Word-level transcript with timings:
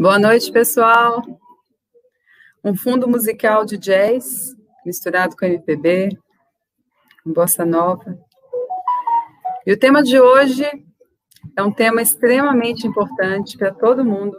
Boa 0.00 0.16
noite, 0.16 0.52
pessoal. 0.52 1.24
Um 2.62 2.76
fundo 2.76 3.08
musical 3.08 3.64
de 3.64 3.76
jazz 3.76 4.54
misturado 4.86 5.36
com 5.36 5.44
MPB, 5.44 6.16
com 7.24 7.32
bossa 7.32 7.66
nova. 7.66 8.16
E 9.66 9.72
o 9.72 9.76
tema 9.76 10.00
de 10.00 10.20
hoje 10.20 10.64
é 11.56 11.62
um 11.64 11.72
tema 11.72 12.00
extremamente 12.00 12.86
importante 12.86 13.58
para 13.58 13.74
todo 13.74 14.04
mundo 14.04 14.38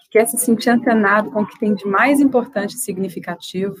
que 0.00 0.18
quer 0.18 0.26
se 0.26 0.36
sentir 0.38 0.70
antenado 0.70 1.30
com 1.30 1.42
o 1.42 1.46
que 1.46 1.60
tem 1.60 1.72
de 1.72 1.86
mais 1.86 2.18
importante 2.18 2.74
e 2.74 2.78
significativo, 2.78 3.80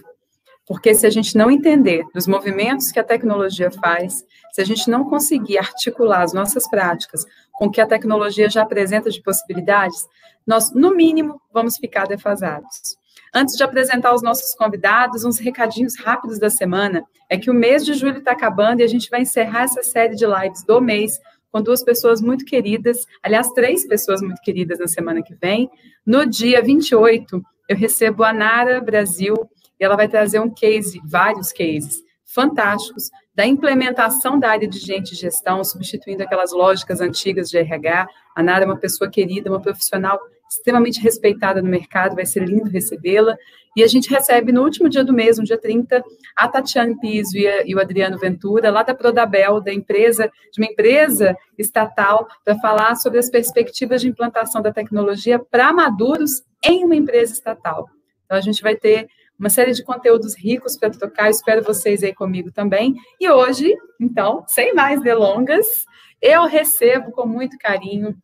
porque 0.70 0.94
se 0.94 1.04
a 1.04 1.10
gente 1.10 1.36
não 1.36 1.50
entender 1.50 2.04
dos 2.14 2.28
movimentos 2.28 2.92
que 2.92 3.00
a 3.00 3.02
tecnologia 3.02 3.72
faz, 3.72 4.24
se 4.52 4.60
a 4.60 4.64
gente 4.64 4.88
não 4.88 5.02
conseguir 5.02 5.58
articular 5.58 6.22
as 6.22 6.32
nossas 6.32 6.70
práticas 6.70 7.26
com 7.54 7.66
o 7.66 7.70
que 7.72 7.80
a 7.80 7.86
tecnologia 7.88 8.48
já 8.48 8.62
apresenta 8.62 9.10
de 9.10 9.20
possibilidades, 9.20 10.06
nós, 10.46 10.72
no 10.72 10.94
mínimo, 10.94 11.42
vamos 11.52 11.76
ficar 11.76 12.06
defasados. 12.06 12.96
Antes 13.34 13.56
de 13.56 13.64
apresentar 13.64 14.14
os 14.14 14.22
nossos 14.22 14.54
convidados, 14.54 15.24
uns 15.24 15.40
recadinhos 15.40 15.98
rápidos 15.98 16.38
da 16.38 16.48
semana. 16.48 17.02
É 17.28 17.36
que 17.36 17.50
o 17.50 17.54
mês 17.54 17.84
de 17.84 17.94
julho 17.94 18.18
está 18.18 18.30
acabando 18.30 18.78
e 18.78 18.84
a 18.84 18.88
gente 18.88 19.10
vai 19.10 19.22
encerrar 19.22 19.64
essa 19.64 19.82
série 19.82 20.14
de 20.14 20.24
lives 20.24 20.62
do 20.62 20.80
mês 20.80 21.18
com 21.50 21.60
duas 21.60 21.82
pessoas 21.82 22.22
muito 22.22 22.44
queridas, 22.44 23.04
aliás, 23.24 23.50
três 23.54 23.88
pessoas 23.88 24.22
muito 24.22 24.40
queridas 24.40 24.78
na 24.78 24.86
semana 24.86 25.20
que 25.20 25.34
vem. 25.34 25.68
No 26.06 26.24
dia 26.24 26.62
28, 26.62 27.42
eu 27.68 27.76
recebo 27.76 28.22
a 28.22 28.32
Nara 28.32 28.80
Brasil 28.80 29.34
e 29.80 29.84
ela 29.84 29.96
vai 29.96 30.06
trazer 30.06 30.38
um 30.38 30.50
case, 30.50 31.00
vários 31.04 31.52
cases 31.52 32.02
fantásticos 32.32 33.10
da 33.34 33.44
implementação 33.46 34.38
da 34.38 34.50
área 34.50 34.68
de 34.68 34.78
gente 34.78 35.12
e 35.12 35.16
gestão, 35.16 35.64
substituindo 35.64 36.22
aquelas 36.22 36.52
lógicas 36.52 37.00
antigas 37.00 37.48
de 37.48 37.58
RH. 37.58 38.06
A 38.36 38.42
Nara 38.42 38.64
é 38.64 38.66
uma 38.66 38.78
pessoa 38.78 39.10
querida, 39.10 39.50
uma 39.50 39.60
profissional 39.60 40.18
extremamente 40.48 41.00
respeitada 41.00 41.62
no 41.62 41.68
mercado, 41.68 42.16
vai 42.16 42.26
ser 42.26 42.44
lindo 42.44 42.68
recebê-la. 42.70 43.36
E 43.76 43.84
a 43.84 43.86
gente 43.86 44.10
recebe 44.10 44.50
no 44.50 44.62
último 44.62 44.88
dia 44.88 45.04
do 45.04 45.12
mês, 45.12 45.38
no 45.38 45.44
dia 45.44 45.58
30, 45.58 46.02
a 46.36 46.48
Tatiane 46.48 46.98
Piso 46.98 47.36
e, 47.36 47.46
a, 47.46 47.64
e, 47.64 47.74
o 47.74 47.80
Adriano 47.80 48.18
Ventura, 48.18 48.70
lá 48.70 48.82
da 48.82 48.94
Prodabel, 48.94 49.60
da 49.60 49.72
empresa, 49.72 50.30
de 50.52 50.60
uma 50.60 50.70
empresa 50.70 51.36
estatal, 51.56 52.26
para 52.44 52.58
falar 52.58 52.96
sobre 52.96 53.20
as 53.20 53.30
perspectivas 53.30 54.00
de 54.00 54.08
implantação 54.08 54.60
da 54.60 54.72
tecnologia 54.72 55.38
para 55.38 55.72
maduros 55.72 56.42
em 56.64 56.84
uma 56.84 56.96
empresa 56.96 57.32
estatal. 57.32 57.88
Então, 58.24 58.36
a 58.36 58.40
gente 58.40 58.60
vai 58.60 58.74
ter 58.74 59.08
uma 59.40 59.48
série 59.48 59.72
de 59.72 59.82
conteúdos 59.82 60.36
ricos 60.36 60.76
para 60.76 60.90
tocar, 60.90 61.30
espero 61.30 61.64
vocês 61.64 62.02
aí 62.02 62.14
comigo 62.14 62.52
também. 62.52 62.94
E 63.18 63.28
hoje, 63.30 63.74
então, 63.98 64.44
sem 64.46 64.74
mais 64.74 65.00
delongas, 65.02 65.86
eu 66.20 66.44
recebo 66.44 67.10
com 67.10 67.26
muito 67.26 67.56
carinho 67.58 68.14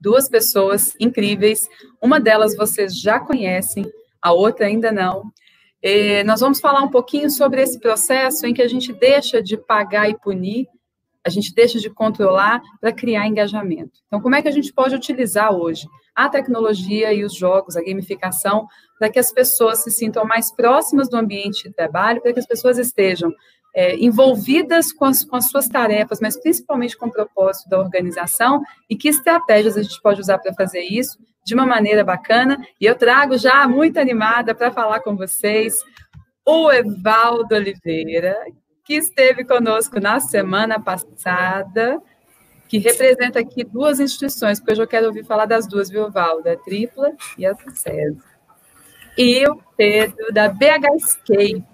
duas 0.00 0.28
pessoas 0.28 0.94
incríveis. 1.00 1.68
Uma 2.00 2.20
delas 2.20 2.56
vocês 2.56 2.96
já 2.98 3.18
conhecem, 3.18 3.84
a 4.22 4.32
outra 4.32 4.66
ainda 4.66 4.92
não. 4.92 5.32
E 5.82 6.22
nós 6.22 6.38
vamos 6.38 6.60
falar 6.60 6.82
um 6.84 6.90
pouquinho 6.90 7.28
sobre 7.28 7.60
esse 7.60 7.80
processo 7.80 8.46
em 8.46 8.54
que 8.54 8.62
a 8.62 8.68
gente 8.68 8.92
deixa 8.92 9.42
de 9.42 9.56
pagar 9.56 10.08
e 10.08 10.16
punir, 10.16 10.68
a 11.24 11.28
gente 11.28 11.52
deixa 11.52 11.80
de 11.80 11.90
controlar 11.90 12.62
para 12.80 12.92
criar 12.92 13.26
engajamento. 13.26 13.98
Então, 14.06 14.20
como 14.20 14.36
é 14.36 14.42
que 14.42 14.48
a 14.48 14.52
gente 14.52 14.72
pode 14.72 14.94
utilizar 14.94 15.52
hoje 15.52 15.88
a 16.24 16.28
tecnologia 16.28 17.12
e 17.12 17.24
os 17.24 17.34
jogos, 17.34 17.76
a 17.76 17.82
gamificação, 17.82 18.66
para 18.98 19.10
que 19.10 19.18
as 19.18 19.32
pessoas 19.32 19.82
se 19.82 19.90
sintam 19.90 20.24
mais 20.24 20.52
próximas 20.52 21.08
do 21.08 21.16
ambiente 21.16 21.68
de 21.68 21.74
trabalho, 21.74 22.20
para 22.20 22.32
que 22.32 22.40
as 22.40 22.46
pessoas 22.46 22.78
estejam 22.78 23.32
é, 23.74 23.96
envolvidas 23.96 24.92
com 24.92 25.04
as, 25.04 25.24
com 25.24 25.36
as, 25.36 25.48
suas 25.48 25.68
tarefas, 25.68 26.20
mas 26.20 26.40
principalmente 26.40 26.96
com 26.96 27.06
o 27.06 27.12
propósito 27.12 27.68
da 27.68 27.78
organização, 27.78 28.62
e 28.88 28.96
que 28.96 29.08
estratégias 29.08 29.76
a 29.76 29.82
gente 29.82 30.00
pode 30.02 30.20
usar 30.20 30.38
para 30.38 30.54
fazer 30.54 30.82
isso 30.82 31.18
de 31.44 31.54
uma 31.54 31.66
maneira 31.66 32.04
bacana. 32.04 32.58
E 32.80 32.86
eu 32.86 32.94
trago 32.94 33.38
já 33.38 33.66
muito 33.66 33.98
animada 33.98 34.54
para 34.54 34.72
falar 34.72 35.00
com 35.00 35.16
vocês 35.16 35.80
o 36.44 36.70
Evaldo 36.70 37.54
Oliveira, 37.54 38.36
que 38.84 38.94
esteve 38.94 39.44
conosco 39.44 40.00
na 40.00 40.18
semana 40.18 40.80
passada, 40.80 42.00
que 42.70 42.78
representa 42.78 43.40
aqui 43.40 43.64
duas 43.64 43.98
instituições, 43.98 44.60
porque 44.60 44.72
hoje 44.72 44.82
eu 44.82 44.86
quero 44.86 45.06
ouvir 45.08 45.24
falar 45.24 45.44
das 45.44 45.66
duas, 45.66 45.90
viu, 45.90 46.06
Evaldo? 46.06 46.48
A 46.48 46.56
Tripla 46.56 47.12
e 47.36 47.44
a 47.44 47.54
Sucesso. 47.54 48.22
E 49.18 49.44
o 49.46 49.60
Pedro, 49.76 50.32
da 50.32 50.48
BH 50.48 50.96
Escape, 50.96 51.64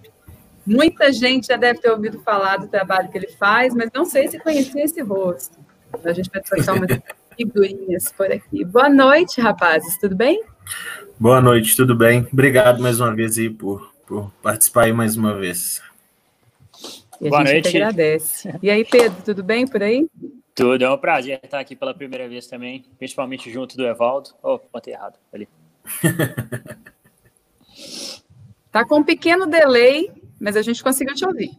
Muita 0.67 1.12
gente 1.12 1.47
já 1.47 1.56
deve 1.56 1.79
ter 1.79 1.89
ouvido 1.91 2.19
falar 2.19 2.56
do 2.56 2.67
trabalho 2.67 3.09
que 3.09 3.17
ele 3.17 3.29
faz, 3.29 3.73
mas 3.73 3.89
não 3.95 4.05
sei 4.05 4.27
se 4.27 4.37
conhecia 4.41 4.83
esse 4.83 5.01
rosto. 5.01 5.56
A 6.05 6.12
gente 6.12 6.29
vai 6.29 6.43
trocar 6.43 6.75
umas 6.75 6.91
figurinhas 7.39 8.11
por 8.11 8.33
aqui. 8.33 8.65
Boa 8.65 8.89
noite, 8.89 9.41
rapazes, 9.41 9.97
tudo 10.01 10.17
bem? 10.17 10.43
Boa 11.21 11.41
noite, 11.41 11.77
tudo 11.77 11.95
bem? 11.95 12.27
Obrigado 12.33 12.83
mais 12.83 12.99
uma 12.99 13.15
vez 13.15 13.39
aí 13.39 13.49
por, 13.49 13.95
por 14.05 14.33
participar 14.43 14.87
aí 14.87 14.93
mais 14.93 15.17
uma 15.17 15.35
vez. 15.35 15.81
E 17.21 17.29
a 17.29 17.31
Boa 17.31 17.47
gente 17.47 17.62
noite. 17.62 17.77
agradece. 17.77 18.59
E 18.61 18.69
aí, 18.69 18.85
Pedro, 18.85 19.23
tudo 19.25 19.45
bem 19.45 19.69
por 19.69 19.85
aí? 19.85 20.09
Tudo, 20.56 20.83
é 20.83 20.91
um 20.91 20.97
prazer 20.97 21.39
estar 21.44 21.61
aqui 21.61 21.77
pela 21.77 21.93
primeira 21.93 22.27
vez 22.27 22.47
também, 22.47 22.83
principalmente 22.97 23.53
junto 23.53 23.77
do 23.77 23.87
Evaldo. 23.87 24.31
Oh, 24.43 24.59
botei 24.72 24.94
errado 24.94 25.19
ali. 25.31 25.47
tá 28.72 28.83
com 28.87 29.00
um 29.00 29.05
pequeno 29.05 29.47
delay, 29.47 30.11
mas 30.41 30.56
a 30.56 30.62
gente 30.62 30.83
conseguiu 30.83 31.15
te 31.15 31.27
ouvir. 31.27 31.50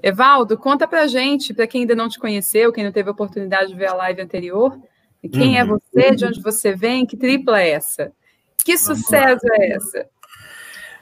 Evaldo, 0.00 0.56
conta 0.56 0.86
pra 0.86 1.08
gente, 1.08 1.52
para 1.52 1.66
quem 1.66 1.80
ainda 1.80 1.96
não 1.96 2.08
te 2.08 2.20
conheceu, 2.20 2.72
quem 2.72 2.84
não 2.84 2.92
teve 2.92 3.08
a 3.08 3.12
oportunidade 3.12 3.72
de 3.72 3.74
ver 3.74 3.86
a 3.86 3.94
live 3.94 4.22
anterior, 4.22 4.78
quem 5.32 5.58
é 5.58 5.64
uhum. 5.64 5.74
é 5.74 5.80
você, 5.80 6.14
de 6.14 6.24
onde 6.24 6.40
você 6.40 6.72
vem, 6.72 7.04
que 7.04 7.16
tripla 7.16 7.60
é 7.60 7.70
essa? 7.70 8.12
Que 8.64 8.78
sucesso 8.78 9.44
é 9.54 9.72
essa? 9.72 10.08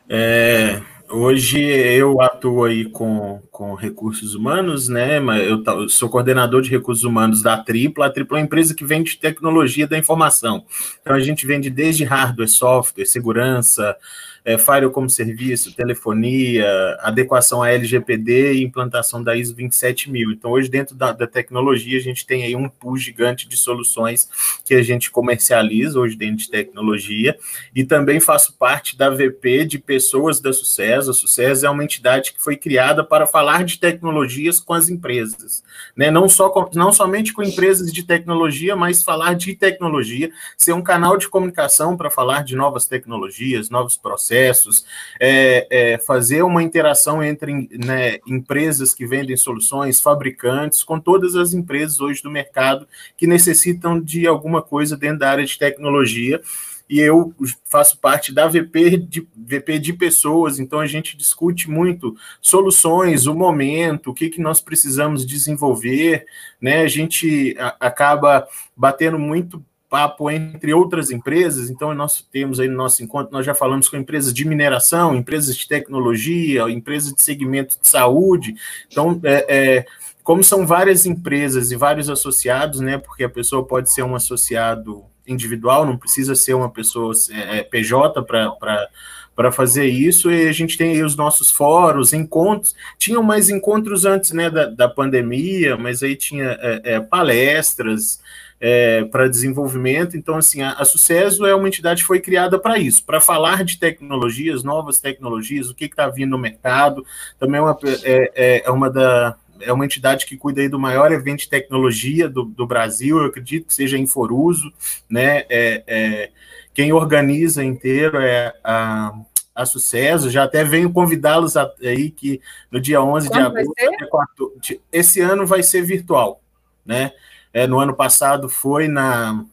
É, 0.09 0.81
hoje 1.12 1.61
eu 1.61 2.21
atuo 2.21 2.65
aí 2.65 2.87
com, 2.87 3.41
com 3.50 3.75
recursos 3.75 4.34
humanos, 4.34 4.89
né? 4.89 5.19
Eu, 5.19 5.62
eu 5.62 5.89
sou 5.89 6.09
coordenador 6.09 6.62
de 6.62 6.71
recursos 6.71 7.05
humanos 7.05 7.43
da 7.43 7.59
Tripla. 7.59 8.06
A 8.06 8.11
Tripla 8.11 8.39
é 8.39 8.41
uma 8.41 8.47
empresa 8.47 8.75
que 8.75 8.84
vende 8.84 9.19
tecnologia 9.19 9.87
da 9.87 9.99
informação. 9.99 10.65
Então 11.00 11.15
a 11.15 11.21
gente 11.21 11.47
vende 11.47 11.69
desde 11.71 12.05
hardware, 12.05 12.49
software, 12.49 13.05
segurança, 13.05 13.97
é, 14.45 14.59
Firewall 14.59 14.91
como 14.91 15.09
serviço, 15.09 15.75
telefonia, 15.75 16.67
adequação 17.01 17.63
à 17.63 17.71
LGPD 17.71 18.55
e 18.55 18.65
implantação 18.65 19.23
da 19.23 19.37
ISO 19.37 19.55
27000. 19.55 20.33
Então, 20.33 20.51
hoje, 20.51 20.69
dentro 20.69 20.97
da, 20.97 21.13
da, 21.13 21.27
tecnologia, 21.27 21.97
a 21.99 22.03
gente 22.03 22.27
tem 22.27 22.43
aí 22.43 22.57
um 22.57 22.69
pool 22.69 22.97
gigante 22.97 23.49
de 23.49 23.57
soluções 23.57 24.29
que 24.65 24.75
a 24.75 24.83
gente 24.83 25.11
comercializa 25.11 25.99
hoje 25.99 26.17
dentro 26.17 26.39
de 26.39 26.51
tecnologia 26.51 27.37
e 27.75 27.85
também 27.85 28.19
faço 28.19 28.55
parte 28.55 28.97
da 28.97 29.11
VP 29.11 29.65
de 29.65 29.79
pessoas 29.79 30.41
da 30.41 30.53
Sucesso. 30.53 31.11
A 31.11 31.15
Sucesso 31.15 31.65
é 31.65 31.71
uma 31.71 31.85
entidade 31.85 32.33
que 32.33 32.43
foi 32.43 32.57
criada 32.57 33.05
para 33.05 33.27
falar 33.27 33.65
de 33.65 33.79
tecnologias 33.79 34.59
com 34.59 34.75
as 34.75 34.89
empresas, 34.89 35.63
né? 35.97 36.11
não, 36.11 36.29
só 36.29 36.51
com, 36.51 36.69
não 36.75 36.93
somente 36.93 37.33
com 37.33 37.43
empresas 37.43 37.93
de 37.93 38.03
tecnologia, 38.03 38.75
mas 38.75 39.03
falar 39.03 39.35
de 39.35 39.55
tecnologia, 39.55 40.31
ser 40.57 40.73
um 40.73 40.83
canal 40.83 41.17
de 41.17 41.29
comunicação 41.29 41.97
para 41.97 42.11
falar 42.11 42.43
de 42.43 42.57
novas 42.57 42.87
tecnologias, 42.87 43.71
novos 43.71 43.97
processos, 43.97 44.31
processos, 44.32 44.84
é, 45.20 45.66
é, 45.70 45.98
fazer 45.98 46.43
uma 46.43 46.62
interação 46.62 47.22
entre 47.22 47.69
né, 47.84 48.19
empresas 48.26 48.94
que 48.94 49.06
vendem 49.06 49.37
soluções, 49.37 50.00
fabricantes, 50.00 50.82
com 50.82 50.98
todas 50.98 51.37
as 51.37 51.53
empresas 51.53 52.00
hoje 52.00 52.22
do 52.22 52.31
mercado 52.31 52.88
que 53.16 53.26
necessitam 53.26 54.00
de 54.00 54.26
alguma 54.26 54.62
coisa 54.62 54.97
dentro 54.97 55.19
da 55.19 55.31
área 55.31 55.44
de 55.44 55.59
tecnologia 55.59 56.41
e 56.88 56.98
eu 56.98 57.34
faço 57.64 57.99
parte 57.99 58.34
da 58.34 58.46
VP 58.46 58.99
de, 58.99 59.26
VP 59.34 59.79
de 59.79 59.93
pessoas, 59.94 60.58
então 60.58 60.78
a 60.78 60.87
gente 60.87 61.17
discute 61.17 61.70
muito 61.70 62.14
soluções, 62.40 63.26
o 63.26 63.35
momento, 63.35 64.11
o 64.11 64.14
que, 64.14 64.28
que 64.28 64.43
nós 64.43 64.61
precisamos 64.61 65.25
desenvolver, 65.25 66.26
né? 66.61 66.82
A 66.82 66.88
gente 66.88 67.56
acaba 67.81 68.46
batendo 68.76 69.19
muito 69.19 69.64
papo 69.93 70.31
entre 70.31 70.73
outras 70.73 71.11
empresas, 71.11 71.69
então 71.69 71.93
nós 71.94 72.27
temos 72.33 72.59
aí 72.59 72.67
no 72.67 72.79
nosso 72.79 73.05
encontro, 73.05 73.31
nós 73.31 73.44
já 73.44 73.55
falamos 73.55 73.91
com 73.91 73.97
empresas 73.99 74.33
de 74.33 74.43
mineração, 74.43 75.15
empresas 75.15 75.55
de 75.55 75.69
tecnologia, 75.69 76.62
empresas 76.71 77.12
de 77.12 77.23
segmento 77.23 77.79
de 77.79 77.87
saúde, 77.87 78.55
então 78.91 79.21
é, 79.23 79.44
é, 79.50 79.87
como 80.25 80.43
são 80.43 80.67
várias 80.67 81.05
empresas 81.05 81.71
e 81.71 81.77
vários 81.77 82.09
associados, 82.09 82.81
né, 82.81 82.97
porque 82.97 83.23
a 83.23 83.29
pessoa 83.29 83.67
pode 83.67 83.93
ser 83.93 84.03
um 84.03 84.17
associado 84.17 85.05
individual, 85.27 85.85
não 85.85 85.99
precisa 85.99 86.35
ser 86.35 86.55
uma 86.55 86.71
pessoa 86.71 87.12
é, 87.31 87.59
é 87.59 87.62
PJ 87.62 88.23
para 88.23 88.88
para 89.35 89.50
fazer 89.50 89.87
isso, 89.87 90.31
e 90.31 90.47
a 90.47 90.53
gente 90.53 90.77
tem 90.77 90.93
aí 90.93 91.03
os 91.03 91.17
nossos 91.17 91.50
fóruns, 91.50 92.12
encontros, 92.12 92.75
tinham 92.99 93.23
mais 93.23 93.49
encontros 93.49 94.05
antes 94.05 94.31
né, 94.33 94.50
da, 94.50 94.67
da 94.67 94.88
pandemia, 94.88 95.75
mas 95.75 96.03
aí 96.03 96.15
tinha 96.15 96.59
é, 96.61 96.81
é, 96.85 97.00
palestras, 97.00 98.21
é, 98.64 99.05
para 99.06 99.29
desenvolvimento. 99.29 100.17
Então, 100.17 100.37
assim, 100.37 100.62
a, 100.62 100.75
a 100.75 100.85
Sucesso 100.85 101.44
é 101.44 101.53
uma 101.53 101.67
entidade 101.67 102.03
que 102.03 102.06
foi 102.06 102.20
criada 102.20 102.61
para 102.61 102.79
isso, 102.79 103.05
para 103.05 103.20
falar 103.20 103.64
de 103.64 103.76
tecnologias, 103.76 104.62
novas 104.62 105.00
tecnologias, 105.00 105.69
o 105.69 105.75
que 105.75 105.87
está 105.87 106.09
vindo 106.09 106.31
no 106.31 106.38
mercado. 106.38 107.05
Também 107.41 107.59
é 107.59 107.62
uma, 107.62 107.76
é, 108.05 108.32
é, 108.37 108.62
é 108.64 108.70
uma 108.70 108.88
da, 108.88 109.37
é 109.61 109.73
uma 109.73 109.85
entidade 109.85 110.25
que 110.25 110.37
cuida 110.37 110.61
aí 110.61 110.69
do 110.69 110.79
maior 110.79 111.11
evento 111.11 111.41
de 111.41 111.49
tecnologia 111.49 112.29
do, 112.29 112.44
do 112.44 112.64
Brasil, 112.64 113.19
eu 113.19 113.26
acredito 113.26 113.67
que 113.67 113.75
seja 113.75 113.99
em 113.99 114.06
Foruso, 114.06 114.73
né? 115.11 115.44
É, 115.50 115.82
é, 115.85 116.31
quem 116.73 116.93
organiza 116.93 117.64
inteiro 117.64 118.19
é 118.20 118.55
a, 118.62 119.12
a 119.56 119.67
Sucesso, 119.67 120.31
já 120.31 120.44
até 120.44 120.62
venho 120.62 120.93
convidá-los 120.93 121.56
aí 121.56 122.11
que 122.11 122.41
no 122.70 122.81
dia 122.81 123.03
11 123.03 123.29
Quando 123.29 123.41
de 123.41 124.05
agosto, 124.05 124.53
esse 124.93 125.20
ano 125.20 125.44
vai 125.44 125.64
ser 125.64 125.82
virtual, 125.82 126.41
né? 126.87 127.12
É, 127.52 127.66
no 127.66 127.78
ano 127.78 127.94
passado 127.94 128.49
foi 128.49 128.88
na, 128.88 129.44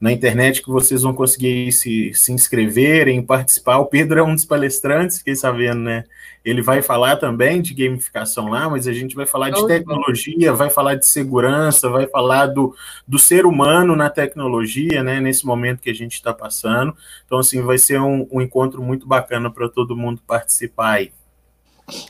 na 0.00 0.10
internet 0.10 0.62
que 0.62 0.70
vocês 0.70 1.02
vão 1.02 1.12
conseguir 1.12 1.70
se, 1.72 2.14
se 2.14 2.32
inscreverem, 2.32 3.22
participar. 3.22 3.78
O 3.78 3.86
Pedro 3.86 4.18
é 4.18 4.22
um 4.22 4.34
dos 4.34 4.46
palestrantes, 4.46 5.18
fiquei 5.18 5.36
sabendo, 5.36 5.80
né? 5.80 6.04
Ele 6.42 6.62
vai 6.62 6.80
falar 6.80 7.16
também 7.16 7.60
de 7.60 7.74
gamificação 7.74 8.48
lá, 8.48 8.66
mas 8.70 8.88
a 8.88 8.94
gente 8.94 9.14
vai 9.14 9.26
falar 9.26 9.50
de 9.50 9.66
tecnologia, 9.66 10.54
vai 10.54 10.70
falar 10.70 10.94
de 10.94 11.06
segurança, 11.06 11.90
vai 11.90 12.06
falar 12.06 12.46
do, 12.46 12.74
do 13.06 13.18
ser 13.18 13.44
humano 13.44 13.94
na 13.94 14.08
tecnologia, 14.08 15.02
né? 15.02 15.20
Nesse 15.20 15.44
momento 15.44 15.82
que 15.82 15.90
a 15.90 15.94
gente 15.94 16.14
está 16.14 16.32
passando. 16.32 16.96
Então, 17.26 17.38
assim, 17.38 17.60
vai 17.60 17.76
ser 17.76 18.00
um, 18.00 18.26
um 18.32 18.40
encontro 18.40 18.82
muito 18.82 19.06
bacana 19.06 19.50
para 19.50 19.68
todo 19.68 19.94
mundo 19.94 20.22
participar 20.26 20.92
aí. 20.92 21.12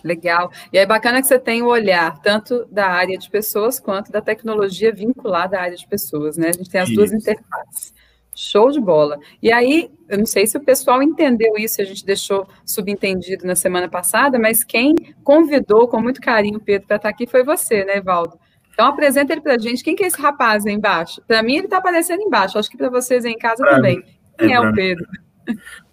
Legal. 0.05 0.51
E 0.73 0.79
é 0.79 0.87
bacana 0.87 1.21
que 1.21 1.29
você 1.29 1.39
tem 1.39 1.63
o 1.63 1.67
olhar 1.67 2.21
tanto 2.21 2.67
da 2.71 2.87
área 2.87 3.19
de 3.19 3.29
pessoas 3.31 3.79
quanto 3.79 4.11
da 4.11 4.21
tecnologia 4.21 4.93
vinculada 4.93 5.59
à 5.59 5.63
área 5.63 5.77
de 5.77 5.87
pessoas, 5.87 6.37
né? 6.37 6.49
A 6.49 6.53
gente 6.53 6.71
tem 6.71 6.81
as 6.81 6.89
isso. 6.89 6.97
duas 6.97 7.13
interfaces. 7.13 7.95
Show 8.35 8.71
de 8.71 8.81
bola. 8.81 9.19
E 9.43 9.53
aí, 9.53 9.91
eu 10.09 10.19
não 10.19 10.27
sei 10.27 10.47
se 10.47 10.57
o 10.57 10.65
pessoal 10.65 11.03
entendeu 11.03 11.57
isso, 11.59 11.83
a 11.83 11.85
gente 11.85 12.05
deixou 12.05 12.49
subentendido 12.65 13.47
na 13.47 13.55
semana 13.55 13.89
passada, 13.89 14.39
mas 14.39 14.65
quem 14.65 14.95
convidou 15.23 15.89
com 15.89 16.01
muito 16.01 16.21
carinho 16.21 16.59
o 16.59 16.61
Pedro 16.61 16.87
para 16.87 16.97
estar 16.97 17.09
aqui 17.09 17.27
foi 17.27 17.45
você, 17.45 17.85
né, 17.85 18.01
Valdo? 18.01 18.39
Então 18.73 18.89
apresenta 18.89 19.33
ele 19.33 19.43
para 19.43 19.57
a 19.57 19.59
gente. 19.59 19.85
Quem 19.85 19.95
que 19.95 20.03
é 20.03 20.07
esse 20.07 20.21
rapaz 20.21 20.65
aí 20.65 20.73
embaixo? 20.73 21.21
Para 21.27 21.43
mim 21.43 21.57
ele 21.57 21.67
está 21.67 21.79
aparecendo 21.79 22.23
embaixo. 22.23 22.59
Acho 22.59 22.71
que 22.71 22.79
para 22.79 22.89
vocês 22.89 23.27
aí 23.27 23.33
em 23.33 23.39
casa 23.39 23.63
pra 23.63 23.77
também. 23.77 24.03
Quem 24.39 24.53
é, 24.53 24.55
é 24.55 24.61
o 24.61 24.73
Pedro? 24.73 25.07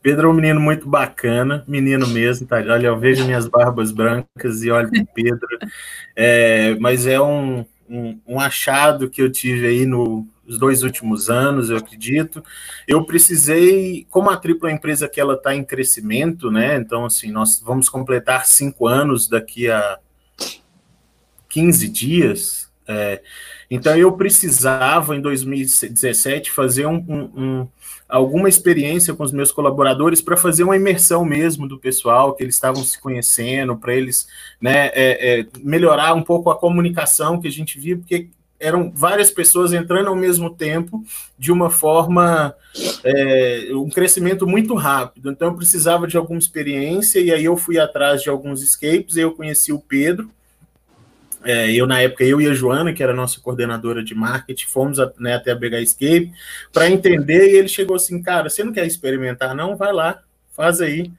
Pedro 0.07 0.29
é 0.29 0.31
um 0.31 0.35
menino 0.35 0.61
muito 0.61 0.87
bacana, 0.87 1.65
menino 1.67 2.07
mesmo, 2.07 2.47
tá? 2.47 2.55
Olha, 2.55 2.87
eu 2.87 2.97
vejo 2.97 3.25
minhas 3.25 3.45
barbas 3.45 3.91
brancas 3.91 4.63
e 4.63 4.71
olho 4.71 4.89
o 4.89 5.05
Pedro. 5.05 5.45
É, 6.15 6.75
mas 6.79 7.05
é 7.05 7.19
um, 7.19 7.65
um, 7.89 8.17
um, 8.25 8.39
achado 8.39 9.09
que 9.09 9.21
eu 9.21 9.29
tive 9.29 9.67
aí 9.67 9.85
no, 9.85 10.25
nos 10.47 10.57
dois 10.57 10.81
últimos 10.81 11.29
anos, 11.29 11.69
eu 11.69 11.75
acredito. 11.75 12.41
Eu 12.87 13.03
precisei, 13.03 14.07
como 14.09 14.29
a 14.29 14.37
tripla 14.37 14.71
empresa 14.71 15.09
que 15.09 15.19
ela 15.19 15.33
está 15.33 15.53
em 15.53 15.61
crescimento, 15.61 16.49
né? 16.49 16.77
Então, 16.77 17.03
assim, 17.03 17.29
nós 17.29 17.59
vamos 17.59 17.89
completar 17.89 18.45
cinco 18.45 18.87
anos 18.87 19.27
daqui 19.27 19.69
a 19.69 19.99
15 21.49 21.85
dias. 21.89 22.71
É, 22.87 23.21
então, 23.69 23.93
eu 23.97 24.13
precisava, 24.13 25.17
em 25.17 25.21
2017, 25.21 26.49
fazer 26.49 26.85
um, 26.85 26.95
um 26.95 27.67
alguma 28.07 28.47
experiência 28.47 29.13
com 29.13 29.23
os 29.23 29.31
meus 29.31 29.51
colaboradores 29.51 30.21
para 30.21 30.37
fazer 30.37 30.63
uma 30.63 30.75
imersão 30.75 31.25
mesmo 31.25 31.67
do 31.67 31.77
pessoal, 31.77 32.33
que 32.33 32.43
eles 32.43 32.55
estavam 32.55 32.83
se 32.83 32.99
conhecendo, 32.99 33.75
para 33.75 33.93
eles 33.93 34.27
né, 34.61 34.87
é, 34.87 35.39
é, 35.39 35.47
melhorar 35.59 36.13
um 36.13 36.23
pouco 36.23 36.49
a 36.49 36.55
comunicação 36.55 37.39
que 37.39 37.47
a 37.47 37.51
gente 37.51 37.79
via, 37.79 37.97
porque 37.97 38.29
eram 38.59 38.91
várias 38.91 39.29
pessoas 39.29 39.71
entrando 39.73 40.07
ao 40.07 40.15
mesmo 40.15 40.49
tempo 40.49 41.03
de 41.37 41.51
uma 41.51 41.69
forma, 41.69 42.55
é, 43.03 43.69
um 43.73 43.89
crescimento 43.89 44.47
muito 44.47 44.73
rápido. 44.73 45.29
Então 45.29 45.49
eu 45.49 45.55
precisava 45.55 46.07
de 46.07 46.17
alguma 46.17 46.39
experiência 46.39 47.19
e 47.19 47.31
aí 47.31 47.45
eu 47.45 47.55
fui 47.55 47.77
atrás 47.77 48.23
de 48.23 48.29
alguns 48.29 48.61
escapes, 48.63 49.15
e 49.15 49.21
eu 49.21 49.33
conheci 49.33 49.71
o 49.71 49.79
Pedro, 49.79 50.29
é, 51.43 51.71
eu, 51.71 51.85
na 51.85 52.01
época, 52.01 52.23
eu 52.23 52.41
e 52.41 52.47
a 52.47 52.53
Joana, 52.53 52.93
que 52.93 53.03
era 53.03 53.13
nossa 53.13 53.39
coordenadora 53.39 54.03
de 54.03 54.15
marketing, 54.15 54.67
fomos 54.67 54.99
a, 54.99 55.11
né, 55.19 55.35
até 55.35 55.51
a 55.51 55.55
BH 55.55 55.81
Escape 55.81 56.31
para 56.73 56.89
entender, 56.89 57.51
e 57.51 57.57
ele 57.57 57.67
chegou 57.67 57.95
assim, 57.95 58.21
cara, 58.21 58.49
você 58.49 58.63
não 58.63 58.73
quer 58.73 58.85
experimentar, 58.85 59.55
não? 59.55 59.75
Vai 59.75 59.93
lá, 59.93 60.21
faz 60.55 60.81
aí. 60.81 61.11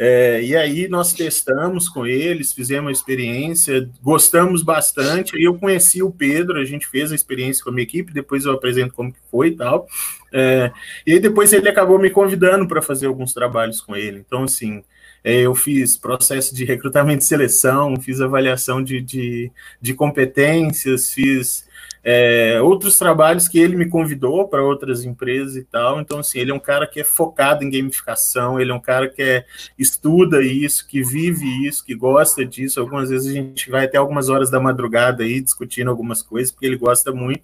É, 0.00 0.40
e 0.40 0.56
aí 0.56 0.86
nós 0.86 1.12
testamos 1.12 1.88
com 1.88 2.06
eles, 2.06 2.52
fizemos 2.52 2.88
a 2.88 2.92
experiência, 2.92 3.90
gostamos 4.00 4.62
bastante. 4.62 5.32
Eu 5.42 5.58
conheci 5.58 6.00
o 6.04 6.10
Pedro, 6.10 6.60
a 6.60 6.64
gente 6.64 6.86
fez 6.86 7.10
a 7.10 7.16
experiência 7.16 7.64
com 7.64 7.70
a 7.70 7.72
minha 7.72 7.82
equipe, 7.82 8.12
depois 8.12 8.44
eu 8.44 8.52
apresento 8.52 8.94
como 8.94 9.12
que 9.12 9.18
foi 9.28 9.48
e 9.48 9.56
tal. 9.56 9.88
É, 10.32 10.70
e 11.04 11.18
depois 11.18 11.52
ele 11.52 11.68
acabou 11.68 11.98
me 11.98 12.10
convidando 12.10 12.68
para 12.68 12.80
fazer 12.80 13.06
alguns 13.06 13.34
trabalhos 13.34 13.80
com 13.80 13.96
ele. 13.96 14.18
Então, 14.24 14.44
assim, 14.44 14.84
eu 15.24 15.54
fiz 15.54 15.96
processo 15.96 16.54
de 16.54 16.64
recrutamento 16.64 17.22
e 17.22 17.26
seleção, 17.26 18.00
fiz 18.00 18.20
avaliação 18.20 18.82
de, 18.82 19.00
de, 19.00 19.50
de 19.80 19.94
competências, 19.94 21.10
fiz 21.10 21.68
é, 22.02 22.60
outros 22.62 22.96
trabalhos 22.96 23.48
que 23.48 23.58
ele 23.58 23.76
me 23.76 23.88
convidou 23.88 24.48
para 24.48 24.62
outras 24.62 25.04
empresas 25.04 25.56
e 25.56 25.64
tal. 25.64 26.00
Então, 26.00 26.20
assim, 26.20 26.38
ele 26.38 26.50
é 26.50 26.54
um 26.54 26.60
cara 26.60 26.86
que 26.86 27.00
é 27.00 27.04
focado 27.04 27.64
em 27.64 27.70
gamificação, 27.70 28.58
ele 28.60 28.70
é 28.70 28.74
um 28.74 28.80
cara 28.80 29.08
que 29.08 29.22
é, 29.22 29.44
estuda 29.78 30.42
isso, 30.42 30.86
que 30.86 31.02
vive 31.02 31.66
isso, 31.66 31.84
que 31.84 31.94
gosta 31.94 32.44
disso. 32.46 32.80
Algumas 32.80 33.10
vezes 33.10 33.28
a 33.28 33.34
gente 33.34 33.70
vai 33.70 33.84
até 33.84 33.98
algumas 33.98 34.28
horas 34.28 34.50
da 34.50 34.60
madrugada 34.60 35.22
aí 35.22 35.40
discutindo 35.40 35.90
algumas 35.90 36.22
coisas, 36.22 36.50
porque 36.52 36.66
ele 36.66 36.76
gosta 36.76 37.12
muito. 37.12 37.42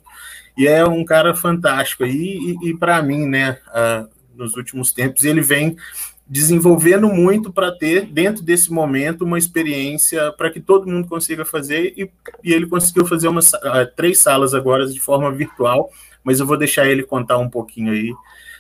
E 0.57 0.67
é 0.67 0.85
um 0.85 1.05
cara 1.05 1.35
fantástico 1.35 2.05
aí, 2.05 2.57
e, 2.63 2.71
e 2.71 2.77
para 2.79 3.03
mim, 3.03 3.27
né, 3.27 3.59
uh, 3.69 4.09
nos 4.35 4.57
últimos 4.57 4.93
tempos, 4.93 5.25
ele 5.25 5.41
vem 5.41 5.77
desenvolvendo 6.27 7.09
muito 7.09 7.53
para 7.53 7.71
ter, 7.71 8.07
dentro 8.07 8.43
desse 8.43 8.73
momento, 8.73 9.25
uma 9.25 9.39
experiência 9.39 10.33
para 10.33 10.51
que 10.51 10.61
todo 10.61 10.89
mundo 10.89 11.07
consiga 11.07 11.45
fazer, 11.45 11.93
e, 11.97 12.11
e 12.43 12.53
ele 12.53 12.67
conseguiu 12.67 13.05
fazer 13.05 13.29
umas, 13.29 13.53
uh, 13.53 13.87
três 13.95 14.19
salas 14.19 14.55
agora 14.55 14.87
de 14.87 14.99
forma 15.01 15.31
virtual, 15.31 15.91
mas 16.23 16.41
eu 16.41 16.47
vou 16.47 16.57
deixar 16.57 16.87
ele 16.87 17.03
contar 17.03 17.39
um 17.39 17.51
pouquinho 17.51 17.93
aí. 17.93 18.13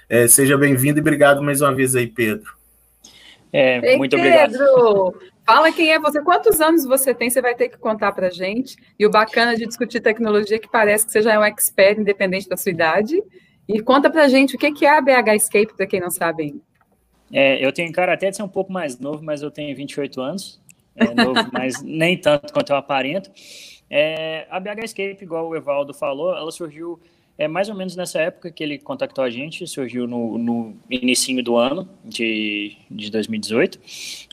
É, 0.08 0.28
seja 0.28 0.58
bem-vindo 0.58 0.98
e 0.98 1.00
obrigado 1.00 1.42
mais 1.42 1.62
uma 1.62 1.74
vez 1.74 1.96
aí, 1.96 2.06
Pedro. 2.06 2.52
É, 3.50 3.92
Ei, 3.92 3.96
muito 3.96 4.16
Pedro, 4.16 4.62
obrigado. 4.62 5.14
Fala 5.46 5.72
quem 5.72 5.92
é 5.92 5.98
você, 5.98 6.20
quantos 6.20 6.60
anos 6.60 6.84
você 6.84 7.14
tem, 7.14 7.30
você 7.30 7.40
vai 7.40 7.54
ter 7.54 7.68
que 7.68 7.78
contar 7.78 8.12
para 8.12 8.30
gente. 8.30 8.76
E 8.98 9.06
o 9.06 9.10
bacana 9.10 9.56
de 9.56 9.66
discutir 9.66 10.00
tecnologia 10.00 10.56
é 10.56 10.58
que 10.58 10.70
parece 10.70 11.06
que 11.06 11.12
você 11.12 11.22
já 11.22 11.34
é 11.34 11.38
um 11.38 11.44
expert, 11.44 11.98
independente 11.98 12.48
da 12.48 12.56
sua 12.56 12.72
idade. 12.72 13.22
E 13.68 13.80
conta 13.80 14.10
para 14.10 14.28
gente 14.28 14.56
o 14.56 14.58
que 14.58 14.84
é 14.84 14.96
a 14.96 15.00
BH 15.00 15.36
Escape, 15.36 15.74
para 15.76 15.86
quem 15.86 16.00
não 16.00 16.10
sabe 16.10 16.44
ainda. 16.44 16.73
É, 17.36 17.64
eu 17.64 17.72
tenho 17.72 17.90
cara 17.90 18.14
até 18.14 18.30
de 18.30 18.36
ser 18.36 18.44
um 18.44 18.48
pouco 18.48 18.72
mais 18.72 18.96
novo, 18.96 19.20
mas 19.24 19.42
eu 19.42 19.50
tenho 19.50 19.74
28 19.74 20.20
anos. 20.20 20.60
É 20.94 21.12
novo, 21.12 21.34
mas 21.52 21.82
nem 21.82 22.16
tanto 22.16 22.52
quanto 22.52 22.70
eu 22.70 22.76
aparento. 22.76 23.28
É, 23.90 24.46
a 24.48 24.60
BH 24.60 24.84
Escape, 24.84 25.18
igual 25.20 25.48
o 25.48 25.56
Evaldo 25.56 25.92
falou, 25.92 26.36
ela 26.36 26.52
surgiu 26.52 27.00
é 27.36 27.48
mais 27.48 27.68
ou 27.68 27.74
menos 27.74 27.96
nessa 27.96 28.20
época 28.20 28.50
que 28.50 28.62
ele 28.62 28.78
contactou 28.78 29.24
a 29.24 29.28
gente, 29.28 29.66
surgiu 29.66 30.06
no, 30.06 30.38
no 30.38 30.76
início 30.88 31.42
do 31.42 31.56
ano 31.56 31.88
de, 32.04 32.76
de 32.88 33.10
2018, 33.10 33.80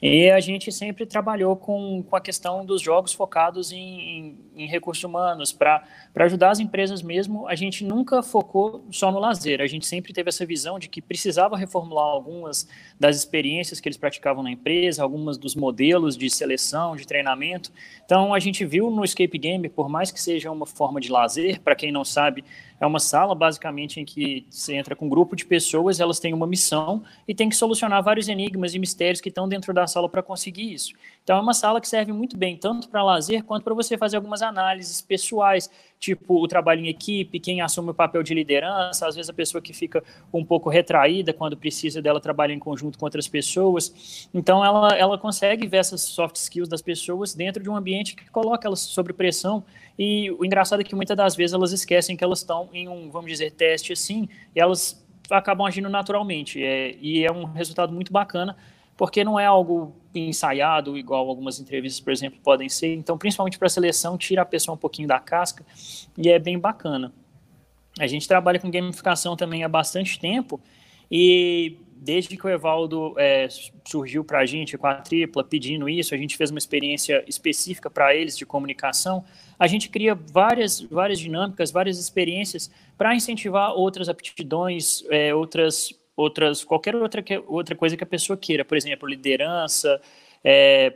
e 0.04 0.30
a 0.30 0.40
gente 0.40 0.72
sempre 0.72 1.08
trabalhou 1.08 1.56
com, 1.56 2.04
com 2.08 2.16
a 2.16 2.22
questão 2.22 2.64
dos 2.64 2.80
jogos 2.80 3.12
focados 3.12 3.72
em, 3.72 3.78
em, 3.78 4.40
em 4.56 4.68
recursos 4.68 5.04
humanos, 5.04 5.52
para 5.52 5.84
ajudar 6.16 6.52
as 6.52 6.60
empresas 6.60 7.02
mesmo, 7.02 7.48
a 7.48 7.56
gente 7.56 7.84
nunca 7.84 8.22
focou 8.22 8.86
só 8.92 9.12
no 9.12 9.18
lazer, 9.18 9.62
a 9.62 9.68
gente 9.68 9.88
sempre 9.88 10.14
teve 10.14 10.30
essa 10.30 10.46
visão 10.46 10.78
de 10.78 10.88
que 10.88 11.02
precisava 11.02 11.58
reformular 11.58 12.06
algumas 12.06 12.70
das 13.00 13.18
experiências 13.18 13.80
que 13.80 13.88
eles 13.88 13.98
praticavam 13.98 14.44
na 14.44 14.52
empresa, 14.52 15.02
algumas 15.02 15.40
dos 15.40 15.56
modelos 15.56 16.16
de 16.16 16.30
seleção, 16.30 16.96
de 16.96 17.08
treinamento, 17.08 17.72
então 18.06 18.32
a 18.32 18.40
gente 18.40 18.64
viu 18.64 18.92
no 18.92 19.04
Escape 19.04 19.40
Game, 19.40 19.68
por 19.70 19.90
mais 19.90 20.12
que 20.12 20.22
seja 20.22 20.52
uma 20.52 20.68
forma 20.68 21.02
de 21.02 21.12
lazer, 21.12 21.60
para 21.62 21.76
quem 21.76 21.92
não 21.92 22.06
sabe, 22.06 22.44
é 22.82 22.86
uma 22.88 23.00
sala, 23.00 23.36
basicamente, 23.36 24.00
em 24.00 24.06
que 24.06 24.44
você 24.50 24.74
entra 24.74 24.96
com 24.96 25.06
um 25.06 25.10
grupo 25.10 25.36
de 25.36 25.46
pessoas, 25.46 26.00
elas 26.00 26.20
têm 26.20 26.34
uma 26.34 26.48
missão 26.48 27.04
e 27.28 27.36
tem 27.36 27.48
que 27.48 27.56
solucionar 27.56 28.04
vários 28.04 28.28
enigmas 28.28 28.74
e 28.74 28.80
mistérios 28.80 29.22
que 29.22 29.30
estão 29.30 29.48
dentro 29.48 29.72
da 29.72 29.86
sala 29.86 30.10
para 30.10 30.24
conseguir 30.24 30.74
isso. 30.74 30.94
Então, 31.24 31.38
é 31.38 31.40
uma 31.40 31.54
sala 31.54 31.80
que 31.80 31.88
serve 31.88 32.12
muito 32.12 32.36
bem, 32.36 32.58
tanto 32.58 32.90
para 32.90 33.04
lazer 33.04 33.44
quanto 33.44 33.64
para 33.64 33.76
você 33.76 34.00
fazer 34.00 34.16
algumas 34.16 34.42
análises 34.42 35.00
pessoais, 35.00 35.70
tipo 36.02 36.42
o 36.42 36.48
trabalho 36.48 36.84
em 36.84 36.88
equipe, 36.88 37.40
quem 37.40 37.62
assume 37.62 37.92
o 37.92 37.94
papel 37.94 38.24
de 38.24 38.34
liderança, 38.34 39.08
às 39.08 39.16
vezes 39.16 39.30
a 39.30 39.34
pessoa 39.34 39.62
que 39.62 39.72
fica 39.72 40.04
um 40.34 40.44
pouco 40.44 40.68
retraída 40.68 41.32
quando 41.32 41.56
precisa 41.56 42.02
dela 42.02 42.20
trabalhar 42.20 42.56
em 42.56 42.60
conjunto 42.60 42.98
com 42.98 43.06
outras 43.06 43.28
pessoas. 43.28 44.28
Então, 44.34 44.66
ela, 44.66 44.90
ela 44.98 45.18
consegue 45.20 45.68
ver 45.68 45.78
essas 45.78 46.02
soft 46.02 46.38
skills 46.38 46.68
das 46.68 46.82
pessoas 46.82 47.36
dentro 47.36 47.62
de 47.62 47.70
um 47.70 47.76
ambiente 47.76 48.16
que 48.16 48.28
coloca 48.32 48.68
elas 48.68 48.80
sob 48.80 49.14
pressão 49.14 49.64
e 49.98 50.32
o 50.32 50.44
engraçado 50.44 50.82
é 50.82 50.84
que 50.84 50.96
muitas 50.96 51.16
das 51.16 51.36
vezes 51.36 51.54
elas 51.54 51.72
esquecem 51.72 52.18
que 52.18 52.24
elas 52.24 52.40
estão 52.40 52.68
em 52.74 52.90
um, 52.90 53.12
vamos 53.12 53.30
dizer, 53.30 53.52
teste 53.52 53.94
assim, 53.94 54.28
e 54.56 54.60
elas 54.60 55.06
acabam 55.30 55.68
agindo 55.68 55.88
naturalmente. 55.88 56.64
É, 56.64 56.96
e 57.00 57.24
é 57.24 57.32
um 57.32 57.46
resultado 57.46 57.94
muito 57.94 58.12
bacana, 58.12 58.58
porque 58.98 59.24
não 59.24 59.40
é 59.40 59.46
algo 59.46 59.96
ensaiado, 60.16 60.98
igual 60.98 61.28
algumas 61.28 61.60
entrevistas, 61.60 62.00
por 62.00 62.12
exemplo, 62.12 62.40
podem 62.44 62.70
ser. 62.70 62.94
Então, 62.94 63.18
principalmente 63.18 63.58
para 63.58 63.68
a 63.68 63.70
seleção, 63.70 64.18
tira 64.18 64.42
a 64.42 64.46
pessoa 64.46 64.76
um 64.76 64.78
pouquinho 64.78 65.08
da 65.08 65.20
casca 65.20 65.66
e 66.18 66.30
é 66.30 66.40
bem 66.40 66.58
bacana. 66.60 67.14
A 68.00 68.08
gente 68.08 68.28
trabalha 68.28 68.60
com 68.60 68.72
gamificação 68.72 69.36
também 69.36 69.64
há 69.64 69.70
bastante 69.70 70.20
tempo 70.20 70.60
e 71.10 71.78
desde 72.02 72.36
que 72.36 72.48
o 72.48 72.50
Evaldo 72.50 73.14
é, 73.16 73.48
surgiu 73.88 74.24
para 74.24 74.40
a 74.40 74.46
gente 74.46 74.76
com 74.76 74.88
a 74.88 74.96
tripla 74.96 75.44
pedindo 75.44 75.88
isso, 75.88 76.16
a 76.16 76.18
gente 76.18 76.36
fez 76.36 76.50
uma 76.50 76.58
experiência 76.58 77.24
específica 77.28 77.92
para 77.92 78.16
eles 78.16 78.36
de 78.36 78.44
comunicação. 78.44 79.24
A 79.60 79.68
gente 79.68 79.88
cria 79.88 80.16
várias, 80.16 80.82
várias 80.82 81.20
dinâmicas, 81.20 81.70
várias 81.70 82.00
experiências 82.00 82.72
para 82.98 83.14
incentivar 83.14 83.74
outras 83.74 84.10
aptidões, 84.10 85.04
é, 85.12 85.36
outras, 85.36 85.94
outras, 86.22 86.64
qualquer 86.64 86.96
outra, 86.96 87.24
outra 87.48 87.76
coisa 87.76 87.98
que 87.98 88.04
a 88.04 88.08
pessoa 88.08 88.38
queira, 88.38 88.64
por 88.64 88.78
exemplo, 88.78 89.08
liderança, 89.08 90.02
é, 90.44 90.94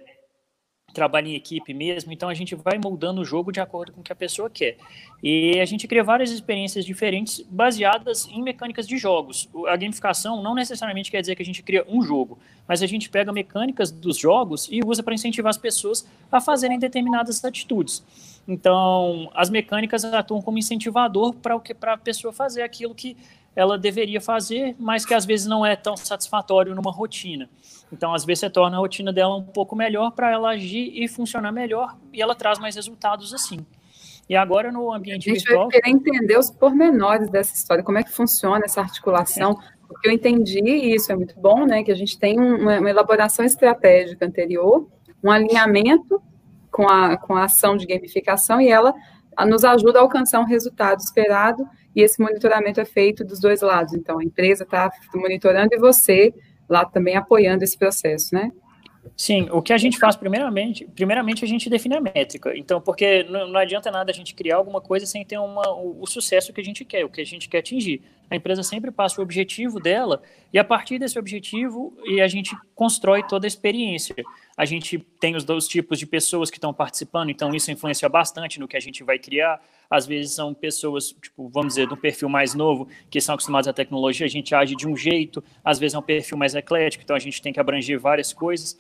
trabalho 0.96 1.27
em 1.27 1.36
equipe 1.36 1.74
mesmo, 1.74 2.12
então 2.13 2.29
a 2.29 2.34
gente 2.34 2.55
vai 2.55 2.79
moldando 2.82 3.22
o 3.22 3.25
jogo 3.25 3.51
de 3.51 3.60
acordo 3.60 3.91
com 3.91 4.00
o 4.00 4.03
que 4.03 4.13
a 4.13 4.15
pessoa 4.15 4.50
quer. 4.50 4.77
E 5.22 5.60
a 5.60 5.65
gente 5.65 5.88
cria 5.88 6.03
várias 6.03 6.32
experiências 6.32 6.86
diferentes 6.86 7.41
baseadas 7.41 8.27
em 8.27 8.41
mecânicas 8.41 8.88
de 8.88 8.98
jogos. 8.98 9.50
A 9.67 9.75
gamificação 9.75 10.41
não 10.41 10.55
necessariamente 10.55 11.12
quer 11.12 11.20
dizer 11.20 11.36
que 11.36 11.44
a 11.44 11.46
gente 11.46 11.62
cria 11.62 11.86
um 11.88 12.01
jogo, 12.01 12.39
mas 12.67 12.82
a 12.82 12.88
gente 12.88 13.10
pega 13.10 13.32
mecânicas 13.34 13.91
dos 13.91 14.17
jogos 14.17 14.67
e 14.72 14.79
usa 14.84 15.03
para 15.03 15.13
incentivar 15.13 15.50
as 15.50 15.58
pessoas 15.58 16.08
a 16.32 16.39
fazerem 16.39 16.79
determinadas 16.79 17.44
atitudes. 17.44 18.03
Então, 18.48 19.29
as 19.34 19.50
mecânicas 19.50 20.05
atuam 20.05 20.41
como 20.41 20.58
incentivador 20.58 21.34
para 21.34 21.55
o 21.55 21.60
que 21.60 21.74
para 21.74 21.94
a 21.94 21.98
pessoa 21.98 22.32
fazer 22.32 22.62
aquilo 22.62 22.96
que 22.96 23.17
ela 23.55 23.77
deveria 23.77 24.19
fazer, 24.19 24.75
mas 24.77 25.05
que 25.05 25.13
às 25.13 25.25
vezes 25.25 25.47
não 25.47 25.65
é 25.65 25.75
tão 25.75 25.95
satisfatório 25.95 26.75
numa 26.75 26.91
rotina. 26.91 27.50
Então, 27.91 28.13
às 28.13 28.25
vezes, 28.25 28.41
você 28.41 28.50
torna 28.50 28.75
a 28.75 28.79
rotina 28.79 29.13
dela 29.13 29.35
um 29.35 29.43
pouco 29.43 29.75
melhor 29.75 30.12
para 30.12 30.29
ela 30.29 30.50
agir 30.50 30.91
e 30.93 31.07
funcionar 31.07 31.51
melhor, 31.51 31.95
e 32.12 32.21
ela 32.21 32.35
traz 32.35 32.59
mais 32.59 32.75
resultados 32.75 33.33
assim. 33.33 33.65
E 34.27 34.35
agora, 34.35 34.71
no 34.71 34.91
ambiente 34.91 35.31
virtual... 35.31 35.62
A 35.62 35.63
gente 35.63 35.71
vai 35.71 35.81
querer 35.81 35.95
entender 35.95 36.38
os 36.38 36.50
pormenores 36.50 37.29
dessa 37.29 37.53
história, 37.53 37.83
como 37.83 37.97
é 37.97 38.03
que 38.03 38.12
funciona 38.12 38.65
essa 38.65 38.81
articulação, 38.81 39.51
é. 39.51 39.55
porque 39.88 40.09
eu 40.09 40.12
entendi, 40.12 40.59
e 40.59 40.95
isso 40.95 41.12
é 41.12 41.15
muito 41.15 41.39
bom, 41.39 41.65
né, 41.65 41.83
que 41.83 41.91
a 41.91 41.95
gente 41.95 42.19
tem 42.19 42.38
uma, 42.39 42.79
uma 42.79 42.89
elaboração 42.89 43.45
estratégica 43.45 44.25
anterior, 44.25 44.88
um 45.24 45.31
alinhamento 45.31 46.21
com 46.71 46.89
a, 46.89 47.15
com 47.15 47.35
a 47.35 47.45
ação 47.45 47.77
de 47.77 47.85
gamificação, 47.85 48.59
e 48.59 48.67
ela 48.67 48.93
nos 49.47 49.63
ajuda 49.63 50.00
a 50.00 50.01
alcançar 50.01 50.39
um 50.39 50.45
resultado 50.45 51.00
esperado, 51.00 51.65
e 51.95 52.01
esse 52.01 52.21
monitoramento 52.21 52.79
é 52.81 52.85
feito 52.85 53.23
dos 53.23 53.39
dois 53.39 53.61
lados. 53.61 53.93
Então, 53.93 54.19
a 54.19 54.23
empresa 54.23 54.63
está 54.63 54.91
monitorando 55.13 55.73
e 55.73 55.77
você 55.77 56.33
lá 56.67 56.83
também 56.83 57.15
apoiando 57.15 57.63
esse 57.63 57.77
processo, 57.77 58.33
né? 58.33 58.51
Sim, 59.15 59.47
o 59.51 59.61
que 59.61 59.71
a 59.71 59.77
gente 59.77 59.97
faz 59.99 60.15
primeiramente, 60.15 60.85
primeiramente 60.95 61.45
a 61.45 61.47
gente 61.47 61.69
define 61.69 61.95
a 61.95 62.01
métrica. 62.01 62.57
Então, 62.57 62.81
porque 62.81 63.23
não, 63.23 63.47
não 63.47 63.59
adianta 63.59 63.91
nada 63.91 64.11
a 64.11 64.13
gente 64.13 64.33
criar 64.33 64.57
alguma 64.57 64.81
coisa 64.81 65.05
sem 65.05 65.23
ter 65.23 65.37
uma, 65.37 65.69
o, 65.73 66.01
o, 66.01 66.07
sucesso 66.07 66.51
que 66.51 66.59
a 66.59 66.63
gente 66.63 66.83
quer, 66.83 67.05
o 67.05 67.09
que 67.09 67.21
a 67.21 67.25
gente 67.25 67.47
quer 67.47 67.59
atingir. 67.59 68.01
A 68.29 68.35
empresa 68.35 68.63
sempre 68.63 68.91
passa 68.91 69.21
o 69.21 69.23
objetivo 69.23 69.79
dela 69.79 70.21
e 70.51 70.57
a 70.57 70.63
partir 70.63 70.97
desse 70.97 71.19
objetivo 71.19 71.95
e 72.05 72.19
a 72.19 72.27
gente 72.27 72.57
constrói 72.73 73.23
toda 73.23 73.45
a 73.45 73.47
experiência. 73.47 74.15
A 74.57 74.65
gente 74.65 74.97
tem 75.19 75.35
os 75.35 75.43
dois 75.43 75.67
tipos 75.67 75.99
de 75.99 76.07
pessoas 76.07 76.49
que 76.49 76.57
estão 76.57 76.73
participando, 76.73 77.29
então 77.29 77.53
isso 77.53 77.71
influencia 77.71 78.09
bastante 78.09 78.59
no 78.59 78.67
que 78.67 78.75
a 78.75 78.79
gente 78.79 79.03
vai 79.03 79.19
criar 79.19 79.61
às 79.89 80.05
vezes 80.05 80.33
são 80.33 80.53
pessoas, 80.53 81.15
tipo, 81.21 81.49
vamos 81.49 81.73
dizer, 81.73 81.87
de 81.87 81.93
um 81.93 81.97
perfil 81.97 82.29
mais 82.29 82.53
novo, 82.53 82.87
que 83.09 83.19
são 83.21 83.35
acostumados 83.35 83.67
à 83.67 83.73
tecnologia, 83.73 84.25
a 84.25 84.29
gente 84.29 84.53
age 84.53 84.75
de 84.75 84.87
um 84.87 84.95
jeito, 84.95 85.43
às 85.63 85.79
vezes 85.79 85.95
é 85.95 85.99
um 85.99 86.01
perfil 86.01 86.37
mais 86.37 86.55
eclético, 86.55 87.03
então 87.03 87.15
a 87.15 87.19
gente 87.19 87.41
tem 87.41 87.53
que 87.53 87.59
abranger 87.59 87.99
várias 87.99 88.33
coisas. 88.33 88.77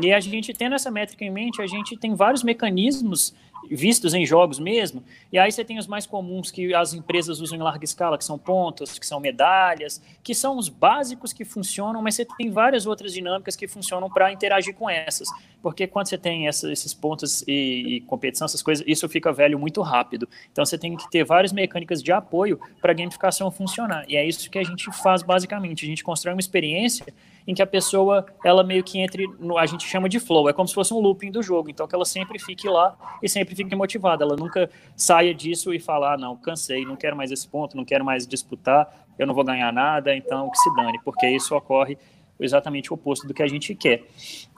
E 0.00 0.12
a 0.12 0.20
gente, 0.20 0.52
tendo 0.52 0.74
essa 0.74 0.90
métrica 0.90 1.24
em 1.24 1.30
mente, 1.30 1.62
a 1.62 1.66
gente 1.66 1.96
tem 1.96 2.14
vários 2.14 2.42
mecanismos 2.42 3.34
vistos 3.70 4.14
em 4.14 4.24
jogos 4.24 4.58
mesmo, 4.58 5.02
e 5.32 5.38
aí 5.38 5.50
você 5.50 5.64
tem 5.64 5.78
os 5.78 5.86
mais 5.86 6.06
comuns 6.06 6.50
que 6.50 6.74
as 6.74 6.94
empresas 6.94 7.40
usam 7.40 7.58
em 7.58 7.62
larga 7.62 7.84
escala, 7.84 8.18
que 8.18 8.24
são 8.24 8.38
pontos, 8.38 8.98
que 8.98 9.06
são 9.06 9.20
medalhas, 9.20 10.02
que 10.22 10.34
são 10.34 10.56
os 10.56 10.68
básicos 10.68 11.32
que 11.32 11.44
funcionam, 11.44 12.02
mas 12.02 12.14
você 12.14 12.24
tem 12.24 12.50
várias 12.50 12.86
outras 12.86 13.12
dinâmicas 13.12 13.56
que 13.56 13.66
funcionam 13.66 14.10
para 14.10 14.32
interagir 14.32 14.74
com 14.74 14.88
essas, 14.88 15.28
porque 15.62 15.86
quando 15.86 16.08
você 16.08 16.18
tem 16.18 16.48
essa, 16.48 16.70
esses 16.70 16.94
pontos 16.94 17.42
e, 17.46 17.96
e, 17.96 18.00
competição, 18.02 18.44
essas 18.44 18.62
coisas, 18.62 18.84
isso 18.86 19.08
fica 19.08 19.32
velho 19.32 19.58
muito 19.58 19.82
rápido, 19.82 20.28
então 20.50 20.64
você 20.64 20.78
tem 20.78 20.96
que 20.96 21.10
ter 21.10 21.24
várias 21.24 21.52
mecânicas 21.52 22.02
de 22.02 22.12
apoio 22.12 22.60
para 22.80 22.92
a 22.92 22.94
gamificação 22.94 23.50
funcionar, 23.50 24.04
e 24.08 24.16
é 24.16 24.26
isso 24.26 24.50
que 24.50 24.58
a 24.58 24.64
gente 24.64 24.90
faz 25.02 25.22
basicamente, 25.22 25.84
a 25.84 25.88
gente 25.88 26.04
constrói 26.04 26.34
uma 26.34 26.40
experiência 26.40 27.06
em 27.46 27.54
que 27.54 27.62
a 27.62 27.66
pessoa, 27.66 28.26
ela 28.44 28.64
meio 28.64 28.82
que 28.82 28.98
entre, 28.98 29.26
no, 29.38 29.56
a 29.56 29.66
gente 29.66 29.86
chama 29.86 30.08
de 30.08 30.18
flow, 30.18 30.48
é 30.48 30.52
como 30.52 30.66
se 30.66 30.74
fosse 30.74 30.92
um 30.92 30.98
looping 30.98 31.30
do 31.30 31.42
jogo, 31.42 31.70
então 31.70 31.86
que 31.86 31.94
ela 31.94 32.04
sempre 32.04 32.38
fique 32.38 32.68
lá 32.68 32.96
e 33.22 33.28
sempre 33.28 33.54
fique 33.54 33.74
motivada, 33.76 34.24
ela 34.24 34.36
nunca 34.36 34.68
saia 34.96 35.32
disso 35.32 35.72
e 35.72 35.78
falar, 35.78 36.14
ah, 36.14 36.18
não, 36.18 36.36
cansei, 36.36 36.84
não 36.84 36.96
quero 36.96 37.16
mais 37.16 37.30
esse 37.30 37.46
ponto, 37.46 37.76
não 37.76 37.84
quero 37.84 38.04
mais 38.04 38.26
disputar, 38.26 39.06
eu 39.18 39.26
não 39.26 39.34
vou 39.34 39.44
ganhar 39.44 39.72
nada, 39.72 40.14
então 40.14 40.50
que 40.50 40.58
se 40.58 40.74
dane, 40.74 40.98
porque 41.04 41.28
isso 41.28 41.54
ocorre 41.54 41.96
exatamente 42.38 42.92
o 42.92 42.94
oposto 42.94 43.26
do 43.26 43.32
que 43.32 43.42
a 43.42 43.46
gente 43.46 43.74
quer. 43.74 44.02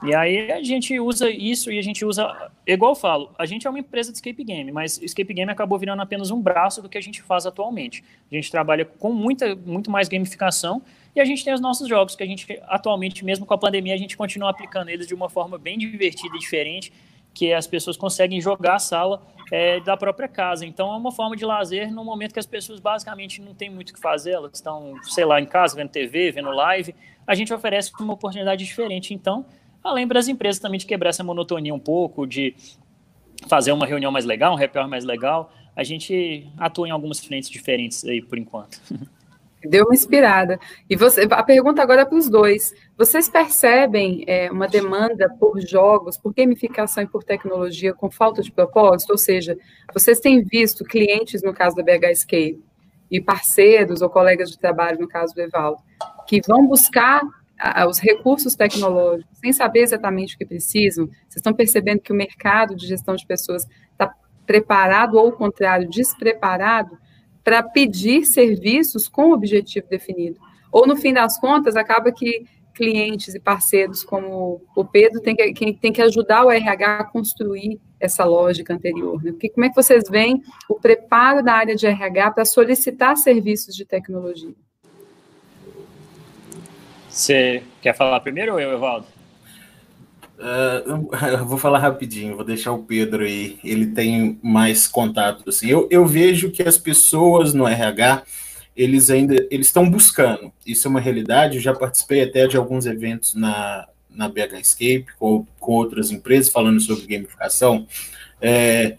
E 0.03 0.13
aí 0.13 0.51
a 0.51 0.61
gente 0.61 0.99
usa 0.99 1.29
isso 1.29 1.71
e 1.71 1.79
a 1.79 1.81
gente 1.81 2.03
usa, 2.03 2.51
igual 2.67 2.91
eu 2.91 2.95
falo, 2.95 3.33
a 3.37 3.45
gente 3.45 3.65
é 3.65 3.69
uma 3.69 3.79
empresa 3.79 4.11
de 4.11 4.17
escape 4.17 4.43
game, 4.43 4.71
mas 4.71 5.01
escape 5.01 5.33
game 5.33 5.49
acabou 5.49 5.79
virando 5.79 6.01
apenas 6.01 6.29
um 6.31 6.41
braço 6.41 6.81
do 6.81 6.89
que 6.89 6.97
a 6.97 7.01
gente 7.01 7.21
faz 7.21 7.45
atualmente. 7.45 8.03
A 8.31 8.35
gente 8.35 8.51
trabalha 8.51 8.83
com 8.85 9.13
muita, 9.13 9.55
muito 9.55 9.89
mais 9.89 10.09
gamificação 10.09 10.81
a 11.19 11.25
gente 11.25 11.43
tem 11.43 11.53
os 11.53 11.61
nossos 11.61 11.87
jogos, 11.87 12.15
que 12.15 12.23
a 12.23 12.25
gente 12.25 12.45
atualmente, 12.63 13.23
mesmo 13.23 13.45
com 13.45 13.53
a 13.53 13.57
pandemia, 13.57 13.93
a 13.93 13.97
gente 13.97 14.15
continua 14.15 14.49
aplicando 14.49 14.89
eles 14.89 15.07
de 15.07 15.13
uma 15.13 15.29
forma 15.29 15.57
bem 15.57 15.77
divertida 15.77 16.35
e 16.35 16.39
diferente, 16.39 16.93
que 17.33 17.53
as 17.53 17.67
pessoas 17.67 17.95
conseguem 17.95 18.41
jogar 18.41 18.75
a 18.75 18.79
sala 18.79 19.21
é, 19.51 19.79
da 19.79 19.95
própria 19.95 20.27
casa. 20.27 20.65
Então 20.65 20.91
é 20.93 20.97
uma 20.97 21.11
forma 21.11 21.35
de 21.35 21.45
lazer 21.45 21.91
no 21.91 22.03
momento 22.03 22.33
que 22.33 22.39
as 22.39 22.45
pessoas 22.45 22.79
basicamente 22.79 23.41
não 23.41 23.53
têm 23.53 23.69
muito 23.69 23.91
o 23.91 23.93
que 23.93 23.99
fazer, 23.99 24.31
elas 24.31 24.51
estão, 24.53 24.95
sei 25.03 25.25
lá, 25.25 25.39
em 25.39 25.45
casa, 25.45 25.75
vendo 25.75 25.89
TV, 25.89 26.31
vendo 26.31 26.49
live. 26.51 26.93
A 27.25 27.35
gente 27.35 27.53
oferece 27.53 27.91
uma 27.99 28.13
oportunidade 28.13 28.63
diferente. 28.65 29.13
Então, 29.13 29.45
além 29.83 30.07
das 30.07 30.27
empresas 30.27 30.59
também 30.59 30.79
de 30.79 30.85
quebrar 30.85 31.09
essa 31.09 31.23
monotonia 31.23 31.73
um 31.73 31.79
pouco, 31.79 32.25
de 32.25 32.55
fazer 33.47 33.71
uma 33.71 33.85
reunião 33.85 34.11
mais 34.11 34.25
legal, 34.25 34.55
um 34.55 34.63
happy 34.63 34.79
mais 34.87 35.05
legal, 35.05 35.51
a 35.75 35.83
gente 35.83 36.47
atua 36.57 36.87
em 36.87 36.91
algumas 36.91 37.19
frentes 37.19 37.49
diferentes 37.49 38.03
aí 38.03 38.21
por 38.21 38.37
enquanto. 38.37 38.81
Deu 39.63 39.85
uma 39.85 39.93
inspirada. 39.93 40.57
E 40.89 40.95
você, 40.95 41.27
a 41.29 41.43
pergunta 41.43 41.81
agora 41.81 42.01
é 42.01 42.05
para 42.05 42.17
os 42.17 42.29
dois. 42.29 42.73
Vocês 42.97 43.27
percebem 43.27 44.23
é, 44.25 44.49
uma 44.49 44.67
demanda 44.67 45.29
por 45.39 45.59
jogos, 45.59 46.17
por 46.17 46.33
gamificação 46.33 47.03
e 47.03 47.07
por 47.07 47.23
tecnologia 47.23 47.93
com 47.93 48.09
falta 48.09 48.41
de 48.41 48.51
propósito? 48.51 49.11
Ou 49.11 49.17
seja, 49.17 49.57
vocês 49.93 50.19
têm 50.19 50.43
visto 50.43 50.85
clientes, 50.85 51.43
no 51.43 51.53
caso 51.53 51.75
da 51.75 51.83
BH 51.83 52.11
Escape, 52.11 52.63
e 53.11 53.19
parceiros 53.19 54.01
ou 54.01 54.09
colegas 54.09 54.49
de 54.49 54.57
trabalho, 54.57 54.99
no 54.99 55.07
caso 55.07 55.33
do 55.33 55.41
Evaldo, 55.41 55.81
que 56.27 56.39
vão 56.47 56.65
buscar 56.65 57.21
a, 57.59 57.85
os 57.87 57.99
recursos 57.99 58.55
tecnológicos 58.55 59.37
sem 59.39 59.51
saber 59.51 59.81
exatamente 59.81 60.35
o 60.35 60.37
que 60.37 60.45
precisam? 60.45 61.07
Vocês 61.07 61.37
estão 61.37 61.53
percebendo 61.53 61.99
que 61.99 62.13
o 62.13 62.15
mercado 62.15 62.75
de 62.75 62.87
gestão 62.87 63.15
de 63.15 63.25
pessoas 63.25 63.67
está 63.91 64.13
preparado 64.45 65.15
ou, 65.15 65.25
ao 65.25 65.31
contrário, 65.33 65.89
despreparado 65.89 66.97
para 67.49 67.63
pedir 67.63 68.27
serviços 68.27 69.07
com 69.07 69.31
objetivo 69.31 69.87
definido. 69.89 70.39
Ou, 70.71 70.85
no 70.85 70.95
fim 70.95 71.11
das 71.11 71.39
contas, 71.39 71.75
acaba 71.75 72.11
que 72.11 72.45
clientes 72.75 73.33
e 73.33 73.39
parceiros 73.39 74.03
como 74.03 74.61
o 74.75 74.85
Pedro 74.85 75.19
tem 75.19 75.35
que, 75.35 75.73
tem 75.73 75.91
que 75.91 76.01
ajudar 76.03 76.45
o 76.45 76.51
RH 76.51 76.99
a 76.99 77.03
construir 77.05 77.81
essa 77.99 78.23
lógica 78.23 78.71
anterior. 78.71 79.23
Né? 79.23 79.31
Porque 79.31 79.49
como 79.49 79.65
é 79.65 79.69
que 79.69 79.75
vocês 79.75 80.03
veem 80.07 80.43
o 80.69 80.75
preparo 80.75 81.43
da 81.43 81.53
área 81.53 81.75
de 81.75 81.87
RH 81.87 82.31
para 82.33 82.45
solicitar 82.45 83.17
serviços 83.17 83.75
de 83.75 83.83
tecnologia? 83.83 84.53
Você 87.09 87.63
quer 87.81 87.95
falar 87.95 88.19
primeiro 88.19 88.53
ou 88.53 88.59
eu, 88.59 88.71
Evaldo? 88.73 89.07
Uh, 90.39 91.09
eu 91.27 91.45
vou 91.45 91.57
falar 91.57 91.79
rapidinho, 91.79 92.35
vou 92.35 92.45
deixar 92.45 92.71
o 92.71 92.83
Pedro 92.83 93.23
aí, 93.23 93.59
ele 93.63 93.87
tem 93.87 94.39
mais 94.41 94.87
contato. 94.87 95.47
Assim. 95.49 95.67
Eu, 95.67 95.87
eu 95.91 96.05
vejo 96.05 96.49
que 96.49 96.63
as 96.63 96.77
pessoas 96.77 97.53
no 97.53 97.67
RH, 97.67 98.23
eles 98.75 99.09
ainda 99.09 99.35
eles 99.51 99.67
estão 99.67 99.89
buscando, 99.89 100.51
isso 100.65 100.87
é 100.87 100.89
uma 100.89 101.01
realidade, 101.01 101.57
eu 101.57 101.61
já 101.61 101.73
participei 101.73 102.23
até 102.23 102.47
de 102.47 102.55
alguns 102.55 102.85
eventos 102.85 103.35
na, 103.35 103.87
na 104.09 104.29
BH 104.29 104.59
Escape, 104.61 105.07
com, 105.19 105.45
com 105.59 105.73
outras 105.73 106.09
empresas, 106.11 106.51
falando 106.51 106.79
sobre 106.79 107.05
gamificação. 107.05 107.85
É, 108.41 108.95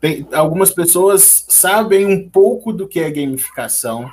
tem, 0.00 0.26
algumas 0.32 0.72
pessoas 0.72 1.44
sabem 1.48 2.06
um 2.06 2.28
pouco 2.28 2.72
do 2.72 2.88
que 2.88 2.98
é 2.98 3.10
gamificação, 3.10 4.10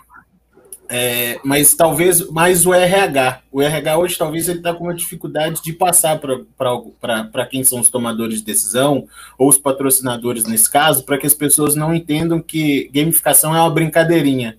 é, 0.89 1.39
mas 1.44 1.74
talvez 1.75 2.29
mais 2.29 2.65
o 2.65 2.74
RH. 2.74 3.41
O 3.51 3.62
RH 3.62 3.98
hoje 3.98 4.17
talvez 4.17 4.48
ele 4.48 4.60
está 4.60 4.74
com 4.74 4.86
uma 4.86 4.94
dificuldade 4.94 5.62
de 5.62 5.74
passar 5.74 6.20
para 6.20 7.46
quem 7.46 7.63
são 7.63 7.79
os 7.79 7.89
tomadores 7.89 8.39
de 8.39 8.46
decisão, 8.46 9.08
ou 9.38 9.50
os 9.50 9.58
patrocinadores 9.58 10.46
nesse 10.46 10.70
caso, 10.70 11.03
para 11.03 11.17
que 11.17 11.27
as 11.27 11.34
pessoas 11.34 11.75
não 11.75 11.94
entendam 11.94 12.41
que 12.41 12.89
gamificação 12.94 13.56
é 13.56 13.60
uma 13.60 13.70
brincadeirinha. 13.70 14.58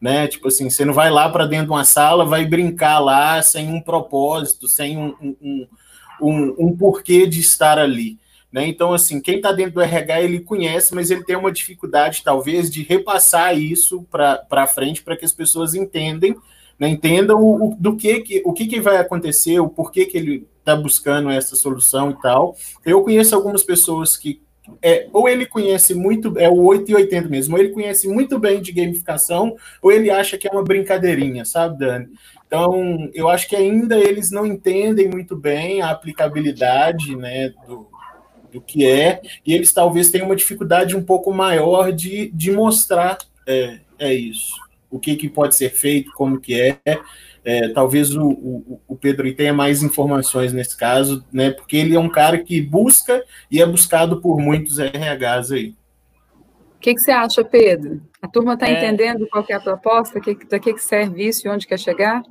né? 0.00 0.28
Tipo 0.28 0.48
assim, 0.48 0.68
você 0.70 0.84
não 0.84 0.94
vai 0.94 1.10
lá 1.10 1.28
para 1.28 1.46
dentro 1.46 1.66
de 1.66 1.72
uma 1.72 1.84
sala, 1.84 2.24
vai 2.24 2.44
brincar 2.44 2.98
lá 2.98 3.40
sem 3.42 3.68
um 3.68 3.80
propósito, 3.80 4.68
sem 4.68 4.96
um, 4.96 5.14
um, 5.20 5.66
um, 6.20 6.56
um 6.58 6.76
porquê 6.76 7.26
de 7.26 7.40
estar 7.40 7.78
ali. 7.78 8.18
Né? 8.56 8.66
Então, 8.68 8.94
assim, 8.94 9.20
quem 9.20 9.36
está 9.36 9.52
dentro 9.52 9.74
do 9.74 9.82
RH, 9.82 10.22
ele 10.22 10.40
conhece, 10.40 10.94
mas 10.94 11.10
ele 11.10 11.22
tem 11.22 11.36
uma 11.36 11.52
dificuldade, 11.52 12.22
talvez, 12.24 12.70
de 12.70 12.82
repassar 12.82 13.54
isso 13.54 14.02
para 14.10 14.66
frente, 14.66 15.02
para 15.02 15.14
que 15.14 15.26
as 15.26 15.32
pessoas 15.32 15.74
entendem, 15.74 16.34
né? 16.78 16.88
entendam 16.88 17.38
o, 17.38 17.72
o, 17.72 17.76
do 17.78 17.94
que, 17.94 18.20
que, 18.20 18.42
o 18.46 18.54
que, 18.54 18.66
que 18.66 18.80
vai 18.80 18.96
acontecer, 18.96 19.60
o 19.60 19.68
porquê 19.68 20.06
que 20.06 20.16
ele 20.16 20.46
está 20.58 20.74
buscando 20.74 21.28
essa 21.28 21.54
solução 21.54 22.12
e 22.12 22.22
tal. 22.22 22.56
Eu 22.82 23.02
conheço 23.02 23.34
algumas 23.34 23.62
pessoas 23.62 24.16
que 24.16 24.40
é, 24.82 25.06
ou 25.12 25.28
ele 25.28 25.44
conhece 25.44 25.94
muito, 25.94 26.36
é 26.38 26.48
o 26.48 26.56
8 26.56 26.90
e 26.90 26.94
80 26.94 27.28
mesmo, 27.28 27.54
ou 27.54 27.62
ele 27.62 27.72
conhece 27.74 28.08
muito 28.08 28.38
bem 28.38 28.62
de 28.62 28.72
gamificação, 28.72 29.54
ou 29.82 29.92
ele 29.92 30.10
acha 30.10 30.38
que 30.38 30.48
é 30.48 30.50
uma 30.50 30.64
brincadeirinha, 30.64 31.44
sabe, 31.44 31.78
Dani? 31.78 32.08
Então, 32.46 33.10
eu 33.12 33.28
acho 33.28 33.48
que 33.48 33.54
ainda 33.54 33.98
eles 33.98 34.30
não 34.30 34.46
entendem 34.46 35.08
muito 35.08 35.36
bem 35.36 35.82
a 35.82 35.90
aplicabilidade 35.90 37.14
né, 37.14 37.50
do, 37.68 37.86
do 38.52 38.60
que 38.60 38.86
é, 38.86 39.20
e 39.44 39.54
eles 39.54 39.72
talvez 39.72 40.10
tenham 40.10 40.26
uma 40.26 40.36
dificuldade 40.36 40.96
um 40.96 41.02
pouco 41.02 41.32
maior 41.32 41.92
de, 41.92 42.30
de 42.32 42.50
mostrar 42.50 43.18
é, 43.46 43.78
é 43.98 44.14
isso, 44.14 44.54
o 44.90 44.98
que, 44.98 45.16
que 45.16 45.28
pode 45.28 45.54
ser 45.54 45.70
feito, 45.70 46.12
como 46.12 46.40
que 46.40 46.60
é, 46.60 46.78
é, 47.44 47.68
talvez 47.68 48.14
o, 48.14 48.28
o, 48.28 48.80
o, 48.88 48.96
Pedro 48.96 49.32
tenha 49.34 49.52
mais 49.52 49.80
informações 49.80 50.52
nesse 50.52 50.76
caso, 50.76 51.24
né? 51.32 51.52
Porque 51.52 51.76
ele 51.76 51.94
é 51.94 52.00
um 52.00 52.08
cara 52.08 52.38
que 52.38 52.60
busca 52.60 53.22
e 53.48 53.62
é 53.62 53.66
buscado 53.66 54.20
por 54.20 54.40
muitos 54.40 54.78
RHs 54.78 55.52
aí. 55.52 55.74
O 56.74 56.80
que, 56.80 56.92
que 56.92 57.00
você 57.00 57.12
acha, 57.12 57.44
Pedro? 57.44 58.02
A 58.20 58.26
turma 58.26 58.54
está 58.54 58.68
é... 58.68 58.72
entendendo 58.72 59.28
qual 59.28 59.44
é 59.48 59.54
a 59.54 59.60
proposta, 59.60 60.20
que, 60.20 60.34
da 60.46 60.58
que 60.58 60.76
serve 60.78 61.26
isso 61.26 61.46
e 61.46 61.50
onde 61.50 61.68
quer 61.68 61.78
chegar? 61.78 62.22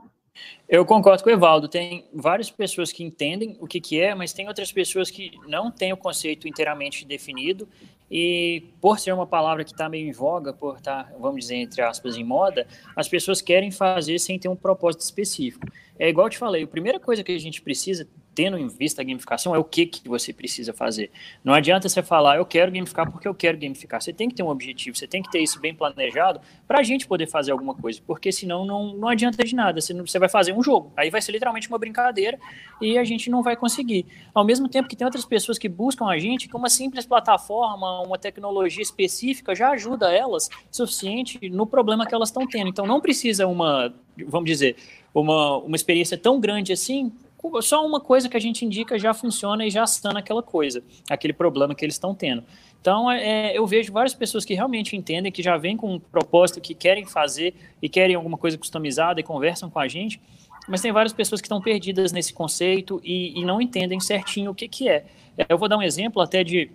Eu 0.68 0.86
concordo 0.86 1.24
com 1.24 1.30
o 1.30 1.34
Evaldo. 1.34 1.68
Tem 1.68 2.06
várias 2.14 2.50
pessoas 2.50 2.92
que 2.92 3.04
entendem 3.04 3.58
o 3.60 3.68
que, 3.68 3.80
que 3.80 4.00
é, 4.00 4.16
mas 4.16 4.34
tem 4.34 4.48
outras 4.48 4.72
pessoas 4.72 5.10
que 5.10 5.32
não 5.48 5.72
têm 5.72 5.94
o 5.94 5.98
conceito 5.98 6.48
inteiramente 6.48 7.06
definido. 7.06 7.68
E 8.10 8.64
por 8.80 9.00
ser 9.00 9.14
uma 9.14 9.26
palavra 9.26 9.64
que 9.64 9.72
está 9.72 9.90
meio 9.90 10.08
em 10.08 10.12
voga, 10.12 10.54
por 10.54 10.78
estar, 10.78 11.06
tá, 11.06 11.14
vamos 11.20 11.42
dizer, 11.42 11.56
entre 11.56 11.82
aspas, 11.82 12.16
em 12.16 12.24
moda, 12.24 12.68
as 12.96 13.08
pessoas 13.08 13.42
querem 13.42 13.72
fazer 13.72 14.20
sem 14.20 14.38
ter 14.38 14.48
um 14.48 14.56
propósito 14.56 15.02
específico. 15.02 15.68
É 15.98 16.10
igual 16.10 16.28
eu 16.28 16.32
te 16.32 16.38
falei, 16.38 16.64
a 16.64 16.68
primeira 16.68 17.00
coisa 17.00 17.24
que 17.24 17.32
a 17.32 17.40
gente 17.40 17.62
precisa 17.62 18.08
tendo 18.36 18.58
em 18.58 18.68
vista 18.68 19.02
a 19.02 19.06
gamificação 19.06 19.56
é 19.56 19.58
o 19.58 19.64
que, 19.64 19.86
que 19.86 20.08
você 20.10 20.34
precisa 20.34 20.74
fazer. 20.74 21.10
Não 21.44 21.54
adianta 21.54 21.88
você 21.88 22.04
falar, 22.04 22.36
eu 22.36 22.46
quero 22.46 22.72
gamificar 22.72 23.10
porque 23.10 23.28
eu 23.28 23.34
quero 23.34 23.58
gamificar. 23.58 24.02
Você 24.02 24.12
tem 24.12 24.28
que 24.28 24.36
ter 24.36 24.44
um 24.44 24.50
objetivo, 24.50 24.98
você 24.98 25.08
tem 25.08 25.24
que 25.24 25.32
ter 25.32 25.40
isso 25.40 25.60
bem 25.60 25.74
planejado 25.74 26.42
para 26.68 26.80
a 26.80 26.84
gente 26.84 27.08
poder 27.08 27.28
fazer 27.28 27.54
alguma 27.54 27.74
coisa, 27.74 28.02
porque 28.06 28.32
senão 28.32 28.66
não, 28.66 28.94
não 28.94 29.08
adianta 29.08 29.44
de 29.44 29.56
nada. 29.56 29.80
Você, 29.80 29.94
você 29.94 30.20
vai 30.20 30.28
fazer 30.28 30.52
um 30.52 30.62
jogo, 30.62 30.92
aí 30.98 31.10
vai 31.10 31.22
ser 31.22 31.32
literalmente 31.32 31.70
uma 31.70 31.78
brincadeira 31.78 32.38
e 32.82 32.98
a 32.98 33.04
gente 33.06 33.30
não 33.30 33.42
vai 33.42 33.56
conseguir. 33.56 34.06
Ao 34.34 34.44
mesmo 34.44 34.68
tempo 34.68 34.90
que 34.90 34.96
tem 34.96 35.06
outras 35.06 35.26
pessoas 35.26 35.58
que 35.58 35.70
buscam 35.70 36.08
a 36.08 36.18
gente, 36.18 36.50
que 36.50 36.56
uma 36.56 36.70
simples 36.70 37.06
plataforma, 37.06 38.02
uma 38.02 38.18
tecnologia 38.18 38.84
específica 38.84 39.56
já 39.56 39.72
ajuda 39.72 40.12
elas 40.12 40.50
suficiente 40.70 41.50
no 41.50 41.66
problema 41.66 42.06
que 42.06 42.14
elas 42.14 42.30
estão 42.30 42.46
tendo. 42.46 42.68
Então 42.68 42.86
não 42.86 43.00
precisa 43.00 43.48
uma, 43.48 43.94
vamos 44.28 44.50
dizer, 44.50 44.76
uma, 45.14 45.60
uma 45.60 45.76
experiência 45.76 46.18
tão 46.18 46.40
grande 46.40 46.74
assim 46.74 47.12
só 47.62 47.86
uma 47.86 48.00
coisa 48.00 48.30
que 48.30 48.38
a 48.38 48.40
gente 48.40 48.66
indica 48.66 48.98
já 48.98 49.14
funciona 49.14 49.66
e 49.66 49.70
já 49.70 49.86
sana 49.88 50.20
aquela 50.20 50.44
coisa, 50.44 50.84
aquele 51.10 51.34
problema 51.34 51.76
que 51.76 51.84
eles 51.84 51.96
estão 51.96 52.14
tendo. 52.14 52.44
Então, 52.80 53.12
é, 53.12 53.52
é, 53.52 53.58
eu 53.58 53.66
vejo 53.66 53.92
várias 53.92 54.14
pessoas 54.14 54.46
que 54.46 54.54
realmente 54.54 54.96
entendem, 54.96 55.32
que 55.32 55.42
já 55.42 55.58
vêm 55.58 55.76
com 55.76 55.96
um 55.96 56.00
propósito, 56.00 56.62
que 56.62 56.76
querem 56.76 57.04
fazer 57.06 57.56
e 57.82 57.90
querem 57.90 58.16
alguma 58.16 58.38
coisa 58.38 58.58
customizada 58.58 59.20
e 59.20 59.24
conversam 59.24 59.72
com 59.72 59.80
a 59.80 59.88
gente, 59.88 60.22
mas 60.68 60.82
tem 60.82 60.92
várias 60.92 61.14
pessoas 61.14 61.42
que 61.42 61.48
estão 61.48 61.62
perdidas 61.62 62.12
nesse 62.12 62.34
conceito 62.34 63.02
e, 63.04 63.40
e 63.40 63.44
não 63.44 63.62
entendem 63.62 64.00
certinho 64.00 64.52
o 64.52 64.56
que, 64.56 64.68
que 64.68 64.88
é. 64.88 65.06
é. 65.38 65.46
Eu 65.50 65.58
vou 65.58 65.68
dar 65.68 65.78
um 65.78 65.82
exemplo 65.82 66.22
até 66.22 66.44
de. 66.44 66.70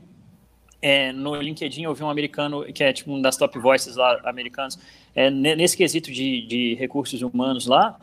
É, 0.82 1.12
no 1.12 1.34
LinkedIn 1.34 1.82
eu 1.82 1.94
vi 1.94 2.02
um 2.02 2.08
americano 2.08 2.64
que 2.72 2.82
é 2.82 2.90
tipo 2.90 3.12
um 3.12 3.20
das 3.20 3.36
top 3.36 3.58
voices 3.58 3.96
lá 3.96 4.18
americanos 4.24 4.78
é, 5.14 5.28
nesse 5.28 5.76
quesito 5.76 6.10
de, 6.10 6.40
de 6.46 6.74
recursos 6.74 7.20
humanos 7.20 7.66
lá 7.66 8.00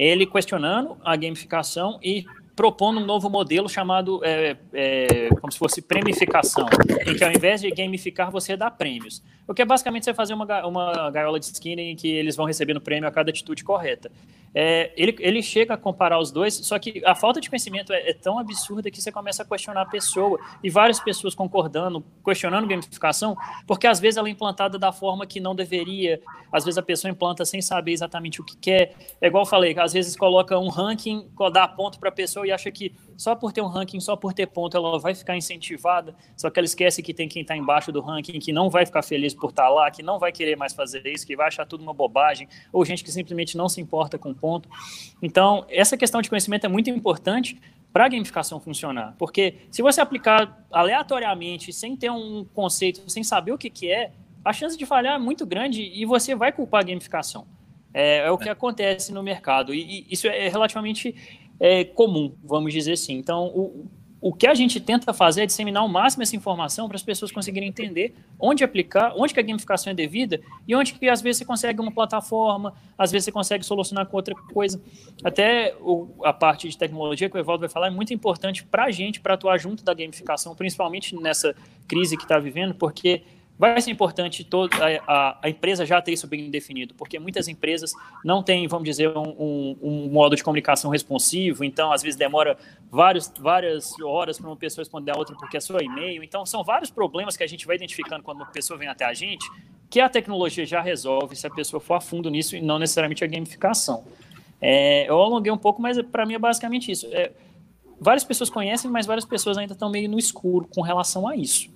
ele 0.00 0.24
questionando 0.24 0.96
a 1.04 1.14
gamificação 1.14 1.98
e 2.02 2.24
propondo 2.56 3.00
um 3.00 3.04
novo 3.04 3.28
modelo 3.28 3.68
chamado 3.68 4.20
é, 4.24 4.56
é, 4.72 5.28
como 5.40 5.52
se 5.52 5.58
fosse 5.58 5.82
premificação, 5.82 6.66
em 7.06 7.14
que 7.14 7.24
ao 7.24 7.30
invés 7.30 7.60
de 7.60 7.70
gamificar, 7.70 8.30
você 8.30 8.56
dá 8.56 8.70
prêmios. 8.70 9.22
O 9.50 9.54
que 9.54 9.62
é 9.62 9.64
basicamente 9.64 10.04
você 10.04 10.14
fazer 10.14 10.32
uma, 10.32 10.64
uma 10.64 11.10
gaiola 11.10 11.40
de 11.40 11.46
skin 11.46 11.72
em 11.72 11.96
que 11.96 12.06
eles 12.06 12.36
vão 12.36 12.46
recebendo 12.46 12.80
prêmio 12.80 13.08
a 13.08 13.10
cada 13.10 13.30
atitude 13.30 13.64
correta. 13.64 14.08
É, 14.54 14.92
ele, 14.96 15.16
ele 15.18 15.42
chega 15.42 15.74
a 15.74 15.76
comparar 15.76 16.20
os 16.20 16.30
dois, 16.30 16.54
só 16.54 16.78
que 16.78 17.02
a 17.04 17.16
falta 17.16 17.40
de 17.40 17.50
conhecimento 17.50 17.92
é, 17.92 18.10
é, 18.10 18.14
tão 18.14 18.38
absurda 18.38 18.92
que 18.92 19.02
você 19.02 19.10
começa 19.10 19.42
a 19.42 19.44
questionar 19.44 19.82
a 19.82 19.86
pessoa, 19.86 20.38
e 20.62 20.70
várias 20.70 21.00
pessoas 21.00 21.34
concordando, 21.34 22.04
questionando 22.24 22.64
gamificação, 22.68 23.36
porque 23.66 23.88
às 23.88 23.98
vezes 23.98 24.18
ela 24.18 24.28
é 24.28 24.30
implantada 24.30 24.78
da 24.78 24.92
forma 24.92 25.26
que 25.26 25.40
não 25.40 25.52
deveria, 25.52 26.20
às 26.52 26.64
vezes 26.64 26.78
a 26.78 26.82
pessoa 26.82 27.10
implanta 27.10 27.44
sem 27.44 27.60
saber 27.60 27.90
exatamente 27.90 28.40
o 28.40 28.44
que 28.44 28.56
quer. 28.56 28.94
É 29.20 29.26
igual 29.26 29.42
eu 29.42 29.48
falei, 29.48 29.76
às 29.80 29.92
vezes 29.92 30.14
coloca 30.14 30.56
um 30.60 30.68
ranking, 30.68 31.28
dá 31.52 31.66
ponto 31.66 31.98
para 31.98 32.08
a 32.08 32.12
pessoa 32.12 32.46
e 32.46 32.52
acha 32.52 32.70
que 32.70 32.92
só 33.20 33.34
por 33.34 33.52
ter 33.52 33.60
um 33.60 33.66
ranking, 33.66 34.00
só 34.00 34.16
por 34.16 34.32
ter 34.32 34.46
ponto, 34.46 34.74
ela 34.74 34.98
vai 34.98 35.14
ficar 35.14 35.36
incentivada, 35.36 36.14
só 36.34 36.48
que 36.48 36.58
ela 36.58 36.64
esquece 36.64 37.02
que 37.02 37.12
tem 37.12 37.28
quem 37.28 37.42
está 37.42 37.54
embaixo 37.54 37.92
do 37.92 38.00
ranking, 38.00 38.38
que 38.38 38.50
não 38.50 38.70
vai 38.70 38.86
ficar 38.86 39.02
feliz 39.02 39.34
por 39.34 39.50
estar 39.50 39.64
tá 39.64 39.68
lá, 39.68 39.90
que 39.90 40.02
não 40.02 40.18
vai 40.18 40.32
querer 40.32 40.56
mais 40.56 40.72
fazer 40.72 41.06
isso, 41.06 41.26
que 41.26 41.36
vai 41.36 41.48
achar 41.48 41.66
tudo 41.66 41.82
uma 41.82 41.92
bobagem, 41.92 42.48
ou 42.72 42.82
gente 42.82 43.04
que 43.04 43.12
simplesmente 43.12 43.58
não 43.58 43.68
se 43.68 43.78
importa 43.78 44.18
com 44.18 44.32
ponto. 44.32 44.70
Então, 45.20 45.66
essa 45.68 45.98
questão 45.98 46.22
de 46.22 46.30
conhecimento 46.30 46.64
é 46.64 46.68
muito 46.70 46.88
importante 46.88 47.60
para 47.92 48.06
a 48.06 48.08
gamificação 48.08 48.58
funcionar, 48.58 49.14
porque 49.18 49.56
se 49.70 49.82
você 49.82 50.00
aplicar 50.00 50.64
aleatoriamente, 50.72 51.74
sem 51.74 51.94
ter 51.98 52.10
um 52.10 52.46
conceito, 52.54 53.02
sem 53.10 53.22
saber 53.22 53.52
o 53.52 53.58
que, 53.58 53.68
que 53.68 53.92
é, 53.92 54.12
a 54.42 54.54
chance 54.54 54.78
de 54.78 54.86
falhar 54.86 55.16
é 55.16 55.18
muito 55.18 55.44
grande 55.44 55.82
e 55.82 56.06
você 56.06 56.34
vai 56.34 56.52
culpar 56.52 56.80
a 56.80 56.84
gamificação. 56.84 57.46
É, 57.92 58.18
é 58.18 58.30
o 58.30 58.38
que 58.38 58.48
é. 58.48 58.52
acontece 58.52 59.12
no 59.12 59.22
mercado. 59.22 59.74
E, 59.74 59.82
e, 59.82 60.06
isso 60.10 60.26
é 60.26 60.48
relativamente 60.48 61.14
é, 61.60 61.84
comum, 61.84 62.32
vamos 62.42 62.72
dizer 62.72 62.92
assim. 62.92 63.12
Então, 63.14 63.46
o, 63.48 63.86
o 64.20 64.34
que 64.34 64.46
a 64.46 64.54
gente 64.54 64.78
tenta 64.78 65.14
fazer 65.14 65.42
é 65.42 65.46
disseminar 65.46 65.82
ao 65.82 65.88
máximo 65.88 66.22
essa 66.22 66.36
informação 66.36 66.88
para 66.88 66.96
as 66.96 67.02
pessoas 67.02 67.32
conseguirem 67.32 67.68
entender 67.68 68.14
onde 68.38 68.62
aplicar, 68.62 69.14
onde 69.16 69.32
que 69.32 69.40
a 69.40 69.42
gamificação 69.42 69.90
é 69.90 69.94
devida 69.94 70.40
e 70.68 70.74
onde 70.74 70.92
que 70.92 71.08
às 71.08 71.22
vezes 71.22 71.38
você 71.38 71.44
consegue 71.44 71.80
uma 71.80 71.90
plataforma, 71.90 72.74
às 72.98 73.10
vezes 73.10 73.26
você 73.26 73.32
consegue 73.32 73.64
solucionar 73.64 74.06
com 74.06 74.16
outra 74.16 74.34
coisa. 74.34 74.80
Até 75.24 75.74
o, 75.80 76.08
a 76.22 76.32
parte 76.32 76.68
de 76.68 76.76
tecnologia 76.76 77.30
que 77.30 77.36
o 77.36 77.40
Evaldo 77.40 77.60
vai 77.60 77.68
falar 77.70 77.86
é 77.86 77.90
muito 77.90 78.12
importante 78.12 78.62
para 78.64 78.84
a 78.84 78.90
gente, 78.90 79.20
para 79.20 79.34
atuar 79.34 79.58
junto 79.58 79.82
da 79.82 79.94
gamificação, 79.94 80.54
principalmente 80.54 81.14
nessa 81.16 81.54
crise 81.88 82.16
que 82.16 82.24
está 82.24 82.38
vivendo, 82.38 82.74
porque 82.74 83.22
vai 83.60 83.78
ser 83.82 83.90
importante 83.90 84.42
todo, 84.42 84.70
a, 85.06 85.38
a, 85.42 85.50
empresa 85.50 85.84
já 85.84 86.00
ter 86.00 86.12
isso 86.12 86.26
bem 86.26 86.48
definido, 86.50 86.94
porque 86.94 87.18
muitas 87.18 87.46
empresas 87.46 87.92
não 88.24 88.42
têm, 88.42 88.66
vamos 88.66 88.86
dizer, 88.86 89.14
um, 89.14 89.28
um, 89.38 89.76
um 89.82 90.08
modo 90.08 90.34
de 90.34 90.42
comunicação 90.42 90.90
responsivo, 90.90 91.62
então 91.62 91.92
às 91.92 92.00
vezes 92.00 92.16
demora 92.16 92.56
vários, 92.90 93.30
várias 93.38 93.92
horas 94.00 94.38
para 94.38 94.48
uma 94.48 94.56
pessoa 94.56 94.80
responder 94.80 95.10
a 95.10 95.18
outra 95.18 95.36
porque 95.36 95.58
é 95.58 95.60
só 95.60 95.78
e-mail. 95.78 96.24
Então 96.24 96.46
são 96.46 96.64
vários 96.64 96.90
problemas 96.90 97.36
que 97.36 97.44
a 97.44 97.46
gente 97.46 97.66
vai 97.66 97.76
identificando 97.76 98.22
quando 98.22 98.38
uma 98.38 98.46
pessoa 98.46 98.78
vem 98.78 98.88
até 98.88 99.04
a 99.04 99.12
gente, 99.12 99.46
que 99.90 100.00
a 100.00 100.08
tecnologia 100.08 100.64
já 100.64 100.80
resolve 100.80 101.36
se 101.36 101.46
a 101.46 101.50
pessoa 101.50 101.80
for 101.80 101.96
a 101.96 102.00
fundo 102.00 102.30
nisso 102.30 102.56
e 102.56 102.62
não 102.62 102.78
necessariamente 102.78 103.22
a 103.22 103.26
gamificação. 103.26 104.04
É, 104.58 105.06
eu 105.06 105.20
alonguei 105.20 105.52
um 105.52 105.58
pouco, 105.58 105.82
mas 105.82 106.00
para 106.00 106.24
mim 106.24 106.32
é 106.32 106.38
basicamente 106.38 106.90
isso. 106.90 107.06
É, 107.12 107.30
várias 108.00 108.24
pessoas 108.24 108.48
conhecem, 108.48 108.90
mas 108.90 109.04
várias 109.04 109.26
pessoas 109.26 109.58
ainda 109.58 109.74
estão 109.74 109.90
meio 109.90 110.08
no 110.08 110.18
escuro 110.18 110.66
com 110.74 110.80
relação 110.80 111.28
a 111.28 111.36
isso. 111.36 111.68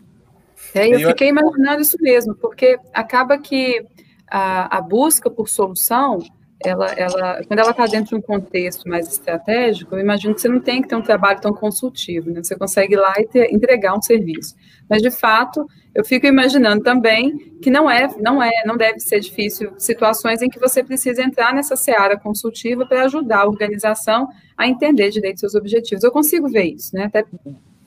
É, 0.75 0.89
eu 0.89 1.09
fiquei 1.09 1.29
imaginando 1.29 1.83
isso 1.83 1.97
mesmo, 2.01 2.35
porque 2.35 2.79
acaba 2.93 3.39
que 3.39 3.85
a, 4.27 4.79
a 4.79 4.81
busca 4.81 5.31
por 5.31 5.49
solução, 5.49 6.19
ela, 6.65 6.87
ela, 6.93 7.43
quando 7.47 7.59
ela 7.59 7.71
está 7.71 7.87
dentro 7.87 8.11
de 8.11 8.15
um 8.17 8.23
contexto 8.23 8.89
mais 8.89 9.07
estratégico, 9.09 9.95
eu 9.95 10.01
imagino 10.01 10.35
que 10.35 10.41
você 10.41 10.49
não 10.49 10.61
tem 10.61 10.81
que 10.81 10.89
ter 10.89 10.97
um 10.97 11.03
trabalho 11.03 11.41
tão 11.41 11.53
consultivo, 11.53 12.31
né? 12.31 12.43
Você 12.43 12.57
consegue 12.57 12.95
ir 12.95 12.97
lá 12.97 13.15
e 13.19 13.27
ter, 13.27 13.53
entregar 13.53 13.95
um 13.95 14.01
serviço. 14.01 14.55
Mas 14.89 15.03
de 15.03 15.11
fato, 15.11 15.67
eu 15.95 16.05
fico 16.05 16.27
imaginando 16.27 16.83
também 16.83 17.53
que 17.63 17.71
não 17.71 17.91
é, 17.91 18.09
não 18.19 18.43
é, 18.43 18.51
não 18.65 18.77
deve 18.77 18.99
ser 19.01 19.21
difícil 19.21 19.73
situações 19.79 20.43
em 20.43 20.49
que 20.49 20.59
você 20.59 20.83
precisa 20.83 21.23
entrar 21.23 21.55
nessa 21.55 21.77
seara 21.77 22.19
consultiva 22.19 22.87
para 22.87 23.05
ajudar 23.05 23.43
a 23.43 23.47
organização 23.47 24.29
a 24.57 24.67
entender 24.67 25.11
direito 25.11 25.41
seus 25.41 25.55
objetivos. 25.55 26.03
Eu 26.03 26.11
consigo 26.11 26.49
ver 26.49 26.65
isso, 26.65 26.95
né? 26.95 27.05
Até 27.05 27.25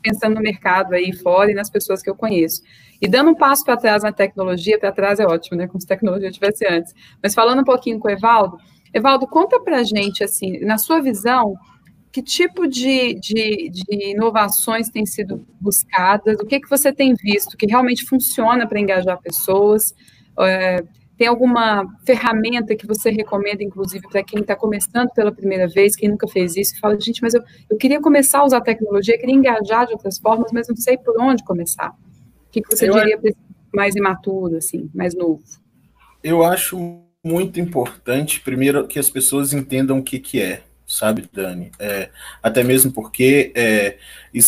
pensando 0.08 0.36
no 0.36 0.42
mercado 0.42 0.94
aí 0.94 1.14
fora 1.14 1.52
e 1.52 1.54
nas 1.54 1.70
pessoas 1.70 2.02
que 2.02 2.10
eu 2.10 2.16
conheço. 2.16 2.62
E 3.02 3.08
dando 3.08 3.32
um 3.32 3.36
passo 3.36 3.64
para 3.64 3.78
trás 3.78 4.04
na 4.04 4.12
tecnologia, 4.12 4.80
para 4.80 4.92
trás 4.92 5.20
é 5.20 5.26
ótimo, 5.26 5.58
né? 5.58 5.68
Como 5.68 5.80
se 5.80 5.88
tecnologia 5.88 6.32
tivesse 6.32 6.66
antes. 6.68 6.94
Mas 7.22 7.34
falando 7.34 7.62
um 7.62 7.66
pouquinho 7.66 8.00
com 8.00 8.08
o 8.08 8.12
Evaldo, 8.12 8.58
Evaldo, 8.94 9.28
conta 9.28 9.60
para 9.60 9.84
gente, 9.84 10.24
assim, 10.24 10.60
na 10.60 10.78
sua 10.78 11.02
visão, 11.02 11.56
que 12.12 12.22
tipo 12.22 12.68
de, 12.68 13.14
de, 13.16 13.70
de, 13.70 14.12
inovações 14.12 14.90
têm 14.90 15.06
sido 15.06 15.46
buscadas? 15.60 16.40
O 16.40 16.46
que, 16.46 16.60
que 16.60 16.70
você 16.70 16.92
tem 16.92 17.14
visto 17.14 17.58
que 17.58 17.68
realmente 17.68 18.06
funciona 18.06 18.66
para 18.66 18.80
engajar 18.80 19.20
pessoas? 19.22 19.94
É, 20.40 20.84
Tem 21.18 21.28
alguma 21.28 21.86
ferramenta 22.06 22.76
que 22.76 22.86
você 22.86 23.10
recomenda, 23.10 23.64
inclusive, 23.64 24.08
para 24.08 24.24
quem 24.24 24.42
está 24.42 24.56
começando 24.56 25.10
pela 25.14 25.32
primeira 25.32 25.68
vez, 25.68 25.96
quem 25.96 26.10
nunca 26.10 26.28
fez 26.28 26.56
isso, 26.56 26.76
e 26.76 26.80
fala, 26.80 27.00
gente, 27.00 27.22
mas 27.22 27.34
eu, 27.34 27.42
eu 27.70 27.78
queria 27.78 28.00
começar 28.00 28.40
a 28.40 28.46
usar 28.46 28.62
tecnologia, 28.62 29.18
queria 29.18 29.36
engajar 29.36 29.88
de 29.88 29.94
outras 29.94 30.20
formas, 30.20 30.52
mas 30.52 30.68
não 30.68 30.76
sei 30.76 30.98
por 30.98 31.20
onde 31.20 31.44
começar. 31.44 31.90
O 31.90 32.52
que, 32.52 32.62
que 32.62 32.76
você 32.76 32.88
eu 32.88 32.94
diria 32.94 33.18
para 33.18 33.32
mais 33.74 33.96
imaturo, 33.96 34.58
assim, 34.58 34.90
mais 34.94 35.16
novo? 35.16 35.42
Eu 36.24 36.44
acho 36.44 37.02
muito 37.24 37.60
importante, 37.60 38.40
primeiro, 38.40 38.88
que 38.88 39.00
as 39.00 39.10
pessoas 39.10 39.54
entendam 39.54 40.00
o 40.00 40.04
que, 40.04 40.20
que 40.20 40.42
é 40.42 40.62
sabe, 40.88 41.30
Dani? 41.32 41.70
É, 41.78 42.10
até 42.42 42.64
mesmo 42.64 42.94
porque 42.94 43.52
é, 43.54 43.98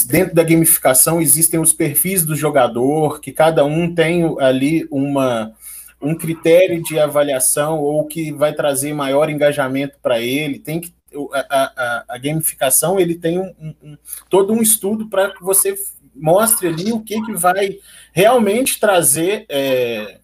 dentro 0.07 0.33
da 0.33 0.41
gamificação 0.41 1.21
existem 1.21 1.59
os 1.59 1.73
perfis 1.73 2.23
do 2.23 2.33
jogador, 2.33 3.19
que 3.19 3.33
cada 3.33 3.65
um 3.65 3.93
tem 3.93 4.23
ali 4.39 4.87
uma, 4.89 5.53
um 6.01 6.15
critério 6.15 6.81
de 6.81 6.97
avaliação 6.97 7.79
ou 7.79 8.05
que 8.05 8.31
vai 8.31 8.53
trazer 8.53 8.93
maior 8.93 9.29
engajamento 9.29 9.97
para 10.01 10.19
ele. 10.19 10.59
Tem 10.59 10.79
que 10.79 10.93
a, 11.33 11.39
a, 11.49 12.05
a, 12.09 12.17
gamificação 12.17 12.99
ele 12.99 13.15
tem 13.15 13.39
um, 13.39 13.75
um, 13.81 13.97
todo 14.29 14.53
um 14.53 14.61
estudo 14.61 15.07
para 15.09 15.31
que 15.31 15.43
você 15.43 15.75
mostre 16.15 16.67
ali 16.67 16.91
o 16.91 17.01
que, 17.01 17.19
que 17.23 17.33
vai 17.33 17.79
realmente 18.13 18.79
trazer 18.79 19.45
é, 19.49 20.19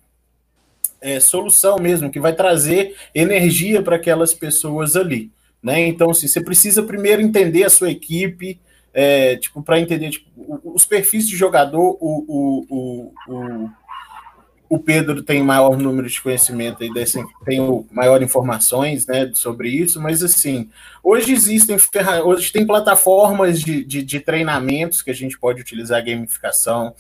é, 1.01 1.19
solução 1.19 1.77
mesmo, 1.77 2.11
que 2.11 2.19
vai 2.19 2.33
trazer 2.33 2.95
energia 3.13 3.81
para 3.81 3.95
aquelas 3.95 4.33
pessoas 4.33 4.95
ali. 4.95 5.31
Né? 5.61 5.87
Então, 5.87 6.11
assim, 6.11 6.27
você 6.27 6.41
precisa 6.41 6.83
primeiro 6.83 7.21
entender 7.21 7.63
a 7.63 7.69
sua 7.69 7.89
equipe, 7.89 8.59
é, 8.93 9.35
tipo, 9.37 9.61
para 9.61 9.79
entender 9.79 10.11
tipo, 10.11 10.29
os 10.63 10.85
perfis 10.85 11.27
de 11.27 11.35
jogador, 11.35 11.97
o, 11.99 12.25
o, 12.27 12.65
o, 12.69 13.13
o, 13.27 13.69
o 14.69 14.79
Pedro 14.79 15.21
tem 15.21 15.43
maior 15.43 15.77
número 15.77 16.09
de 16.09 16.21
conhecimento 16.21 16.83
e 16.83 16.91
tem 17.45 17.85
maior 17.91 18.21
informações 18.21 19.05
né, 19.05 19.29
sobre 19.33 19.69
isso, 19.69 20.01
mas 20.01 20.23
assim, 20.23 20.69
hoje 21.03 21.31
existem 21.31 21.77
hoje 22.23 22.51
tem 22.51 22.65
plataformas 22.65 23.61
de, 23.61 23.83
de, 23.83 24.01
de 24.01 24.19
treinamentos 24.19 25.01
que 25.01 25.11
a 25.11 25.13
gente 25.15 25.37
pode 25.39 25.61
utilizar 25.61 26.03
gamificação. 26.03 26.93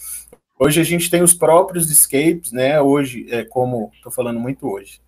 Hoje 0.57 0.79
a 0.79 0.83
gente 0.83 1.09
tem 1.09 1.21
os 1.21 1.33
próprios 1.33 1.89
escapes, 1.89 2.51
né? 2.51 2.79
Hoje, 2.79 3.27
é, 3.29 3.43
como 3.43 3.91
estou 3.93 4.11
falando 4.11 4.39
muito 4.39 4.67
hoje. 4.67 5.01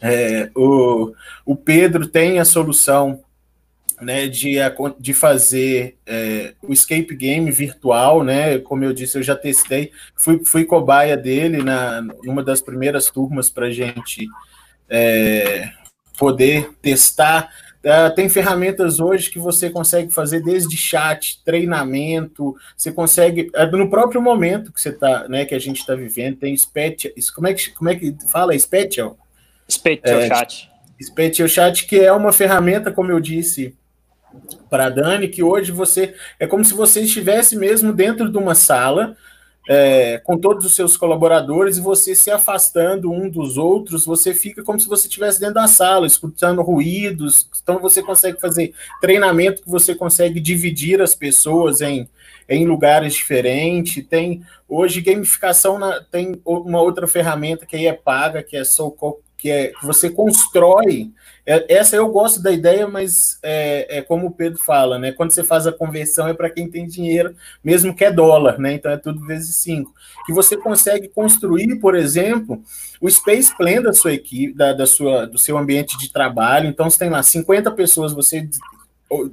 É, 0.00 0.50
o, 0.54 1.12
o 1.44 1.56
Pedro 1.56 2.06
tem 2.06 2.38
a 2.38 2.44
solução 2.44 3.22
né, 4.02 4.26
de, 4.26 4.56
de 4.98 5.14
fazer 5.14 5.96
é, 6.04 6.54
o 6.62 6.72
escape 6.72 7.14
game 7.14 7.50
virtual, 7.50 8.24
né? 8.24 8.58
Como 8.58 8.84
eu 8.84 8.92
disse, 8.92 9.16
eu 9.16 9.22
já 9.22 9.36
testei, 9.36 9.92
fui, 10.16 10.42
fui 10.44 10.64
cobaia 10.64 11.16
dele 11.16 11.62
na 11.62 12.02
numa 12.22 12.42
das 12.42 12.60
primeiras 12.60 13.10
turmas 13.10 13.48
para 13.48 13.70
gente 13.70 14.26
é, 14.88 15.70
poder 16.18 16.70
testar. 16.82 17.48
É, 17.84 18.10
tem 18.10 18.28
ferramentas 18.28 19.00
hoje 19.00 19.30
que 19.30 19.38
você 19.38 19.70
consegue 19.70 20.12
fazer 20.12 20.40
desde 20.40 20.76
chat, 20.76 21.42
treinamento, 21.44 22.54
você 22.76 22.92
consegue 22.92 23.50
é, 23.54 23.66
no 23.66 23.90
próprio 23.90 24.20
momento 24.20 24.72
que 24.72 24.80
você 24.80 24.92
tá, 24.92 25.28
né, 25.28 25.44
que 25.44 25.54
a 25.54 25.58
gente 25.58 25.80
está 25.80 25.94
vivendo, 25.94 26.36
tem 26.36 26.56
special, 26.56 27.12
como 27.34 27.46
é 27.46 27.54
que 27.54 27.70
como 27.70 27.90
é 27.90 27.94
que 27.94 28.16
fala 28.28 28.58
special? 28.58 29.16
Special 29.68 30.20
é, 30.20 30.28
Chat. 30.28 30.70
Special 31.00 31.48
Chat, 31.48 31.86
que 31.86 31.98
é 31.98 32.12
uma 32.12 32.32
ferramenta, 32.32 32.92
como 32.92 33.10
eu 33.10 33.18
disse 33.18 33.74
para 34.70 34.88
Dani, 34.88 35.28
que 35.28 35.42
hoje 35.42 35.70
você 35.70 36.14
é 36.38 36.46
como 36.46 36.64
se 36.64 36.74
você 36.74 37.02
estivesse 37.02 37.56
mesmo 37.56 37.92
dentro 37.92 38.30
de 38.30 38.38
uma 38.38 38.54
sala 38.54 39.16
é, 39.68 40.18
com 40.18 40.36
todos 40.36 40.66
os 40.66 40.74
seus 40.74 40.96
colaboradores 40.96 41.76
e 41.76 41.80
você 41.80 42.14
se 42.14 42.30
afastando 42.30 43.12
um 43.12 43.28
dos 43.28 43.56
outros, 43.56 44.04
você 44.04 44.34
fica 44.34 44.62
como 44.62 44.80
se 44.80 44.88
você 44.88 45.06
estivesse 45.06 45.38
dentro 45.38 45.54
da 45.54 45.68
sala, 45.68 46.06
escutando 46.06 46.62
ruídos. 46.62 47.48
Então 47.62 47.78
você 47.78 48.02
consegue 48.02 48.40
fazer 48.40 48.74
treinamento 49.00 49.62
que 49.62 49.70
você 49.70 49.94
consegue 49.94 50.40
dividir 50.40 51.00
as 51.00 51.14
pessoas 51.14 51.80
em, 51.80 52.08
em 52.48 52.66
lugares 52.66 53.14
diferentes. 53.14 54.04
Tem 54.06 54.42
hoje 54.68 55.00
gamificação 55.00 55.78
na, 55.78 56.00
tem 56.00 56.40
uma 56.44 56.80
outra 56.80 57.06
ferramenta 57.06 57.64
que 57.64 57.76
aí 57.76 57.86
é 57.86 57.92
paga, 57.92 58.42
que 58.42 58.56
é 58.56 58.64
Soul 58.64 58.96
que 59.42 59.50
é 59.50 59.68
que 59.68 59.84
você 59.84 60.08
constrói. 60.08 61.10
É, 61.44 61.74
essa 61.74 61.96
eu 61.96 62.08
gosto 62.08 62.40
da 62.40 62.52
ideia, 62.52 62.86
mas 62.86 63.40
é, 63.42 63.98
é, 63.98 64.00
como 64.00 64.28
o 64.28 64.30
Pedro 64.30 64.62
fala, 64.62 65.00
né? 65.00 65.10
Quando 65.10 65.32
você 65.32 65.42
faz 65.42 65.66
a 65.66 65.72
conversão 65.72 66.28
é 66.28 66.32
para 66.32 66.48
quem 66.48 66.70
tem 66.70 66.86
dinheiro, 66.86 67.34
mesmo 67.64 67.92
que 67.92 68.04
é 68.04 68.12
dólar, 68.12 68.60
né? 68.60 68.74
Então 68.74 68.92
é 68.92 68.96
tudo 68.96 69.26
vezes 69.26 69.56
cinco. 69.56 69.92
Que 70.24 70.32
você 70.32 70.56
consegue 70.56 71.08
construir, 71.08 71.74
por 71.80 71.96
exemplo, 71.96 72.62
o 73.00 73.10
space 73.10 73.56
plan 73.56 73.82
da 73.82 73.92
sua 73.92 74.12
equipe, 74.12 74.54
da, 74.54 74.72
da 74.72 74.86
sua, 74.86 75.26
do 75.26 75.36
seu 75.36 75.58
ambiente 75.58 75.98
de 75.98 76.12
trabalho. 76.12 76.68
Então 76.68 76.88
você 76.88 77.00
tem 77.00 77.10
lá 77.10 77.20
50 77.20 77.72
pessoas, 77.72 78.12
você 78.12 78.48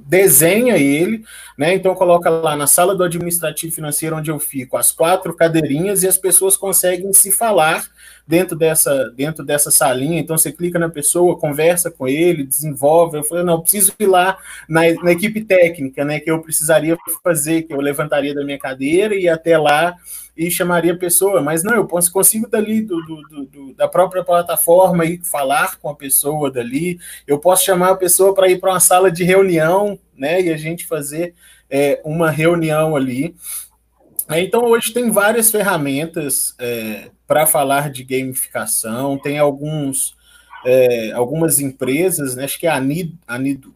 desenha 0.06 0.76
ele, 0.76 1.24
né? 1.56 1.74
Então 1.74 1.94
coloca 1.94 2.28
lá 2.28 2.56
na 2.56 2.66
sala 2.66 2.94
do 2.94 3.02
administrativo 3.04 3.74
financeiro 3.74 4.16
onde 4.16 4.30
eu 4.30 4.38
fico 4.38 4.76
as 4.76 4.92
quatro 4.92 5.34
cadeirinhas 5.34 6.02
e 6.02 6.08
as 6.08 6.16
pessoas 6.16 6.56
conseguem 6.56 7.12
se 7.12 7.30
falar 7.30 7.86
dentro 8.26 8.56
dessa 8.56 9.10
dentro 9.10 9.44
dessa 9.44 9.70
salinha. 9.70 10.20
Então 10.20 10.36
você 10.36 10.52
clica 10.52 10.78
na 10.78 10.88
pessoa, 10.88 11.38
conversa 11.38 11.90
com 11.90 12.06
ele, 12.06 12.44
desenvolve. 12.44 13.18
Eu 13.18 13.24
falei, 13.24 13.44
não, 13.44 13.60
preciso 13.60 13.92
ir 13.98 14.06
lá 14.06 14.38
na, 14.68 14.82
na 15.02 15.12
equipe 15.12 15.42
técnica, 15.42 16.04
né? 16.04 16.20
Que 16.20 16.30
eu 16.30 16.40
precisaria 16.40 16.96
fazer, 17.22 17.62
que 17.62 17.72
eu 17.72 17.80
levantaria 17.80 18.34
da 18.34 18.44
minha 18.44 18.58
cadeira 18.58 19.14
e 19.14 19.28
até 19.28 19.56
lá 19.58 19.96
e 20.40 20.50
chamaria 20.50 20.94
a 20.94 20.96
pessoa, 20.96 21.42
mas 21.42 21.62
não, 21.62 21.74
eu 21.74 21.86
consigo 21.86 22.48
dali 22.48 22.80
do, 22.80 22.98
do, 23.02 23.44
do, 23.44 23.74
da 23.74 23.86
própria 23.86 24.24
plataforma 24.24 25.04
e 25.04 25.22
falar 25.22 25.78
com 25.78 25.90
a 25.90 25.94
pessoa 25.94 26.50
dali, 26.50 26.98
eu 27.26 27.38
posso 27.38 27.62
chamar 27.62 27.90
a 27.90 27.96
pessoa 27.96 28.34
para 28.34 28.48
ir 28.48 28.58
para 28.58 28.70
uma 28.70 28.80
sala 28.80 29.12
de 29.12 29.22
reunião, 29.22 29.98
né, 30.16 30.40
e 30.40 30.50
a 30.50 30.56
gente 30.56 30.86
fazer 30.86 31.34
é, 31.68 32.00
uma 32.06 32.30
reunião 32.30 32.96
ali. 32.96 33.36
Então, 34.30 34.64
hoje 34.64 34.94
tem 34.94 35.10
várias 35.10 35.50
ferramentas 35.50 36.54
é, 36.58 37.10
para 37.26 37.44
falar 37.44 37.90
de 37.90 38.02
gamificação, 38.02 39.18
tem 39.18 39.38
alguns, 39.38 40.16
é, 40.64 41.12
algumas 41.12 41.60
empresas, 41.60 42.34
né, 42.34 42.44
acho 42.44 42.58
que 42.58 42.66
é 42.66 42.70
a 42.70 42.80
Nido, 42.80 43.18
a 43.28 43.38
Nido, 43.38 43.74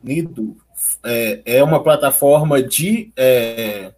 Nido 0.00 0.56
é, 1.04 1.42
é 1.44 1.64
uma 1.64 1.82
plataforma 1.82 2.62
de 2.62 3.12
é, 3.16 3.92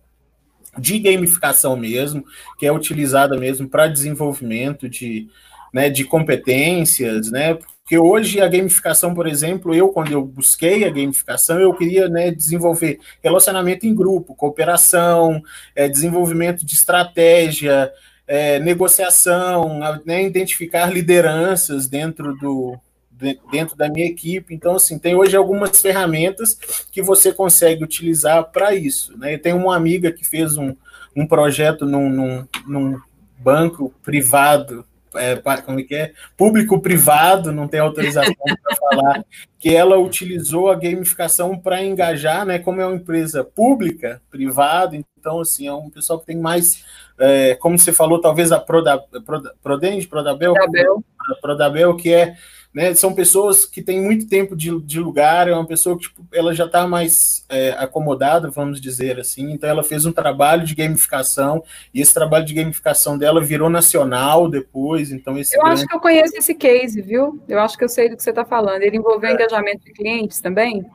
de 0.79 0.99
gamificação 0.99 1.77
mesmo, 1.77 2.25
que 2.59 2.67
é 2.67 2.73
utilizada 2.73 3.37
mesmo 3.37 3.69
para 3.69 3.89
desenvolvimento 3.89 4.89
de, 4.89 5.29
né, 5.73 5.89
de 5.91 6.05
competências, 6.05 7.31
né? 7.31 7.55
Porque 7.55 7.99
hoje 7.99 8.41
a 8.41 8.47
gamificação, 8.47 9.15
por 9.15 9.27
exemplo, 9.27 9.75
eu 9.75 9.89
quando 9.89 10.13
eu 10.13 10.25
busquei 10.25 10.85
a 10.85 10.91
gamificação, 10.91 11.61
eu 11.61 11.75
queria 11.75 12.09
né, 12.09 12.31
desenvolver 12.31 13.01
relacionamento 13.21 13.85
em 13.85 13.95
grupo, 13.95 14.35
cooperação, 14.37 15.43
é, 15.75 15.89
desenvolvimento 15.89 16.65
de 16.65 16.75
estratégia, 16.75 17.93
é, 18.29 18.61
negociação, 18.61 19.81
né, 20.07 20.23
identificar 20.23 20.93
lideranças 20.93 21.89
dentro 21.89 22.37
do, 22.37 22.79
dentro 23.51 23.77
da 23.77 23.89
minha 23.89 24.07
equipe. 24.07 24.55
Então, 24.55 24.77
assim, 24.77 24.99
tem 24.99 25.15
hoje 25.15 25.37
algumas 25.37 25.81
ferramentas 25.81 26.55
que 26.91 27.03
você 27.03 27.33
consegue 27.33 27.85
utilizar 27.85 28.45
para 28.51 28.75
isso. 28.75 29.17
Né? 29.19 29.35
Eu 29.35 29.43
tenho 29.43 29.57
uma 29.57 29.77
amiga 29.77 30.11
que 30.11 30.25
fez 30.25 30.57
um, 30.57 30.75
um 31.17 31.27
projeto 31.27 31.85
num, 31.85 32.09
num, 32.09 32.49
num 32.67 33.01
banco 33.39 33.95
privado, 34.03 34.85
é, 35.15 35.37
como 35.65 35.81
é 35.81 35.83
que 35.83 35.95
é? 35.95 36.13
Público-privado, 36.37 37.53
não 37.53 37.67
tem 37.67 37.81
autorização 37.81 38.35
para 38.63 38.77
falar, 38.77 39.25
que 39.59 39.75
ela 39.75 39.99
utilizou 39.99 40.71
a 40.71 40.77
gamificação 40.77 41.59
para 41.59 41.83
engajar, 41.83 42.47
né? 42.47 42.59
Como 42.59 42.81
é 42.81 42.87
uma 42.87 42.97
empresa 42.97 43.43
pública, 43.43 44.23
privada, 44.31 44.97
então, 44.97 45.41
assim, 45.41 45.67
é 45.67 45.73
um 45.73 45.91
pessoal 45.91 46.21
que 46.21 46.27
tem 46.27 46.37
mais, 46.37 46.85
é, 47.19 47.55
como 47.57 47.79
você 47.79 47.93
falou, 47.93 48.21
talvez 48.21 48.53
a 48.53 48.61
Proda, 48.61 48.99
Proda, 49.25 49.55
Prodenge, 49.63 50.07
Prodabel, 50.07 50.55
Prodabel. 50.55 51.05
Prodabel, 51.41 51.97
que 51.97 52.13
é 52.13 52.37
né? 52.73 52.95
São 52.95 53.13
pessoas 53.13 53.67
que 53.67 53.83
têm 53.83 54.01
muito 54.01 54.29
tempo 54.29 54.55
de, 54.55 54.81
de 54.83 55.01
lugar, 55.01 55.49
é 55.49 55.55
uma 55.55 55.67
pessoa 55.67 55.97
que 55.97 56.03
tipo, 56.03 56.25
ela 56.33 56.55
já 56.55 56.67
está 56.67 56.87
mais 56.87 57.45
é, 57.49 57.71
acomodada, 57.73 58.49
vamos 58.49 58.81
dizer 58.81 59.19
assim. 59.19 59.51
Então, 59.53 59.69
ela 59.69 59.83
fez 59.83 60.07
um 60.07 60.13
trabalho 60.13 60.65
de 60.65 60.75
gamificação 60.75 61.63
e 61.93 62.01
esse 62.01 62.15
trabalho 62.15 62.45
de 62.45 62.55
gamificação 62.55 63.19
dela 63.19 63.41
virou 63.41 63.69
nacional 63.69 64.49
depois. 64.49 65.11
Então, 65.11 65.37
esse 65.37 65.57
eu 65.57 65.63
grande... 65.63 65.81
acho 65.81 65.89
que 65.89 65.95
eu 65.95 66.01
conheço 66.01 66.37
esse 66.37 66.55
case, 66.55 67.03
viu? 67.03 67.43
Eu 67.49 67.59
acho 67.61 67.77
que 67.77 67.85
eu 67.85 67.89
sei 67.89 68.09
do 68.09 68.17
que 68.17 68.23
você 68.23 68.31
está 68.31 68.45
falando. 68.45 68.83
Ele 68.83 68.97
envolveu 68.97 69.31
é. 69.31 69.33
engajamento 69.33 69.85
de 69.85 69.93
clientes 69.93 70.41
também? 70.41 70.87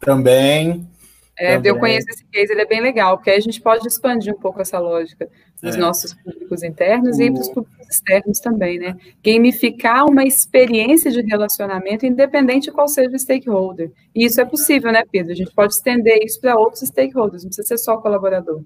Também. 0.00 0.88
É, 1.36 1.60
eu 1.64 1.78
conheço 1.78 2.08
esse 2.10 2.24
case, 2.26 2.52
ele 2.52 2.62
é 2.62 2.66
bem 2.66 2.80
legal, 2.80 3.16
porque 3.16 3.30
aí 3.30 3.36
a 3.36 3.40
gente 3.40 3.60
pode 3.60 3.86
expandir 3.88 4.32
um 4.32 4.38
pouco 4.38 4.60
essa 4.60 4.78
lógica 4.78 5.28
dos 5.60 5.74
é. 5.74 5.78
nossos 5.78 6.14
públicos 6.14 6.62
internos 6.62 7.18
o... 7.18 7.22
e 7.22 7.30
para 7.30 7.40
os 7.40 7.48
públicos 7.48 7.88
externos 7.88 8.38
também, 8.38 8.78
né? 8.78 8.96
Gamificar 9.24 10.06
uma 10.06 10.22
experiência 10.24 11.10
de 11.10 11.20
relacionamento, 11.22 12.06
independente 12.06 12.64
de 12.64 12.72
qual 12.72 12.86
seja 12.86 13.10
o 13.10 13.18
stakeholder. 13.18 13.90
E 14.14 14.24
isso 14.24 14.40
é 14.40 14.44
possível, 14.44 14.92
né, 14.92 15.02
Pedro? 15.10 15.32
A 15.32 15.36
gente 15.36 15.52
pode 15.52 15.74
estender 15.74 16.22
isso 16.22 16.40
para 16.40 16.56
outros 16.56 16.86
stakeholders, 16.86 17.42
não 17.42 17.48
precisa 17.48 17.66
ser 17.66 17.78
só 17.78 17.96
colaborador. 17.96 18.62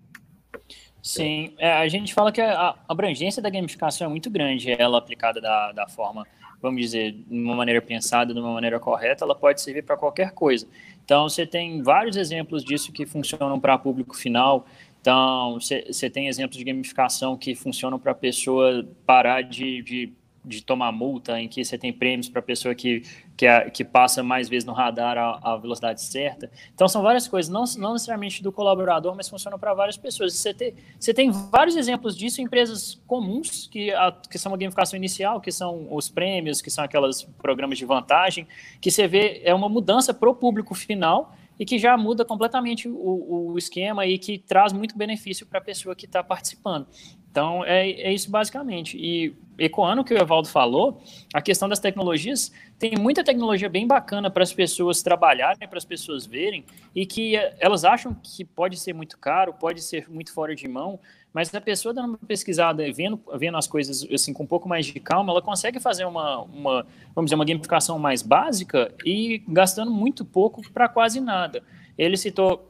Sim, 1.03 1.55
é, 1.59 1.73
a 1.73 1.89
gente 1.89 2.13
fala 2.13 2.31
que 2.31 2.41
a 2.41 2.75
abrangência 2.87 3.41
da 3.41 3.49
gamificação 3.49 4.07
é 4.07 4.11
muito 4.11 4.29
grande, 4.29 4.71
ela 4.71 4.99
aplicada 4.99 5.41
da, 5.41 5.73
da 5.73 5.89
forma, 5.89 6.27
vamos 6.61 6.83
dizer, 6.83 7.13
de 7.13 7.25
uma 7.31 7.55
maneira 7.55 7.81
pensada, 7.81 8.35
de 8.35 8.41
uma 8.41 8.53
maneira 8.53 8.79
correta, 8.79 9.25
ela 9.25 9.35
pode 9.35 9.61
servir 9.63 9.85
para 9.85 9.97
qualquer 9.97 10.33
coisa. 10.33 10.67
Então, 11.09 11.27
você 11.27 11.47
tem 11.47 11.83
vários 11.83 12.19
exemplos 12.19 12.63
disso 12.63 12.93
que 12.93 13.07
funcionam 13.07 13.59
para 13.59 13.79
público 13.79 14.15
final. 14.15 14.67
Então, 15.01 15.55
você 15.55 16.11
tem 16.11 16.29
exemplos 16.29 16.59
de 16.59 16.65
gamificação 16.65 17.35
que 17.35 17.55
funcionam 17.55 17.99
para 17.99 18.13
a 18.13 18.15
pessoa 18.15 18.87
parar 19.07 19.41
de, 19.41 19.81
de 19.81 20.13
de 20.49 20.63
tomar 20.63 20.91
multa, 20.91 21.41
em 21.41 21.47
que 21.47 21.65
você 21.65 21.77
tem 21.77 21.93
prêmios 21.93 22.29
para 22.29 22.41
a 22.41 22.43
pessoa 22.43 22.75
que, 22.75 23.03
que, 23.37 23.47
é, 23.47 23.69
que 23.71 23.85
passa 23.85 24.23
mais 24.23 24.49
vezes 24.49 24.65
no 24.65 24.73
radar 24.73 25.17
a, 25.19 25.39
a, 25.43 25.57
velocidade 25.57 26.03
certa. 26.03 26.51
Então, 26.75 26.89
são 26.89 27.03
várias 27.03 27.29
coisas, 27.29 27.53
não, 27.53 27.65
não 27.79 27.93
necessariamente 27.93 28.43
do 28.43 28.51
colaborador, 28.51 29.15
mas 29.15 29.29
funcionam 29.29 29.59
para 29.59 29.75
várias 29.75 29.97
pessoas. 29.97 30.35
Você 30.35 30.55
tem, 30.55 30.75
você 30.99 31.13
tem 31.13 31.31
vários 31.31 31.77
exemplos 31.77 32.17
disso 32.17 32.41
em 32.41 32.45
empresas 32.45 33.01
comuns, 33.07 33.69
que, 33.71 33.93
a, 33.93 34.13
que 34.13 34.39
são 34.39 34.53
a 34.55 34.57
gamificação 34.57 34.97
inicial, 34.97 35.41
que 35.41 35.53
são 35.53 35.87
os 35.95 36.09
prêmios, 36.09 36.63
que 36.63 36.71
são 36.71 36.85
aqueles 36.85 37.23
programas 37.39 37.79
de 37.79 37.85
vantagem, 37.85 38.47
que 38.81 38.91
você 38.91 39.07
vê 39.07 39.43
é 39.45 39.55
uma 39.55 39.69
mudança 39.69 40.15
para 40.15 40.29
o 40.29 40.35
público 40.35 40.75
final 40.75 41.35
e 41.59 41.65
que 41.65 41.79
já 41.79 41.97
muda 41.97 42.25
completamente 42.25 42.89
o, 42.89 43.53
o 43.53 43.59
esquema 43.59 44.07
e 44.07 44.19
que 44.19 44.39
traz 44.39 44.73
muito 44.73 44.97
benefício 44.97 45.45
para 45.45 45.59
a 45.59 45.63
pessoa 45.63 45.95
que 45.95 46.07
está 46.07 46.23
participando. 46.23 46.87
Então, 47.31 47.65
é, 47.65 47.91
é 47.91 48.13
isso 48.13 48.31
basicamente. 48.31 48.97
E 48.97 49.35
ecoando 49.59 50.03
o 50.03 50.05
que 50.05 50.15
o 50.15 50.19
Evaldo 50.19 50.49
falou, 50.49 51.03
a 51.35 51.43
questão 51.43 51.69
das 51.69 51.81
tecnologias, 51.81 52.53
tem 52.79 52.93
muita 52.97 53.25
tecnologia 53.25 53.69
bem 53.69 53.87
bacana 53.87 54.31
para 54.31 54.43
as 54.43 54.53
pessoas 54.53 55.03
trabalharem, 55.03 55.69
para 55.69 55.79
as 55.79 55.85
pessoas 55.85 56.25
verem, 56.25 56.65
e 56.95 57.05
que 57.05 57.35
elas 57.59 57.85
acham 57.85 58.15
que 58.15 58.45
pode 58.45 58.79
ser 58.79 58.95
muito 58.95 59.19
caro, 59.19 59.53
pode 59.53 59.83
ser 59.83 60.09
muito 60.09 60.33
fora 60.33 60.55
de 60.55 60.69
mão, 60.69 61.01
mas 61.33 61.55
a 61.55 61.61
pessoa 61.61 61.93
dando 61.93 62.11
uma 62.11 62.19
pesquisada, 62.19 62.91
vendo, 62.93 63.21
vendo 63.37 63.59
as 63.59 63.67
coisas 63.67 64.07
assim 64.13 64.33
com 64.33 64.45
um 64.45 64.47
pouco 64.47 64.69
mais 64.69 64.87
de 64.87 64.99
calma, 64.99 65.33
ela 65.33 65.43
consegue 65.43 65.79
fazer 65.79 66.05
uma, 66.05 66.43
uma 66.43 66.87
vamos 67.15 67.29
dizer, 67.29 67.35
uma 67.35 67.45
gamificação 67.45 67.99
mais 67.99 68.23
básica 68.23 68.95
e 69.05 69.43
gastando 69.49 69.91
muito 69.91 70.25
pouco 70.25 70.63
para 70.73 70.89
quase 70.89 71.21
nada. 71.21 71.63
Ele 71.99 72.17
citou 72.17 72.68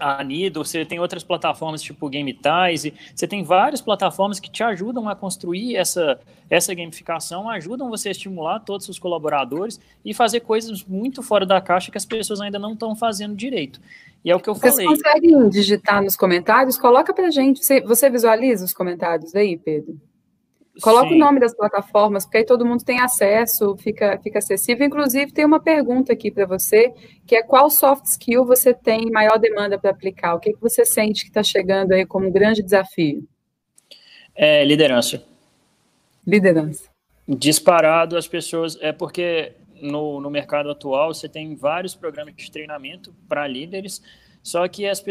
a 0.00 0.24
Nido, 0.24 0.64
você 0.64 0.84
tem 0.84 0.98
outras 0.98 1.22
plataformas 1.22 1.82
tipo 1.82 2.08
GameTize, 2.08 2.92
você 3.14 3.26
tem 3.26 3.44
várias 3.44 3.80
plataformas 3.80 4.40
que 4.40 4.50
te 4.50 4.62
ajudam 4.62 5.08
a 5.08 5.14
construir 5.14 5.76
essa, 5.76 6.18
essa 6.48 6.74
gamificação, 6.74 7.48
ajudam 7.48 7.90
você 7.90 8.08
a 8.08 8.12
estimular 8.12 8.60
todos 8.60 8.88
os 8.88 8.98
colaboradores 8.98 9.78
e 10.04 10.14
fazer 10.14 10.40
coisas 10.40 10.84
muito 10.84 11.22
fora 11.22 11.44
da 11.44 11.60
caixa 11.60 11.90
que 11.90 11.98
as 11.98 12.06
pessoas 12.06 12.40
ainda 12.40 12.58
não 12.58 12.72
estão 12.72 12.96
fazendo 12.96 13.36
direito. 13.36 13.80
E 14.24 14.30
é 14.30 14.36
o 14.36 14.40
que 14.40 14.48
eu 14.48 14.54
Vocês 14.54 14.74
falei. 14.74 14.86
Vocês 14.86 15.02
conseguem 15.02 15.48
digitar 15.48 16.02
nos 16.02 16.16
comentários? 16.16 16.78
Coloca 16.78 17.12
pra 17.14 17.30
gente. 17.30 17.64
Você, 17.64 17.80
você 17.80 18.10
visualiza 18.10 18.64
os 18.64 18.72
comentários 18.72 19.34
aí, 19.34 19.56
Pedro? 19.56 19.98
Coloca 20.80 21.08
Sim. 21.08 21.14
o 21.14 21.18
nome 21.18 21.40
das 21.40 21.54
plataformas, 21.54 22.24
porque 22.24 22.38
aí 22.38 22.44
todo 22.44 22.64
mundo 22.64 22.84
tem 22.84 23.00
acesso, 23.00 23.76
fica, 23.76 24.18
fica 24.22 24.38
acessível. 24.38 24.86
Inclusive, 24.86 25.32
tem 25.32 25.44
uma 25.44 25.60
pergunta 25.60 26.12
aqui 26.12 26.30
para 26.30 26.46
você, 26.46 26.92
que 27.26 27.36
é 27.36 27.42
qual 27.42 27.70
soft 27.70 28.06
skill 28.06 28.44
você 28.44 28.72
tem 28.72 29.10
maior 29.10 29.38
demanda 29.38 29.78
para 29.78 29.90
aplicar? 29.90 30.34
O 30.34 30.40
que, 30.40 30.52
que 30.52 30.60
você 30.60 30.84
sente 30.84 31.22
que 31.22 31.28
está 31.30 31.42
chegando 31.42 31.92
aí 31.92 32.06
como 32.06 32.28
um 32.28 32.32
grande 32.32 32.62
desafio? 32.62 33.26
É, 34.34 34.64
liderança. 34.64 35.22
Liderança. 36.26 36.88
Disparado 37.28 38.16
as 38.16 38.26
pessoas, 38.26 38.78
é 38.80 38.92
porque 38.92 39.52
no, 39.80 40.20
no 40.20 40.30
mercado 40.30 40.70
atual 40.70 41.12
você 41.12 41.28
tem 41.28 41.54
vários 41.54 41.94
programas 41.94 42.34
de 42.36 42.50
treinamento 42.50 43.14
para 43.28 43.46
líderes, 43.46 44.02
só 44.42 44.66
que 44.68 44.86
as, 44.86 45.04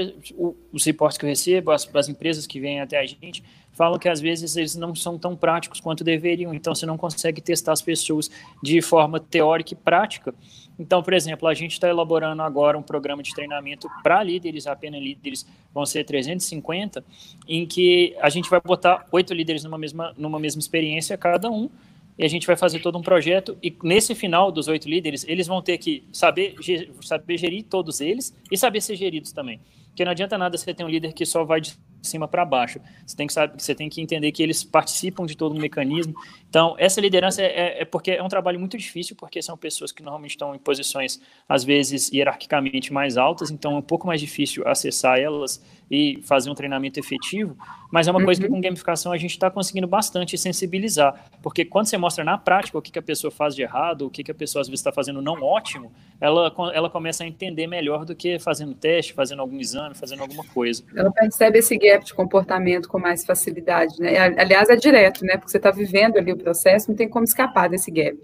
os 0.71 0.83
reportes 0.83 1.17
que 1.17 1.25
eu 1.25 1.29
recebo, 1.29 1.71
as, 1.71 1.89
as 1.93 2.09
empresas 2.09 2.47
que 2.47 2.59
vêm 2.59 2.81
até 2.81 2.97
a 2.97 3.05
gente, 3.05 3.43
falam 3.79 3.97
que 3.97 4.09
às 4.09 4.19
vezes 4.19 4.57
eles 4.57 4.75
não 4.75 4.93
são 4.93 5.17
tão 5.17 5.37
práticos 5.37 5.79
quanto 5.79 6.03
deveriam, 6.03 6.53
então 6.53 6.75
você 6.75 6.85
não 6.85 6.97
consegue 6.97 7.39
testar 7.39 7.71
as 7.71 7.81
pessoas 7.81 8.29
de 8.61 8.81
forma 8.81 9.21
teórica 9.21 9.71
e 9.71 9.77
prática. 9.77 10.35
Então, 10.77 11.01
por 11.01 11.13
exemplo, 11.13 11.47
a 11.47 11.53
gente 11.53 11.71
está 11.71 11.87
elaborando 11.87 12.41
agora 12.41 12.77
um 12.77 12.81
programa 12.81 13.23
de 13.23 13.33
treinamento 13.33 13.89
para 14.03 14.21
líderes, 14.21 14.67
apenas 14.67 15.01
líderes 15.01 15.47
vão 15.73 15.85
ser 15.85 16.03
350, 16.03 17.05
em 17.47 17.65
que 17.65 18.13
a 18.19 18.29
gente 18.29 18.49
vai 18.49 18.59
botar 18.59 19.05
oito 19.13 19.33
líderes 19.33 19.63
numa 19.63 19.77
mesma, 19.77 20.13
numa 20.17 20.39
mesma 20.41 20.59
experiência 20.59 21.17
cada 21.17 21.49
um, 21.49 21.69
e 22.17 22.25
a 22.25 22.27
gente 22.27 22.45
vai 22.45 22.57
fazer 22.57 22.79
todo 22.81 22.97
um 22.97 23.01
projeto, 23.01 23.57
e 23.63 23.73
nesse 23.81 24.13
final 24.13 24.51
dos 24.51 24.67
oito 24.67 24.89
líderes, 24.89 25.25
eles 25.25 25.47
vão 25.47 25.61
ter 25.61 25.77
que 25.77 26.03
saber, 26.11 26.53
saber 26.99 27.37
gerir 27.37 27.63
todos 27.63 28.01
eles 28.01 28.35
e 28.51 28.57
saber 28.57 28.81
ser 28.81 28.97
geridos 28.97 29.31
também. 29.31 29.61
Porque 29.87 30.03
não 30.03 30.11
adianta 30.11 30.37
nada 30.37 30.57
você 30.57 30.73
ter 30.73 30.83
um 30.83 30.89
líder 30.89 31.13
que 31.13 31.25
só 31.25 31.45
vai 31.45 31.61
cima 32.01 32.27
para 32.27 32.45
baixo. 32.45 32.79
Você 33.05 33.15
tem 33.15 33.27
que 33.27 33.33
saber, 33.33 33.59
você 33.59 33.75
tem 33.75 33.89
que 33.89 34.01
entender 34.01 34.31
que 34.31 34.41
eles 34.41 34.63
participam 34.63 35.25
de 35.25 35.35
todo 35.35 35.55
o 35.55 35.59
mecanismo. 35.59 36.13
Então, 36.49 36.75
essa 36.77 36.99
liderança 36.99 37.41
é, 37.41 37.81
é, 37.81 37.85
porque 37.85 38.11
é 38.11 38.23
um 38.23 38.27
trabalho 38.27 38.59
muito 38.59 38.77
difícil, 38.77 39.15
porque 39.15 39.41
são 39.41 39.57
pessoas 39.57 39.91
que 39.91 40.01
normalmente 40.01 40.31
estão 40.31 40.55
em 40.55 40.59
posições 40.59 41.21
às 41.47 41.63
vezes 41.63 42.11
hierarquicamente 42.11 42.91
mais 42.91 43.17
altas, 43.17 43.51
então 43.51 43.73
é 43.73 43.77
um 43.77 43.81
pouco 43.81 44.07
mais 44.07 44.19
difícil 44.19 44.67
acessar 44.67 45.19
elas 45.19 45.61
e 45.91 46.21
fazer 46.23 46.49
um 46.49 46.55
treinamento 46.55 46.99
efetivo, 46.99 47.57
mas 47.91 48.07
é 48.07 48.11
uma 48.11 48.19
uhum. 48.19 48.25
coisa 48.25 48.39
que 48.39 48.47
uhum. 48.47 48.55
com 48.55 48.61
gamificação 48.61 49.11
a 49.11 49.17
gente 49.17 49.31
está 49.31 49.49
conseguindo 49.49 49.87
bastante 49.87 50.37
sensibilizar, 50.37 51.25
porque 51.41 51.65
quando 51.65 51.87
você 51.87 51.97
mostra 51.97 52.23
na 52.23 52.37
prática 52.37 52.77
o 52.77 52.81
que, 52.81 52.91
que 52.91 52.99
a 52.99 53.01
pessoa 53.01 53.31
faz 53.31 53.55
de 53.55 53.63
errado, 53.63 54.05
o 54.05 54.09
que, 54.09 54.23
que 54.23 54.31
a 54.31 54.35
pessoa 54.35 54.61
às 54.61 54.67
vezes 54.67 54.79
está 54.79 54.91
fazendo 54.91 55.21
não 55.21 55.41
ótimo, 55.41 55.91
ela, 56.21 56.53
ela 56.73 56.89
começa 56.89 57.23
a 57.23 57.27
entender 57.27 57.65
melhor 57.65 58.05
do 58.05 58.15
que 58.15 58.37
fazendo 58.37 58.73
teste, 58.73 59.13
fazendo 59.13 59.41
algum 59.41 59.59
exame, 59.59 59.95
fazendo 59.95 60.21
alguma 60.21 60.43
coisa. 60.43 60.83
Ela 60.95 61.11
percebe 61.11 61.59
esse 61.59 61.77
gap 61.89 62.05
de 62.05 62.13
comportamento 62.13 62.87
com 62.87 62.99
mais 62.99 63.25
facilidade, 63.25 63.95
né? 63.99 64.17
Aliás, 64.37 64.69
é 64.69 64.75
direto, 64.75 65.23
né? 65.25 65.37
Porque 65.37 65.51
você 65.51 65.57
está 65.57 65.71
vivendo 65.71 66.17
ali 66.17 66.31
o 66.31 66.37
processo, 66.37 66.89
não 66.89 66.95
tem 66.95 67.09
como 67.09 67.25
escapar 67.25 67.69
desse 67.69 67.91
gap. 67.91 68.17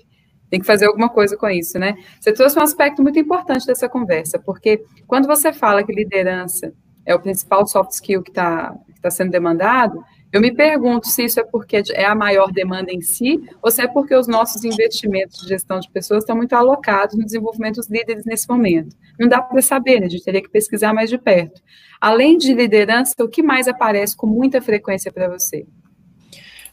Tem 0.49 0.59
que 0.59 0.65
fazer 0.65 0.85
alguma 0.85 1.09
coisa 1.09 1.35
com 1.35 1.49
isso, 1.49 1.79
né? 1.79 1.95
Você 2.19 2.31
trouxe 2.31 2.57
um 2.59 2.61
aspecto 2.61 3.01
muito 3.01 3.17
importante 3.19 3.65
dessa 3.65 3.89
conversa, 3.89 4.39
porque 4.39 4.83
quando 5.07 5.27
você 5.27 5.51
fala 5.51 5.83
que 5.83 5.91
liderança 5.91 6.71
é 7.05 7.13
o 7.13 7.19
principal 7.19 7.65
soft 7.67 7.91
skill 7.91 8.21
que 8.21 8.31
está 8.31 8.75
tá 9.01 9.09
sendo 9.09 9.31
demandado, 9.31 10.03
eu 10.35 10.41
me 10.41 10.53
pergunto 10.53 11.07
se 11.07 11.23
isso 11.23 11.39
é 11.39 11.45
porque 11.45 11.81
é 11.93 12.03
a 12.03 12.13
maior 12.13 12.51
demanda 12.51 12.91
em 12.91 12.99
si, 12.99 13.41
ou 13.61 13.71
se 13.71 13.81
é 13.81 13.87
porque 13.87 14.13
os 14.13 14.27
nossos 14.27 14.65
investimentos 14.65 15.39
de 15.41 15.47
gestão 15.47 15.79
de 15.79 15.89
pessoas 15.89 16.23
estão 16.23 16.35
muito 16.35 16.51
alocados 16.51 17.15
no 17.15 17.23
desenvolvimento 17.23 17.77
dos 17.77 17.87
líderes 17.87 18.25
nesse 18.25 18.45
momento. 18.49 18.97
Não 19.17 19.29
dá 19.29 19.41
para 19.41 19.61
saber, 19.61 20.01
né? 20.01 20.07
a 20.07 20.09
gente 20.09 20.25
teria 20.25 20.41
que 20.41 20.49
pesquisar 20.49 20.93
mais 20.93 21.09
de 21.09 21.17
perto. 21.17 21.61
Além 22.01 22.37
de 22.37 22.53
liderança, 22.53 23.15
o 23.21 23.29
que 23.29 23.41
mais 23.41 23.65
aparece 23.69 24.13
com 24.17 24.27
muita 24.27 24.61
frequência 24.61 25.09
para 25.09 25.29
você? 25.29 25.65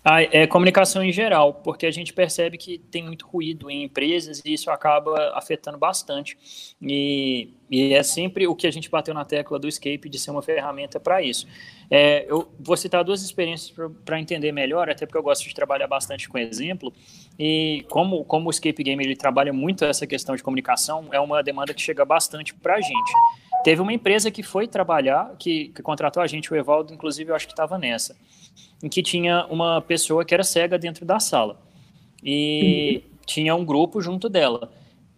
Ah, 0.05 0.21
é 0.21 0.49
comunicação 0.49 1.05
em 1.05 1.13
geral, 1.13 1.55
porque 1.55 1.87
a 1.87 1.91
gente 1.93 2.13
percebe 2.13 2.59
que 2.59 2.77
tem 2.77 3.05
muito 3.05 3.25
ruído 3.25 3.71
em 3.71 3.85
empresas 3.85 4.43
e 4.45 4.53
isso 4.53 4.69
acaba 4.69 5.31
afetando 5.37 5.79
bastante. 5.79 6.37
E, 6.83 7.55
e 7.71 7.95
é 7.95 8.03
sempre 8.03 8.49
o 8.49 8.57
que 8.57 8.67
a 8.67 8.71
gente 8.73 8.91
bateu 8.91 9.15
na 9.15 9.25
tecla 9.25 9.61
do 9.61 9.69
Escape 9.69 10.09
de 10.09 10.19
ser 10.19 10.33
uma 10.33 10.43
ferramenta 10.43 10.99
para 10.99 11.23
isso. 11.23 11.47
É, 11.89 12.27
eu 12.29 12.53
vou 12.59 12.77
citar 12.77 13.05
duas 13.05 13.23
experiências 13.23 13.73
para 14.05 14.19
entender 14.19 14.51
melhor, 14.51 14.91
até 14.91 15.07
porque 15.07 15.19
eu 15.19 15.23
gosto 15.23 15.49
de 15.49 15.55
trabalhar 15.55 15.87
bastante 15.87 16.29
com 16.29 16.37
exemplo. 16.37 16.93
E 17.39 17.87
como, 17.89 18.25
como 18.25 18.49
o 18.49 18.51
Escape 18.51 18.83
Game 18.83 19.05
ele 19.05 19.15
trabalha 19.15 19.53
muito 19.53 19.85
essa 19.85 20.05
questão 20.05 20.35
de 20.35 20.43
comunicação, 20.43 21.11
é 21.13 21.21
uma 21.21 21.45
demanda 21.45 21.73
que 21.73 21.81
chega 21.81 22.05
bastante 22.05 22.53
para 22.55 22.75
a 22.75 22.81
gente. 22.81 23.13
Teve 23.63 23.81
uma 23.81 23.93
empresa 23.93 24.33
que 24.33 24.43
foi 24.43 24.67
trabalhar, 24.67 25.37
que, 25.39 25.69
que 25.69 25.81
contratou 25.81 26.21
a 26.21 26.27
gente, 26.27 26.53
o 26.53 26.57
Evaldo, 26.57 26.93
inclusive, 26.93 27.31
eu 27.31 27.37
acho 27.37 27.47
que 27.47 27.53
estava 27.53 27.79
nessa 27.79 28.17
em 28.83 28.89
que 28.89 29.03
tinha 29.03 29.47
uma 29.47 29.81
pessoa 29.81 30.25
que 30.25 30.35
era 30.35 30.43
cega 30.43 30.79
dentro 30.79 31.05
da 31.05 31.21
sala. 31.21 31.61
E 32.23 33.03
uhum. 33.05 33.19
tinha 33.27 33.55
um 33.55 33.65
grupo 33.65 34.01
junto 34.01 34.29
dela. 34.29 34.71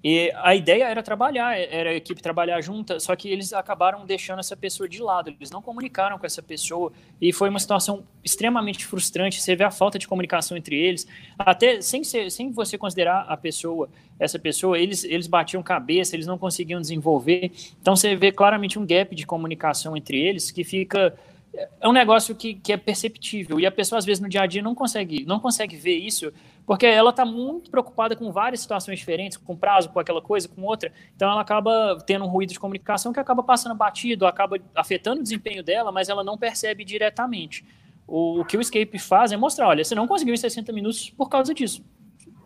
E 0.06 0.30
a 0.34 0.54
ideia 0.54 0.84
era 0.84 1.02
trabalhar, 1.02 1.58
era 1.58 1.88
a 1.88 1.94
equipe 1.94 2.20
trabalhar 2.20 2.60
junta, 2.60 3.00
só 3.00 3.16
que 3.16 3.26
eles 3.26 3.54
acabaram 3.54 4.04
deixando 4.04 4.38
essa 4.38 4.54
pessoa 4.54 4.86
de 4.86 5.00
lado, 5.00 5.30
eles 5.30 5.50
não 5.50 5.62
comunicaram 5.62 6.18
com 6.18 6.26
essa 6.26 6.42
pessoa, 6.42 6.92
e 7.18 7.32
foi 7.32 7.48
uma 7.48 7.58
situação 7.58 8.04
extremamente 8.22 8.84
frustrante, 8.84 9.40
você 9.40 9.56
vê 9.56 9.64
a 9.64 9.70
falta 9.70 9.98
de 9.98 10.06
comunicação 10.06 10.58
entre 10.58 10.76
eles, 10.76 11.06
até 11.38 11.80
sem, 11.80 12.04
ser, 12.04 12.30
sem 12.30 12.52
você 12.52 12.76
considerar 12.76 13.24
a 13.26 13.34
pessoa, 13.34 13.88
essa 14.20 14.38
pessoa, 14.38 14.78
eles, 14.78 15.04
eles 15.04 15.26
batiam 15.26 15.62
cabeça, 15.62 16.14
eles 16.14 16.26
não 16.26 16.36
conseguiam 16.36 16.82
desenvolver, 16.82 17.50
então 17.80 17.96
você 17.96 18.14
vê 18.14 18.30
claramente 18.30 18.78
um 18.78 18.84
gap 18.84 19.14
de 19.14 19.24
comunicação 19.24 19.96
entre 19.96 20.20
eles 20.20 20.50
que 20.50 20.64
fica 20.64 21.14
é 21.56 21.88
um 21.88 21.92
negócio 21.92 22.34
que, 22.34 22.54
que 22.54 22.72
é 22.72 22.76
perceptível. 22.76 23.60
E 23.60 23.66
a 23.66 23.70
pessoa 23.70 23.98
às 23.98 24.04
vezes 24.04 24.20
no 24.20 24.28
dia 24.28 24.42
a 24.42 24.46
dia 24.46 24.62
não 24.62 24.74
consegue 24.74 25.24
não 25.24 25.38
consegue 25.38 25.76
ver 25.76 25.96
isso 25.96 26.32
porque 26.66 26.86
ela 26.86 27.10
está 27.10 27.24
muito 27.24 27.70
preocupada 27.70 28.16
com 28.16 28.32
várias 28.32 28.60
situações 28.60 28.98
diferentes 28.98 29.36
com 29.36 29.56
prazo 29.56 29.90
com 29.90 30.00
aquela 30.00 30.20
coisa 30.20 30.48
com 30.48 30.62
outra. 30.62 30.92
Então 31.14 31.30
ela 31.30 31.40
acaba 31.40 31.98
tendo 32.06 32.24
um 32.24 32.28
ruído 32.28 32.52
de 32.52 32.58
comunicação 32.58 33.12
que 33.12 33.20
acaba 33.20 33.42
passando 33.42 33.74
batido 33.74 34.26
acaba 34.26 34.58
afetando 34.74 35.20
o 35.20 35.22
desempenho 35.22 35.62
dela 35.62 35.92
mas 35.92 36.08
ela 36.08 36.24
não 36.24 36.36
percebe 36.36 36.84
diretamente. 36.84 37.64
O, 38.06 38.40
o 38.40 38.44
que 38.44 38.56
o 38.56 38.60
escape 38.60 38.98
faz 38.98 39.30
é 39.30 39.36
mostrar 39.36 39.68
olha 39.68 39.84
você 39.84 39.94
não 39.94 40.08
conseguiu 40.08 40.34
em 40.34 40.38
60 40.38 40.72
minutos 40.72 41.10
por 41.10 41.28
causa 41.28 41.54
disso. 41.54 41.84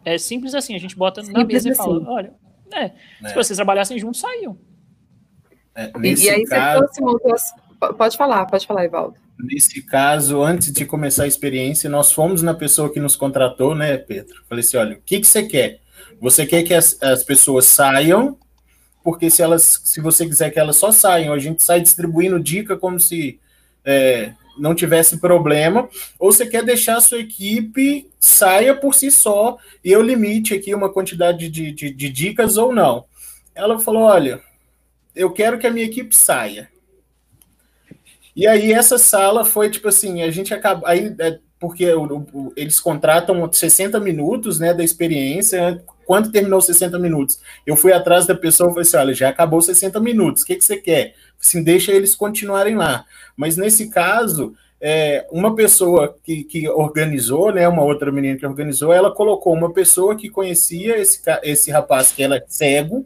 É 0.04 0.18
simples 0.18 0.54
assim 0.54 0.74
a 0.74 0.78
gente 0.78 0.96
bota 0.96 1.22
simples 1.22 1.38
na 1.38 1.46
mesa 1.46 1.70
assim. 1.70 1.80
e 1.80 1.84
fala 1.84 2.10
olha 2.10 2.34
é, 2.72 2.84
é. 2.84 3.28
se 3.28 3.34
vocês 3.34 3.56
trabalhassem 3.56 3.98
juntos 3.98 4.20
saíam. 4.20 4.58
É, 5.74 5.90
e, 6.02 6.14
e, 6.14 6.28
aí 6.28 6.44
caso... 6.44 6.86
você 6.86 7.00
trouxe 7.00 7.67
Pode 7.78 8.16
falar, 8.16 8.44
pode 8.46 8.66
falar, 8.66 8.84
Ivaldo. 8.84 9.16
nesse 9.38 9.82
caso, 9.82 10.42
antes 10.42 10.72
de 10.72 10.84
começar 10.84 11.24
a 11.24 11.28
experiência, 11.28 11.88
nós 11.88 12.10
fomos 12.10 12.42
na 12.42 12.54
pessoa 12.54 12.92
que 12.92 12.98
nos 12.98 13.14
contratou, 13.14 13.74
né, 13.74 13.96
Pedro? 13.96 14.42
Falei 14.48 14.64
assim: 14.64 14.76
olha, 14.76 14.96
o 14.96 15.00
que, 15.00 15.20
que 15.20 15.26
você 15.26 15.44
quer? 15.44 15.80
Você 16.20 16.44
quer 16.44 16.64
que 16.64 16.74
as, 16.74 17.00
as 17.00 17.22
pessoas 17.22 17.66
saiam, 17.66 18.36
porque 19.04 19.30
se 19.30 19.40
elas, 19.42 19.80
se 19.84 20.00
você 20.00 20.26
quiser 20.26 20.50
que 20.50 20.58
elas 20.58 20.76
só 20.76 20.90
saiam, 20.90 21.32
a 21.32 21.38
gente 21.38 21.62
sai 21.62 21.80
distribuindo 21.80 22.40
dica 22.40 22.76
como 22.76 22.98
se 22.98 23.38
é, 23.84 24.32
não 24.58 24.74
tivesse 24.74 25.18
problema, 25.18 25.88
ou 26.18 26.32
você 26.32 26.44
quer 26.44 26.64
deixar 26.64 26.96
a 26.96 27.00
sua 27.00 27.20
equipe 27.20 28.10
saia 28.18 28.74
por 28.74 28.94
si 28.94 29.10
só 29.10 29.56
e 29.84 29.92
eu 29.92 30.02
limite 30.02 30.52
aqui 30.52 30.74
uma 30.74 30.92
quantidade 30.92 31.48
de, 31.48 31.70
de, 31.70 31.90
de 31.90 32.08
dicas 32.10 32.56
ou 32.56 32.74
não. 32.74 33.04
Ela 33.54 33.78
falou: 33.78 34.02
olha, 34.02 34.40
eu 35.14 35.30
quero 35.30 35.58
que 35.58 35.66
a 35.66 35.70
minha 35.70 35.86
equipe 35.86 36.14
saia. 36.14 36.68
E 38.38 38.46
aí 38.46 38.72
essa 38.72 38.98
sala 38.98 39.44
foi 39.44 39.68
tipo 39.68 39.88
assim, 39.88 40.22
a 40.22 40.30
gente 40.30 40.54
acaba 40.54 40.88
aí 40.88 41.12
é, 41.18 41.40
porque 41.58 41.84
eles 42.56 42.78
contratam 42.78 43.52
60 43.52 43.98
minutos, 43.98 44.60
né, 44.60 44.72
da 44.72 44.84
experiência. 44.84 45.82
Quando 46.06 46.30
terminou 46.30 46.60
60 46.60 47.00
minutos, 47.00 47.40
eu 47.66 47.74
fui 47.74 47.92
atrás 47.92 48.28
da 48.28 48.36
pessoa 48.36 48.70
e 48.70 48.74
falei 48.74 48.82
assim: 48.82 48.96
olha, 48.96 49.12
já 49.12 49.28
acabou 49.28 49.60
60 49.60 49.98
minutos, 49.98 50.44
o 50.44 50.46
que, 50.46 50.54
que 50.54 50.64
você 50.64 50.76
quer? 50.76 51.14
Assim, 51.44 51.64
deixa 51.64 51.90
eles 51.90 52.14
continuarem 52.14 52.76
lá. 52.76 53.04
Mas 53.36 53.56
nesse 53.56 53.90
caso, 53.90 54.54
é, 54.80 55.26
uma 55.32 55.56
pessoa 55.56 56.16
que, 56.22 56.44
que 56.44 56.68
organizou, 56.68 57.52
né, 57.52 57.66
uma 57.66 57.82
outra 57.82 58.12
menina 58.12 58.38
que 58.38 58.46
organizou, 58.46 58.92
ela 58.92 59.12
colocou 59.12 59.52
uma 59.52 59.72
pessoa 59.72 60.14
que 60.14 60.30
conhecia 60.30 60.96
esse, 60.96 61.20
esse 61.42 61.72
rapaz 61.72 62.12
que 62.12 62.22
ela 62.22 62.36
é 62.36 62.44
cego, 62.46 63.04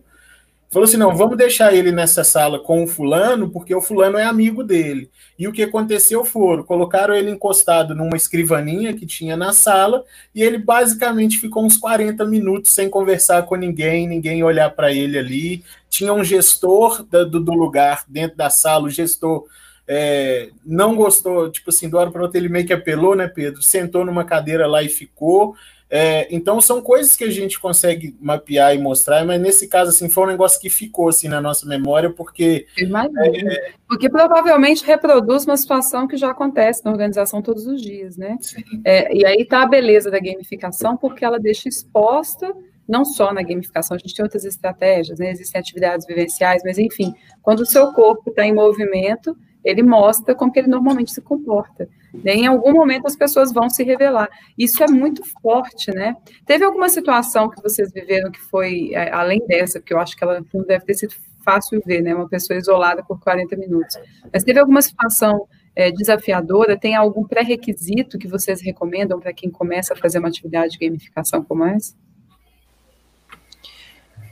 falou 0.72 0.84
assim: 0.84 0.96
não, 0.96 1.14
vamos 1.14 1.36
deixar 1.36 1.74
ele 1.74 1.92
nessa 1.92 2.24
sala 2.24 2.58
com 2.58 2.82
o 2.82 2.86
fulano, 2.86 3.50
porque 3.50 3.74
o 3.74 3.80
fulano 3.82 4.16
é 4.16 4.24
amigo 4.24 4.64
dele. 4.64 5.10
E 5.38 5.46
o 5.46 5.52
que 5.52 5.62
aconteceu 5.62 6.24
foram, 6.24 6.64
colocaram 6.64 7.14
ele 7.14 7.30
encostado 7.30 7.94
numa 7.94 8.16
escrivaninha 8.16 8.94
que 8.94 9.06
tinha 9.06 9.36
na 9.36 9.52
sala, 9.52 10.02
e 10.34 10.42
ele 10.42 10.58
basicamente 10.58 11.38
ficou 11.38 11.64
uns 11.64 11.76
40 11.76 12.24
minutos 12.24 12.72
sem 12.72 12.88
conversar 12.88 13.42
com 13.42 13.54
ninguém, 13.54 14.08
ninguém 14.08 14.42
olhar 14.42 14.70
para 14.70 14.90
ele 14.92 15.18
ali. 15.18 15.62
Tinha 15.90 16.12
um 16.12 16.24
gestor 16.24 17.04
do, 17.04 17.38
do 17.38 17.52
lugar 17.52 18.04
dentro 18.08 18.36
da 18.36 18.48
sala, 18.48 18.84
o 18.84 18.90
gestor 18.90 19.44
é, 19.86 20.50
não 20.64 20.94
gostou, 20.94 21.50
tipo 21.50 21.70
assim, 21.70 21.88
do 21.88 21.98
hora 21.98 22.10
para 22.10 22.22
outra 22.22 22.38
ele 22.38 22.48
meio 22.48 22.66
que 22.66 22.72
apelou, 22.72 23.14
né, 23.14 23.28
Pedro? 23.28 23.62
Sentou 23.62 24.04
numa 24.04 24.24
cadeira 24.24 24.66
lá 24.66 24.82
e 24.82 24.88
ficou. 24.88 25.54
É, 25.94 26.26
então 26.34 26.58
são 26.58 26.80
coisas 26.80 27.14
que 27.14 27.22
a 27.22 27.30
gente 27.30 27.60
consegue 27.60 28.16
mapear 28.18 28.74
e 28.74 28.78
mostrar, 28.78 29.26
mas 29.26 29.38
nesse 29.38 29.68
caso 29.68 29.90
assim 29.90 30.08
foi 30.08 30.24
um 30.24 30.28
negócio 30.28 30.58
que 30.58 30.70
ficou 30.70 31.10
assim 31.10 31.28
na 31.28 31.38
nossa 31.38 31.66
memória 31.66 32.08
porque 32.08 32.66
é, 32.78 33.72
porque 33.86 34.08
provavelmente 34.08 34.86
reproduz 34.86 35.44
uma 35.44 35.54
situação 35.54 36.08
que 36.08 36.16
já 36.16 36.30
acontece 36.30 36.82
na 36.82 36.90
organização 36.90 37.42
todos 37.42 37.66
os 37.66 37.82
dias, 37.82 38.16
né? 38.16 38.38
É, 38.86 39.14
e 39.14 39.26
aí 39.26 39.44
tá 39.44 39.64
a 39.64 39.66
beleza 39.66 40.10
da 40.10 40.18
gamificação 40.18 40.96
porque 40.96 41.26
ela 41.26 41.38
deixa 41.38 41.68
exposta 41.68 42.50
não 42.88 43.04
só 43.04 43.30
na 43.30 43.42
gamificação, 43.42 43.94
a 43.94 43.98
gente 43.98 44.14
tem 44.14 44.22
outras 44.22 44.46
estratégias, 44.46 45.18
né? 45.18 45.30
Existem 45.30 45.60
atividades 45.60 46.06
vivenciais, 46.06 46.62
mas 46.64 46.78
enfim, 46.78 47.14
quando 47.42 47.60
o 47.60 47.66
seu 47.66 47.92
corpo 47.92 48.30
está 48.30 48.46
em 48.46 48.54
movimento, 48.54 49.36
ele 49.64 49.82
mostra 49.82 50.34
como 50.34 50.52
que 50.52 50.58
ele 50.58 50.68
normalmente 50.68 51.12
se 51.12 51.20
comporta. 51.20 51.88
Né? 52.12 52.34
Em 52.34 52.46
algum 52.46 52.72
momento 52.72 53.06
as 53.06 53.16
pessoas 53.16 53.52
vão 53.52 53.70
se 53.70 53.82
revelar. 53.82 54.28
Isso 54.58 54.82
é 54.82 54.88
muito 54.88 55.22
forte, 55.40 55.90
né? 55.92 56.16
Teve 56.44 56.64
alguma 56.64 56.88
situação 56.88 57.48
que 57.48 57.62
vocês 57.62 57.92
viveram 57.92 58.30
que 58.30 58.40
foi 58.40 58.90
é, 58.92 59.10
além 59.12 59.44
dessa, 59.46 59.80
porque 59.80 59.94
eu 59.94 60.00
acho 60.00 60.16
que 60.16 60.24
ela 60.24 60.44
não 60.52 60.64
deve 60.64 60.84
ter 60.84 60.94
sido 60.94 61.14
fácil 61.44 61.82
ver, 61.84 62.02
né? 62.02 62.14
Uma 62.14 62.28
pessoa 62.28 62.58
isolada 62.58 63.02
por 63.02 63.20
40 63.20 63.56
minutos. 63.56 63.98
Mas 64.32 64.44
teve 64.44 64.58
alguma 64.58 64.82
situação 64.82 65.46
é, 65.74 65.90
desafiadora? 65.90 66.78
Tem 66.78 66.94
algum 66.94 67.24
pré-requisito 67.24 68.18
que 68.18 68.28
vocês 68.28 68.60
recomendam 68.60 69.18
para 69.18 69.32
quem 69.32 69.50
começa 69.50 69.94
a 69.94 69.96
fazer 69.96 70.18
uma 70.18 70.28
atividade 70.28 70.72
de 70.72 70.86
gamificação 70.86 71.42
como 71.42 71.64
essa? 71.64 71.94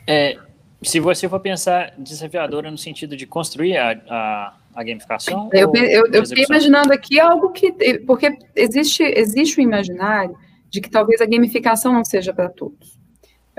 É, 0.07 0.37
se 0.83 1.01
você 1.01 1.29
for 1.29 1.41
pensar 1.41 1.95
desafiadora 1.99 2.71
no 2.71 2.79
sentido 2.79 3.17
de 3.17 3.27
construir 3.27 3.77
a, 3.77 3.93
a 4.09 4.55
a 4.75 4.85
gamificação? 4.85 5.51
Eu, 5.53 5.73
eu, 5.75 6.07
eu 6.13 6.27
fiquei 6.27 6.45
imaginando 6.45 6.93
aqui 6.93 7.19
algo 7.19 7.51
que. 7.51 7.73
Porque 8.07 8.39
existe, 8.55 9.03
existe 9.03 9.59
o 9.59 9.63
imaginário 9.63 10.37
de 10.69 10.81
que 10.81 10.91
talvez 10.91 11.21
a 11.21 11.27
gamificação 11.27 11.93
não 11.93 12.05
seja 12.05 12.33
para 12.33 12.49
todos. 12.49 13.00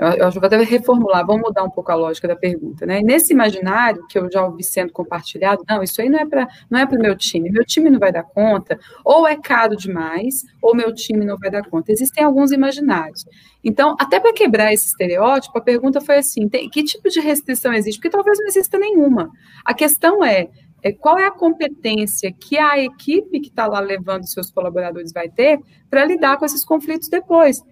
Eu, 0.02 0.26
eu 0.26 0.30
vou 0.32 0.44
até 0.44 0.56
reformular, 0.56 1.24
vamos 1.24 1.42
mudar 1.42 1.62
um 1.62 1.70
pouco 1.70 1.92
a 1.92 1.94
lógica 1.94 2.26
da 2.26 2.34
pergunta, 2.34 2.84
né? 2.84 3.00
Nesse 3.02 3.32
imaginário 3.32 4.04
que 4.08 4.18
eu 4.18 4.28
já 4.30 4.44
ouvi 4.44 4.64
sendo 4.64 4.92
compartilhado, 4.92 5.62
não, 5.68 5.80
isso 5.80 6.02
aí 6.02 6.08
não 6.08 6.18
é 6.18 6.26
para 6.26 6.48
não 6.68 6.80
é 6.80 6.86
para 6.86 6.98
o 6.98 7.00
meu 7.00 7.16
time, 7.16 7.50
meu 7.50 7.64
time 7.64 7.88
não 7.88 8.00
vai 8.00 8.10
dar 8.10 8.24
conta, 8.24 8.78
ou 9.04 9.28
é 9.28 9.36
caro 9.36 9.76
demais, 9.76 10.44
ou 10.60 10.74
meu 10.74 10.92
time 10.92 11.24
não 11.24 11.38
vai 11.38 11.52
dar 11.52 11.62
conta. 11.68 11.92
Existem 11.92 12.24
alguns 12.24 12.50
imaginários. 12.50 13.24
Então, 13.62 13.94
até 13.96 14.18
para 14.18 14.32
quebrar 14.32 14.72
esse 14.72 14.86
estereótipo, 14.86 15.56
a 15.56 15.62
pergunta 15.62 16.00
foi 16.00 16.16
assim: 16.16 16.48
tem, 16.48 16.68
que 16.68 16.82
tipo 16.82 17.08
de 17.08 17.20
restrição 17.20 17.72
existe? 17.72 17.98
Porque 17.98 18.10
talvez 18.10 18.38
não 18.40 18.46
exista 18.48 18.76
nenhuma. 18.76 19.30
A 19.64 19.72
questão 19.72 20.24
é 20.24 20.48
é, 20.82 20.90
qual 20.90 21.16
é 21.16 21.26
a 21.26 21.30
competência 21.30 22.32
que 22.32 22.58
a 22.58 22.76
equipe 22.76 23.40
que 23.40 23.48
está 23.48 23.68
lá 23.68 23.78
levando 23.78 24.26
seus 24.26 24.50
colaboradores 24.50 25.12
vai 25.12 25.28
ter 25.28 25.60
para 25.88 26.04
lidar 26.04 26.36
com 26.36 26.44
esses 26.44 26.64
conflitos 26.64 27.08
depois. 27.08 27.62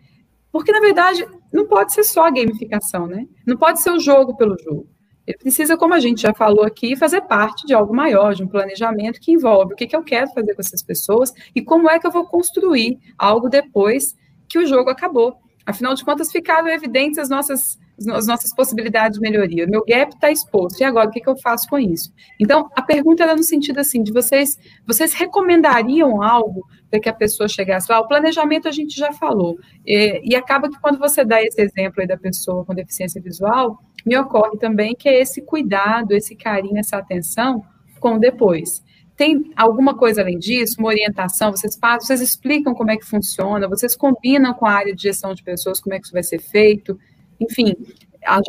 Porque, 0.52 0.70
na 0.70 0.80
verdade, 0.80 1.26
não 1.52 1.66
pode 1.66 1.92
ser 1.92 2.04
só 2.04 2.26
a 2.26 2.30
gamificação, 2.30 3.06
né? 3.06 3.26
Não 3.46 3.56
pode 3.56 3.80
ser 3.82 3.90
o 3.90 4.00
jogo 4.00 4.36
pelo 4.36 4.56
jogo. 4.58 4.88
Ele 5.26 5.38
precisa, 5.38 5.76
como 5.76 5.94
a 5.94 6.00
gente 6.00 6.22
já 6.22 6.34
falou 6.34 6.64
aqui, 6.64 6.96
fazer 6.96 7.20
parte 7.22 7.66
de 7.66 7.74
algo 7.74 7.94
maior, 7.94 8.34
de 8.34 8.42
um 8.42 8.48
planejamento 8.48 9.20
que 9.20 9.32
envolve 9.32 9.74
o 9.74 9.76
que, 9.76 9.86
que 9.86 9.94
eu 9.94 10.02
quero 10.02 10.30
fazer 10.32 10.54
com 10.54 10.60
essas 10.60 10.82
pessoas 10.82 11.32
e 11.54 11.62
como 11.62 11.88
é 11.88 11.98
que 11.98 12.06
eu 12.06 12.10
vou 12.10 12.26
construir 12.26 12.98
algo 13.16 13.48
depois 13.48 14.16
que 14.48 14.58
o 14.58 14.66
jogo 14.66 14.90
acabou. 14.90 15.36
Afinal 15.64 15.94
de 15.94 16.04
contas, 16.04 16.32
ficaram 16.32 16.68
evidentes 16.68 17.18
as 17.18 17.28
nossas 17.28 17.78
as 18.08 18.26
nossas 18.26 18.54
possibilidades 18.54 19.18
de 19.18 19.20
melhoria. 19.20 19.66
Meu 19.66 19.84
gap 19.86 20.14
está 20.14 20.30
exposto. 20.30 20.80
E 20.80 20.84
agora, 20.84 21.08
o 21.08 21.10
que, 21.10 21.20
que, 21.20 21.28
eu 21.28 21.36
faço 21.36 21.68
com 21.68 21.78
isso? 21.78 22.12
Então, 22.38 22.70
a 22.74 22.82
pergunta 22.82 23.22
era 23.22 23.36
no 23.36 23.42
sentido 23.42 23.78
assim, 23.78 24.02
de 24.02 24.12
vocês, 24.12 24.58
vocês 24.86 25.12
recomendariam 25.12 26.22
algo 26.22 26.66
para 26.90 27.00
que 27.00 27.08
a 27.08 27.12
pessoa 27.12 27.48
chegasse 27.48 27.90
lá? 27.90 28.00
O 28.00 28.08
planejamento 28.08 28.68
a 28.68 28.72
gente 28.72 28.96
já 28.96 29.12
falou. 29.12 29.58
E, 29.86 30.22
e 30.24 30.34
acaba 30.34 30.68
que 30.68 30.80
quando 30.80 30.98
você 30.98 31.24
dá 31.24 31.42
esse 31.42 31.60
exemplo 31.60 32.00
aí 32.00 32.06
da 32.06 32.16
pessoa 32.16 32.64
com 32.64 32.74
deficiência 32.74 33.20
visual, 33.20 33.78
me 34.04 34.16
ocorre 34.16 34.56
também 34.58 34.94
que 34.94 35.08
é 35.08 35.20
esse 35.20 35.42
cuidado, 35.42 36.12
esse 36.12 36.34
carinho, 36.34 36.78
essa 36.78 36.96
atenção 36.96 37.62
com 38.00 38.14
o 38.14 38.18
depois. 38.18 38.82
Tem 39.20 39.52
alguma 39.54 39.94
coisa 39.94 40.22
além 40.22 40.38
disso? 40.38 40.76
Uma 40.78 40.88
orientação? 40.88 41.50
Vocês 41.50 41.76
fazem, 41.76 42.06
vocês 42.06 42.22
explicam 42.22 42.72
como 42.72 42.90
é 42.90 42.96
que 42.96 43.04
funciona? 43.04 43.68
Vocês 43.68 43.94
combinam 43.94 44.54
com 44.54 44.64
a 44.64 44.72
área 44.72 44.94
de 44.94 45.02
gestão 45.02 45.34
de 45.34 45.42
pessoas 45.42 45.78
como 45.78 45.94
é 45.94 45.98
que 45.98 46.06
isso 46.06 46.14
vai 46.14 46.22
ser 46.22 46.40
feito? 46.40 46.98
Enfim, 47.40 47.74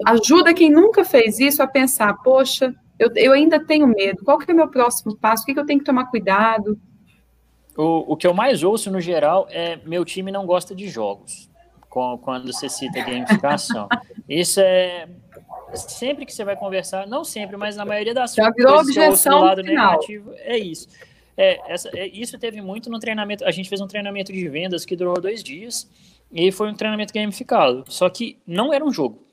ajuda 0.05 0.53
quem 0.53 0.69
nunca 0.69 1.05
fez 1.05 1.39
isso 1.39 1.63
a 1.63 1.67
pensar, 1.67 2.13
poxa, 2.15 2.75
eu, 2.99 3.09
eu 3.15 3.33
ainda 3.33 3.59
tenho 3.65 3.87
medo, 3.87 4.23
qual 4.23 4.37
que 4.37 4.49
é 4.49 4.53
o 4.53 4.57
meu 4.57 4.67
próximo 4.67 5.15
passo, 5.15 5.43
o 5.43 5.45
que, 5.45 5.53
que 5.53 5.59
eu 5.59 5.65
tenho 5.65 5.79
que 5.79 5.85
tomar 5.85 6.05
cuidado? 6.05 6.79
O, 7.77 8.13
o 8.13 8.17
que 8.17 8.27
eu 8.27 8.33
mais 8.33 8.63
ouço, 8.63 8.91
no 8.91 8.99
geral, 8.99 9.47
é 9.49 9.77
meu 9.85 10.03
time 10.03 10.31
não 10.31 10.45
gosta 10.45 10.75
de 10.75 10.87
jogos, 10.89 11.49
quando 11.89 12.51
você 12.51 12.67
cita 12.67 13.01
gamificação. 13.01 13.87
Isso 14.27 14.59
é 14.59 15.07
sempre 15.73 16.25
que 16.25 16.33
você 16.33 16.43
vai 16.43 16.55
conversar, 16.55 17.07
não 17.07 17.23
sempre, 17.23 17.55
mas 17.57 17.75
na 17.75 17.85
maioria 17.85 18.13
das 18.13 18.33
Já 18.33 18.49
virou 18.51 18.79
objeção 18.79 19.39
do 19.39 19.45
lado 19.45 19.63
final. 19.63 19.91
negativo, 19.91 20.33
é 20.37 20.57
isso. 20.57 20.87
É, 21.37 21.73
essa, 21.73 21.89
é, 21.97 22.07
isso 22.07 22.37
teve 22.37 22.61
muito 22.61 22.89
no 22.89 22.99
treinamento. 22.99 23.45
A 23.45 23.51
gente 23.51 23.69
fez 23.69 23.79
um 23.81 23.87
treinamento 23.87 24.31
de 24.31 24.47
vendas 24.49 24.85
que 24.85 24.95
durou 24.95 25.19
dois 25.19 25.43
dias. 25.43 25.89
E 26.33 26.51
foi 26.51 26.69
um 26.69 26.73
treinamento 26.73 27.13
gamificado. 27.13 27.83
Só 27.87 28.09
que 28.09 28.37
não 28.45 28.73
era 28.73 28.83
um 28.83 28.91
jogo. 28.91 29.25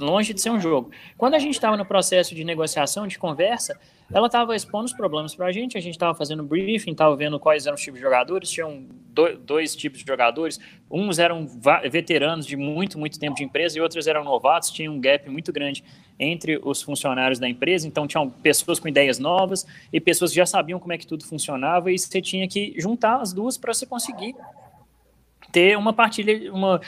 Longe 0.00 0.32
de 0.32 0.40
ser 0.40 0.50
um 0.50 0.60
jogo. 0.60 0.90
Quando 1.16 1.34
a 1.34 1.38
gente 1.38 1.54
estava 1.54 1.76
no 1.76 1.84
processo 1.84 2.34
de 2.34 2.44
negociação, 2.44 3.06
de 3.06 3.18
conversa, 3.18 3.78
ela 4.12 4.26
estava 4.26 4.54
expondo 4.54 4.84
os 4.84 4.92
problemas 4.92 5.34
para 5.34 5.46
a 5.46 5.52
gente, 5.52 5.76
a 5.76 5.80
gente 5.80 5.94
estava 5.94 6.14
fazendo 6.14 6.42
briefing, 6.44 6.92
estava 6.92 7.16
vendo 7.16 7.40
quais 7.40 7.66
eram 7.66 7.74
os 7.74 7.80
tipos 7.80 7.98
de 7.98 8.04
jogadores, 8.04 8.50
tinham 8.50 8.86
dois 9.44 9.74
tipos 9.74 10.00
de 10.00 10.06
jogadores, 10.06 10.60
uns 10.90 11.18
eram 11.18 11.48
veteranos 11.90 12.46
de 12.46 12.56
muito, 12.56 12.98
muito 12.98 13.18
tempo 13.18 13.34
de 13.34 13.42
empresa 13.42 13.78
e 13.78 13.80
outros 13.80 14.06
eram 14.06 14.22
novatos, 14.22 14.70
tinha 14.70 14.90
um 14.90 15.00
gap 15.00 15.28
muito 15.28 15.52
grande 15.52 15.82
entre 16.18 16.60
os 16.62 16.82
funcionários 16.82 17.38
da 17.38 17.48
empresa, 17.48 17.88
então 17.88 18.06
tinham 18.06 18.30
pessoas 18.30 18.78
com 18.78 18.86
ideias 18.86 19.18
novas 19.18 19.66
e 19.92 20.00
pessoas 20.00 20.30
que 20.30 20.36
já 20.36 20.46
sabiam 20.46 20.78
como 20.78 20.92
é 20.92 20.98
que 20.98 21.06
tudo 21.06 21.24
funcionava 21.24 21.90
e 21.90 21.98
você 21.98 22.20
tinha 22.20 22.46
que 22.46 22.74
juntar 22.78 23.20
as 23.20 23.32
duas 23.32 23.56
para 23.56 23.74
você 23.74 23.86
conseguir 23.86 24.36
ter 25.52 25.76
uma 25.76 25.92
partilha, 25.92 26.52
uma, 26.52 26.80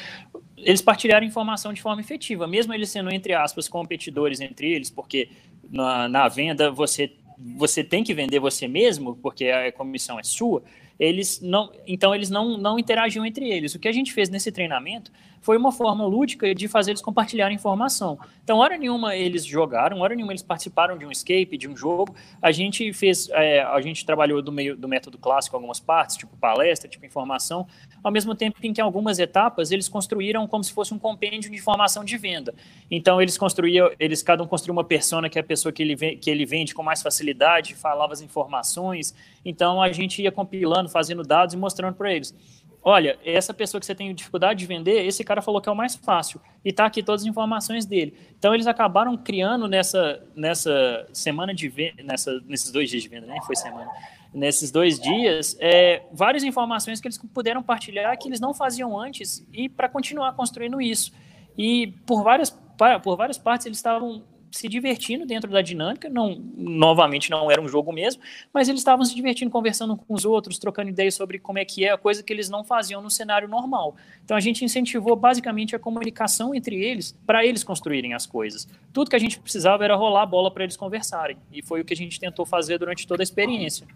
eles 0.57 0.83
partilharam 0.83 1.27
informação 1.27 1.73
de 1.73 1.81
forma 1.81 2.01
efetiva, 2.01 2.47
mesmo 2.47 2.73
eles 2.75 2.91
sendo, 2.91 3.13
entre 3.13 3.33
aspas, 3.33 3.69
competidores 3.69 4.41
entre 4.41 4.73
eles, 4.73 4.91
porque 4.91 5.31
na, 5.71 6.09
na 6.09 6.29
venda 6.29 6.71
você, 6.71 7.13
você 7.39 7.85
tem 7.85 8.03
que 8.03 8.15
vender 8.15 8.39
você 8.41 8.67
mesmo, 8.67 9.17
porque 9.17 9.47
a 9.47 9.71
comissão 9.73 10.19
é 10.19 10.23
sua, 10.23 10.63
eles 10.99 11.41
não, 11.41 11.73
então 11.87 12.15
eles 12.15 12.29
não, 12.29 12.59
não 12.59 12.79
interagiam 12.79 13.25
entre 13.25 13.49
eles. 13.49 13.75
O 13.75 13.79
que 13.79 13.89
a 13.89 13.93
gente 13.93 14.13
fez 14.13 14.29
nesse 14.29 14.51
treinamento 14.51 15.13
foi 15.41 15.57
uma 15.57 15.73
forma 15.73 16.07
lúdica 16.07 16.55
de 16.55 16.69
fazer 16.69 16.93
eles 16.93 17.03
compartilharem 17.03 17.57
informação. 17.57 18.19
Então, 18.43 18.59
hora 18.59 18.77
nenhuma 18.77 19.15
eles 19.15 19.45
jogaram, 19.45 20.01
hora 20.01 20.15
nenhuma 20.15 20.33
eles 20.33 20.43
participaram 20.43 20.97
de 20.97 21.05
um 21.05 21.11
escape, 21.11 21.57
de 21.57 21.69
um 21.69 21.77
jogo. 21.77 22.15
A 22.41 22.51
gente 22.51 22.93
fez, 22.93 23.29
é, 23.31 23.63
a 23.63 23.81
gente 23.81 24.05
trabalhou 24.05 24.41
do 24.43 24.51
meio 24.51 24.77
do 24.77 24.89
método 24.89 25.19
clássico 25.19 25.57
algumas 25.57 25.81
partes, 25.81 26.17
tipo 26.17 26.37
palestra, 26.37 26.89
tipo 26.89 27.05
informação, 27.05 27.67
ao 28.03 28.11
mesmo 28.11 28.35
tempo 28.35 28.59
em 28.63 28.73
que 28.73 28.81
em 28.81 28.85
algumas 28.85 29.19
etapas 29.19 29.71
eles 29.71 29.89
construíram 29.89 30.47
como 30.47 30.65
se 30.65 30.73
fosse 30.73 30.95
um 30.95 30.99
compêndio 30.99 31.51
de 31.51 31.57
informação 31.57 32.05
de 32.05 32.17
venda. 32.17 32.55
Então, 32.91 33.21
eles 33.21 33.37
construíam, 33.37 33.91
eles 33.99 34.23
cada 34.23 34.43
um 34.43 34.47
construiu 34.47 34.73
uma 34.73 34.85
persona 34.85 35.29
que 35.29 35.39
é 35.39 35.41
a 35.41 35.45
pessoa 35.45 35.73
que 35.73 35.83
ele, 35.83 35.97
que 36.17 36.31
ele 36.31 36.47
vende 36.47 36.75
com 36.75 36.83
mais 36.83 37.03
facilidade, 37.03 37.75
falava 37.75 38.13
as 38.13 38.21
informações. 38.21 39.15
Então, 39.45 39.83
a 39.83 39.93
gente 39.93 40.23
ia 40.23 40.33
compilando, 40.33 40.89
fazendo 40.89 41.23
dados 41.23 41.55
e 41.55 41.59
mostrando 41.59 41.95
para 41.95 42.13
eles 42.13 42.35
olha, 42.83 43.19
essa 43.25 43.53
pessoa 43.53 43.81
que 43.81 43.87
você 43.87 43.95
tem 43.95 44.15
dificuldade 44.15 44.59
de 44.59 44.67
vender, 44.67 45.05
esse 45.05 45.25
cara 45.25 45.43
falou 45.43 45.61
que 45.61 45.69
é 45.69 45.73
o 45.73 45.77
mais 45.77 45.97
fácil 45.97 46.41
e 46.65 46.71
está 46.71 46.87
aqui 46.87 47.03
todas 47.03 47.23
as 47.23 47.27
informações 47.27 47.85
dele. 47.87 48.15
Então 48.39 48.55
eles 48.55 48.67
acabaram 48.67 49.17
criando 49.17 49.69
nessa 49.69 50.23
nessa 50.35 51.07
semana 51.13 51.55
de 51.55 51.69
venda, 51.69 52.03
nessa, 52.03 52.41
nesses 52.47 52.71
dois 52.71 52.91
dias 52.91 53.03
de 53.03 53.09
venda, 53.09 53.27
nem 53.27 53.41
foi 53.43 53.57
semana, 53.57 53.91
nesses 54.33 54.71
dois 54.71 54.99
dias, 54.99 55.57
é, 55.61 56.03
várias 56.13 56.43
informações 56.43 57.01
que 57.01 57.09
eles 57.09 57.19
puderam 57.19 57.63
partilhar 57.63 58.17
que 58.19 58.29
eles 58.29 58.41
não 58.41 58.55
faziam 58.55 58.99
antes 58.99 59.47
e 59.53 59.69
para 59.69 59.89
continuar 59.89 60.33
construindo 60.35 60.81
isso. 60.81 61.13
E 61.57 61.89
por 62.07 62.23
várias 62.23 62.57
por 63.03 63.17
várias 63.17 63.37
partes 63.37 63.67
eles 63.67 63.79
estavam 63.79 64.23
se 64.51 64.69
divertindo 64.69 65.27
dentro 65.27 65.51
da 65.51 65.61
dinâmica. 65.61 66.09
Não, 66.09 66.41
novamente, 66.57 67.31
não 67.31 67.51
era 67.51 67.61
um 67.61 67.69
jogo 67.69 67.93
mesmo, 67.93 68.23
mas 68.53 68.69
eles 68.69 68.81
estavam 68.81 69.05
se 69.05 69.15
divertindo, 69.15 69.51
conversando 69.51 69.97
com 69.97 70.15
os 70.15 70.25
outros, 70.25 70.59
trocando 70.59 70.91
ideias 70.91 71.15
sobre 71.15 71.39
como 71.39 71.59
é 71.59 71.65
que 71.65 71.85
é, 71.85 71.93
a 71.93 71.99
coisa 71.99 72.23
que 72.23 72.33
eles 72.33 72.49
não 72.49 72.65
faziam 72.65 73.01
no 73.01 73.11
cenário 73.11 73.49
normal. 73.49 73.97
Então 74.25 74.37
a 74.37 74.41
gente 74.41 74.65
incentivou 74.65 75.15
basicamente 75.17 75.75
a 75.77 75.79
comunicação 75.79 76.55
entre 76.55 76.77
eles 76.77 77.17
para 77.27 77.45
eles 77.45 77.63
construírem 77.63 78.15
as 78.15 78.27
coisas. 78.27 78.69
Tudo 78.93 79.11
que 79.11 79.17
a 79.17 79.21
gente 79.21 79.39
precisava 79.39 79.85
era 79.85 79.97
rolar 79.97 80.23
a 80.23 80.27
bola 80.27 80.51
para 80.51 80.65
eles 80.65 80.77
conversarem. 80.77 81.37
E 81.53 81.63
foi 81.63 81.81
o 81.81 81.85
que 81.85 81.93
a 81.93 81.97
gente 81.97 82.19
tentou 82.19 82.45
fazer 82.45 82.79
durante 82.79 83.07
toda 83.07 83.23
a 83.23 83.25
experiência. 83.25 83.87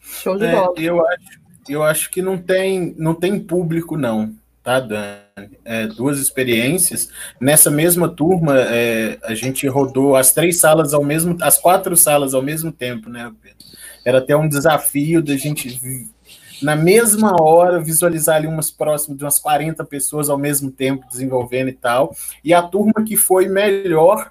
Show 0.00 0.36
de 0.36 0.46
é, 0.46 0.52
bola. 0.52 0.74
Eu 0.76 1.06
acho, 1.06 1.40
eu 1.68 1.82
acho 1.82 2.10
que 2.10 2.22
não 2.22 2.38
tem, 2.38 2.94
não 2.98 3.14
tem 3.14 3.38
público, 3.38 3.96
não 3.96 4.34
tá, 4.68 4.80
Dani? 4.80 5.27
É, 5.64 5.86
duas 5.86 6.18
experiências. 6.18 7.08
Nessa 7.40 7.70
mesma 7.70 8.08
turma, 8.08 8.58
é, 8.58 9.18
a 9.22 9.34
gente 9.34 9.66
rodou 9.66 10.16
as 10.16 10.32
três 10.32 10.58
salas 10.58 10.94
ao 10.94 11.04
mesmo, 11.04 11.36
as 11.40 11.58
quatro 11.58 11.96
salas 11.96 12.34
ao 12.34 12.42
mesmo 12.42 12.72
tempo, 12.72 13.08
né? 13.08 13.32
Era 14.04 14.18
até 14.18 14.36
um 14.36 14.48
desafio 14.48 15.22
da 15.22 15.36
gente 15.36 15.80
na 16.62 16.74
mesma 16.74 17.40
hora 17.40 17.80
visualizar 17.80 18.36
ali 18.36 18.46
umas 18.46 18.70
próximas 18.70 19.16
de 19.16 19.24
umas 19.24 19.38
40 19.38 19.84
pessoas 19.84 20.28
ao 20.28 20.38
mesmo 20.38 20.70
tempo 20.70 21.06
desenvolvendo 21.08 21.68
e 21.68 21.72
tal. 21.72 22.14
E 22.42 22.52
a 22.52 22.62
turma 22.62 23.04
que 23.04 23.16
foi 23.16 23.48
melhor 23.48 24.30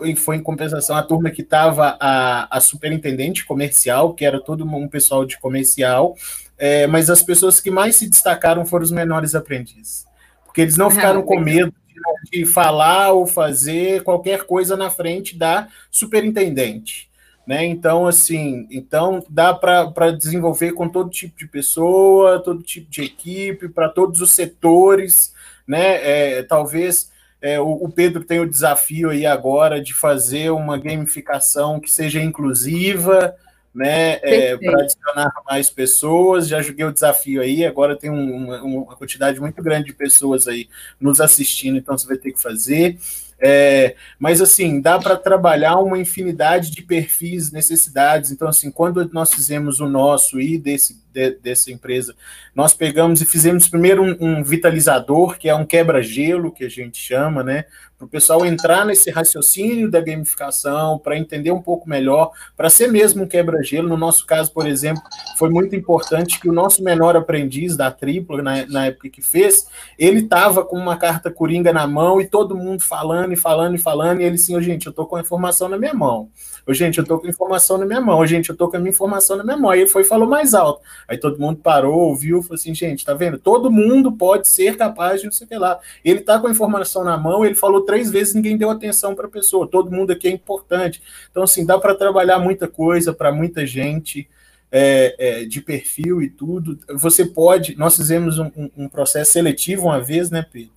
foi, 0.00 0.16
foi 0.16 0.36
em 0.36 0.42
compensação 0.42 0.96
a 0.96 1.02
turma 1.02 1.30
que 1.30 1.42
estava 1.42 1.96
a, 2.00 2.56
a 2.56 2.60
superintendente 2.60 3.44
comercial, 3.44 4.14
que 4.14 4.24
era 4.24 4.40
todo 4.40 4.64
um 4.64 4.88
pessoal 4.88 5.26
de 5.26 5.38
comercial, 5.38 6.16
é, 6.56 6.86
mas 6.86 7.10
as 7.10 7.22
pessoas 7.22 7.60
que 7.60 7.70
mais 7.70 7.96
se 7.96 8.08
destacaram 8.08 8.64
foram 8.64 8.84
os 8.84 8.90
menores 8.90 9.34
aprendizes, 9.34 10.06
porque 10.50 10.62
eles 10.62 10.76
não 10.76 10.90
ficaram 10.90 11.22
com 11.22 11.38
medo 11.38 11.72
de, 11.86 12.40
de 12.40 12.46
falar 12.46 13.12
ou 13.12 13.24
fazer 13.24 14.02
qualquer 14.02 14.42
coisa 14.42 14.76
na 14.76 14.90
frente 14.90 15.38
da 15.38 15.68
superintendente. 15.92 17.08
Né? 17.46 17.64
Então, 17.64 18.04
assim, 18.04 18.66
então 18.68 19.24
dá 19.30 19.54
para 19.54 20.10
desenvolver 20.10 20.72
com 20.72 20.88
todo 20.88 21.08
tipo 21.08 21.38
de 21.38 21.46
pessoa, 21.46 22.42
todo 22.42 22.64
tipo 22.64 22.90
de 22.90 23.02
equipe, 23.02 23.68
para 23.68 23.88
todos 23.88 24.20
os 24.20 24.32
setores, 24.32 25.32
né? 25.66 26.38
É, 26.38 26.42
talvez 26.42 27.12
é, 27.40 27.60
o, 27.60 27.70
o, 27.84 27.88
Pedro 27.88 28.24
tem 28.24 28.40
o 28.40 28.50
desafio 28.50 29.10
aí 29.10 29.24
agora 29.24 29.80
de 29.80 29.94
fazer 29.94 30.50
uma 30.50 30.76
gamificação 30.76 31.78
que 31.78 31.90
seja 31.90 32.20
inclusiva, 32.20 33.36
né, 33.74 34.18
é, 34.22 34.56
para 34.56 34.82
adicionar 34.82 35.32
mais 35.46 35.70
pessoas. 35.70 36.48
Já 36.48 36.60
joguei 36.60 36.84
o 36.84 36.92
desafio 36.92 37.40
aí, 37.40 37.64
agora 37.64 37.96
tem 37.96 38.10
um, 38.10 38.36
uma, 38.36 38.62
uma, 38.62 38.96
quantidade 38.96 39.40
muito 39.40 39.62
grande 39.62 39.86
de 39.86 39.92
pessoas 39.94 40.48
aí 40.48 40.68
nos 41.00 41.20
assistindo, 41.20 41.78
então 41.78 41.96
você 41.96 42.06
vai 42.06 42.16
ter 42.16 42.32
que 42.32 42.42
fazer. 42.42 42.98
É, 43.42 43.96
mas 44.18 44.42
assim, 44.42 44.82
dá 44.82 44.98
para 44.98 45.16
trabalhar 45.16 45.78
uma 45.78 45.98
infinidade 45.98 46.70
de 46.70 46.82
perfis, 46.82 47.50
necessidades. 47.50 48.30
Então, 48.30 48.46
assim, 48.46 48.70
quando 48.70 49.08
nós 49.14 49.32
fizemos 49.32 49.80
o 49.80 49.88
nosso 49.88 50.38
e 50.38 50.58
desse, 50.58 51.02
de, 51.12 51.32
dessa 51.32 51.70
empresa, 51.70 52.14
nós 52.54 52.74
pegamos 52.74 53.20
e 53.20 53.26
fizemos 53.26 53.68
primeiro 53.68 54.02
um, 54.02 54.16
um 54.20 54.44
vitalizador, 54.44 55.38
que 55.38 55.48
é 55.48 55.54
um 55.54 55.64
quebra-gelo, 55.64 56.52
que 56.52 56.64
a 56.64 56.68
gente 56.68 56.98
chama, 56.98 57.42
né? 57.42 57.64
Para 57.98 58.06
o 58.06 58.08
pessoal 58.08 58.46
entrar 58.46 58.86
nesse 58.86 59.10
raciocínio 59.10 59.90
da 59.90 60.00
gamificação, 60.00 60.98
para 60.98 61.18
entender 61.18 61.50
um 61.50 61.60
pouco 61.60 61.86
melhor, 61.86 62.30
para 62.56 62.70
ser 62.70 62.90
mesmo 62.90 63.24
um 63.24 63.28
quebra-gelo. 63.28 63.90
No 63.90 63.96
nosso 63.96 64.24
caso, 64.24 64.50
por 64.52 64.66
exemplo, 64.66 65.02
foi 65.36 65.50
muito 65.50 65.76
importante 65.76 66.40
que 66.40 66.48
o 66.48 66.52
nosso 66.52 66.82
menor 66.82 67.14
aprendiz 67.14 67.76
da 67.76 67.90
tripla, 67.90 68.42
na, 68.42 68.66
na 68.66 68.86
época 68.86 69.10
que 69.10 69.20
fez, 69.20 69.66
ele 69.98 70.20
estava 70.20 70.64
com 70.64 70.78
uma 70.78 70.96
carta 70.96 71.30
coringa 71.30 71.74
na 71.74 71.86
mão 71.86 72.20
e 72.22 72.26
todo 72.26 72.56
mundo 72.56 72.82
falando 72.82 73.34
e 73.34 73.36
falando 73.36 73.74
e 73.74 73.78
falando, 73.78 74.22
e 74.22 74.24
ele 74.24 74.36
assim, 74.36 74.56
oh, 74.56 74.62
gente, 74.62 74.86
eu 74.86 74.90
estou 74.90 75.06
com 75.06 75.16
a 75.16 75.20
informação 75.20 75.68
na 75.68 75.76
minha 75.76 75.92
mão. 75.92 76.30
Ô, 76.66 76.74
gente, 76.74 76.98
eu 76.98 77.04
tô 77.04 77.18
com 77.18 77.26
informação 77.26 77.78
na 77.78 77.86
minha 77.86 78.00
mão. 78.00 78.18
Ô, 78.18 78.26
gente, 78.26 78.50
eu 78.50 78.56
tô 78.56 78.68
com 78.68 78.76
a 78.76 78.80
minha 78.80 78.90
informação 78.90 79.36
na 79.36 79.44
minha 79.44 79.56
mão. 79.56 79.70
Aí 79.70 79.80
ele 79.80 79.90
foi 79.90 80.02
e 80.02 80.04
falou 80.04 80.28
mais 80.28 80.54
alto. 80.54 80.80
Aí 81.08 81.18
todo 81.18 81.38
mundo 81.38 81.58
parou, 81.58 82.08
ouviu, 82.08 82.42
falou 82.42 82.54
assim, 82.54 82.74
gente, 82.74 83.04
tá 83.04 83.14
vendo? 83.14 83.38
Todo 83.38 83.70
mundo 83.70 84.12
pode 84.12 84.48
ser 84.48 84.76
capaz 84.76 85.20
de 85.20 85.26
não 85.26 85.32
sei 85.32 85.46
o 85.46 85.48
que 85.48 85.56
lá. 85.56 85.78
Ele 86.04 86.20
tá 86.20 86.38
com 86.38 86.46
a 86.46 86.50
informação 86.50 87.04
na 87.04 87.16
mão, 87.16 87.44
ele 87.44 87.54
falou 87.54 87.82
três 87.82 88.10
vezes, 88.10 88.34
ninguém 88.34 88.56
deu 88.56 88.70
atenção 88.70 89.14
para 89.14 89.26
a 89.26 89.30
pessoa. 89.30 89.66
Todo 89.66 89.90
mundo 89.90 90.12
aqui 90.12 90.28
é 90.28 90.30
importante. 90.30 91.02
Então, 91.30 91.42
assim, 91.42 91.64
dá 91.64 91.78
para 91.78 91.94
trabalhar 91.94 92.38
muita 92.38 92.68
coisa 92.68 93.12
para 93.12 93.32
muita 93.32 93.66
gente. 93.66 94.28
É, 94.72 95.16
é, 95.18 95.44
de 95.46 95.60
perfil 95.60 96.22
e 96.22 96.30
tudo. 96.30 96.78
Você 96.94 97.26
pode. 97.26 97.76
Nós 97.76 97.96
fizemos 97.96 98.38
um, 98.38 98.70
um 98.76 98.88
processo 98.88 99.32
seletivo 99.32 99.86
uma 99.86 100.00
vez, 100.00 100.30
né, 100.30 100.46
Pedro? 100.48 100.70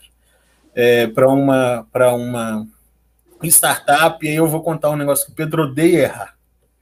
É, 0.74 1.06
para 1.06 1.30
uma, 1.30 1.86
uma 1.94 2.68
startup, 3.50 4.26
e 4.26 4.30
aí 4.30 4.36
eu 4.36 4.48
vou 4.48 4.62
contar 4.62 4.90
um 4.90 4.96
negócio 4.96 5.26
que 5.26 5.32
o 5.32 5.36
Pedro 5.36 5.64
odeia 5.64 6.04
errar. 6.04 6.36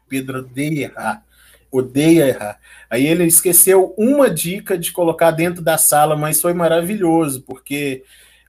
Pedro 0.07 0.39
odeia 0.39 0.85
errar. 0.85 1.23
Odeia 1.71 2.27
errar. 2.27 2.59
Aí 2.89 3.07
ele 3.07 3.23
esqueceu 3.23 3.93
uma 3.97 4.29
dica 4.29 4.77
de 4.77 4.91
colocar 4.91 5.31
dentro 5.31 5.61
da 5.61 5.77
sala, 5.77 6.15
mas 6.17 6.41
foi 6.41 6.53
maravilhoso, 6.53 7.43
porque 7.43 8.03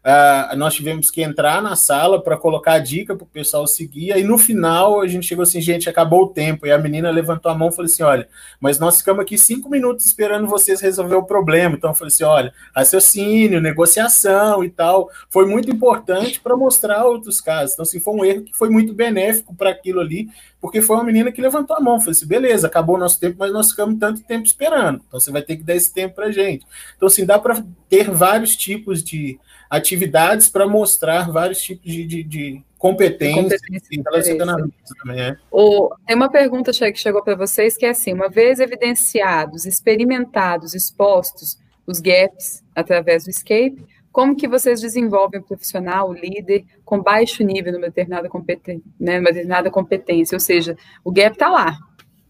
Uh, 0.04 0.56
nós 0.56 0.74
tivemos 0.74 1.12
que 1.12 1.22
entrar 1.22 1.62
na 1.62 1.76
sala 1.76 2.20
para 2.20 2.36
colocar 2.36 2.72
a 2.72 2.78
dica 2.80 3.14
para 3.14 3.22
o 3.22 3.26
pessoal 3.26 3.68
seguir. 3.68 4.12
Aí 4.12 4.24
no 4.24 4.36
final 4.36 5.00
a 5.00 5.06
gente 5.06 5.24
chegou 5.24 5.44
assim, 5.44 5.60
gente, 5.60 5.88
acabou 5.88 6.24
o 6.24 6.28
tempo. 6.28 6.66
E 6.66 6.72
a 6.72 6.78
menina 6.78 7.08
levantou 7.08 7.52
a 7.52 7.54
mão 7.54 7.68
e 7.68 7.72
falou 7.72 7.86
assim: 7.86 8.02
olha, 8.02 8.28
mas 8.60 8.80
nós 8.80 8.98
ficamos 8.98 9.22
aqui 9.22 9.38
cinco 9.38 9.70
minutos 9.70 10.04
esperando 10.04 10.48
vocês 10.48 10.80
resolver 10.80 11.14
o 11.14 11.22
problema. 11.22 11.76
Então 11.76 11.90
eu 11.90 11.94
falei 11.94 12.08
assim: 12.12 12.24
olha, 12.24 12.52
raciocínio, 12.74 13.60
negociação 13.60 14.64
e 14.64 14.70
tal. 14.70 15.08
Foi 15.30 15.46
muito 15.46 15.70
importante 15.70 16.40
para 16.40 16.56
mostrar 16.56 17.04
outros 17.04 17.40
casos. 17.40 17.74
Então, 17.74 17.84
assim, 17.84 18.00
foi 18.00 18.14
um 18.14 18.24
erro 18.24 18.42
que 18.42 18.56
foi 18.56 18.70
muito 18.70 18.92
benéfico 18.92 19.54
para 19.54 19.70
aquilo 19.70 20.00
ali, 20.00 20.28
porque 20.60 20.82
foi 20.82 20.96
uma 20.96 21.04
menina 21.04 21.30
que 21.30 21.40
levantou 21.40 21.76
a 21.76 21.80
mão. 21.80 22.00
Falei 22.00 22.10
assim: 22.10 22.26
beleza, 22.26 22.66
acabou 22.66 22.96
o 22.96 22.98
nosso 22.98 23.20
tempo, 23.20 23.36
mas 23.38 23.52
nós 23.52 23.70
ficamos 23.70 24.00
tanto 24.00 24.20
tempo 24.24 24.46
esperando. 24.46 25.00
Então 25.06 25.20
você 25.20 25.30
vai 25.30 25.42
ter 25.42 25.56
que 25.56 25.62
dar 25.62 25.76
esse 25.76 25.94
tempo 25.94 26.16
para 26.16 26.32
gente. 26.32 26.66
Então, 26.96 27.06
assim, 27.06 27.24
dá 27.24 27.38
para 27.38 27.64
ter 27.88 28.10
vários 28.10 28.56
tipos 28.56 29.00
de 29.00 29.38
atividades 29.72 30.50
para 30.50 30.68
mostrar 30.68 31.32
vários 31.32 31.62
tipos 31.62 31.90
de, 31.90 32.04
de, 32.04 32.22
de 32.22 32.62
competências 32.76 33.58
e 33.90 34.02
relacionamentos 34.02 34.92
também. 35.02 35.18
É. 35.18 35.36
O, 35.50 35.88
tem 36.06 36.14
uma 36.14 36.30
pergunta 36.30 36.70
que 36.72 36.98
chegou 36.98 37.22
para 37.22 37.34
vocês 37.34 37.74
que 37.74 37.86
é 37.86 37.88
assim: 37.88 38.12
uma 38.12 38.28
vez 38.28 38.60
evidenciados, 38.60 39.64
experimentados, 39.64 40.74
expostos 40.74 41.58
os 41.86 42.00
gaps 42.00 42.62
através 42.76 43.24
do 43.24 43.30
escape, 43.30 43.82
como 44.12 44.36
que 44.36 44.46
vocês 44.46 44.78
desenvolvem 44.80 45.40
o 45.40 45.42
profissional, 45.42 46.10
o 46.10 46.12
líder, 46.12 46.66
com 46.84 47.02
baixo 47.02 47.42
nível 47.42 47.72
numa 47.72 47.86
determinada, 47.86 48.28
competência, 48.28 48.82
né, 49.00 49.16
numa 49.16 49.32
determinada 49.32 49.70
competência? 49.70 50.36
Ou 50.36 50.40
seja, 50.40 50.76
o 51.02 51.10
gap 51.10 51.32
está 51.32 51.48
lá. 51.48 51.78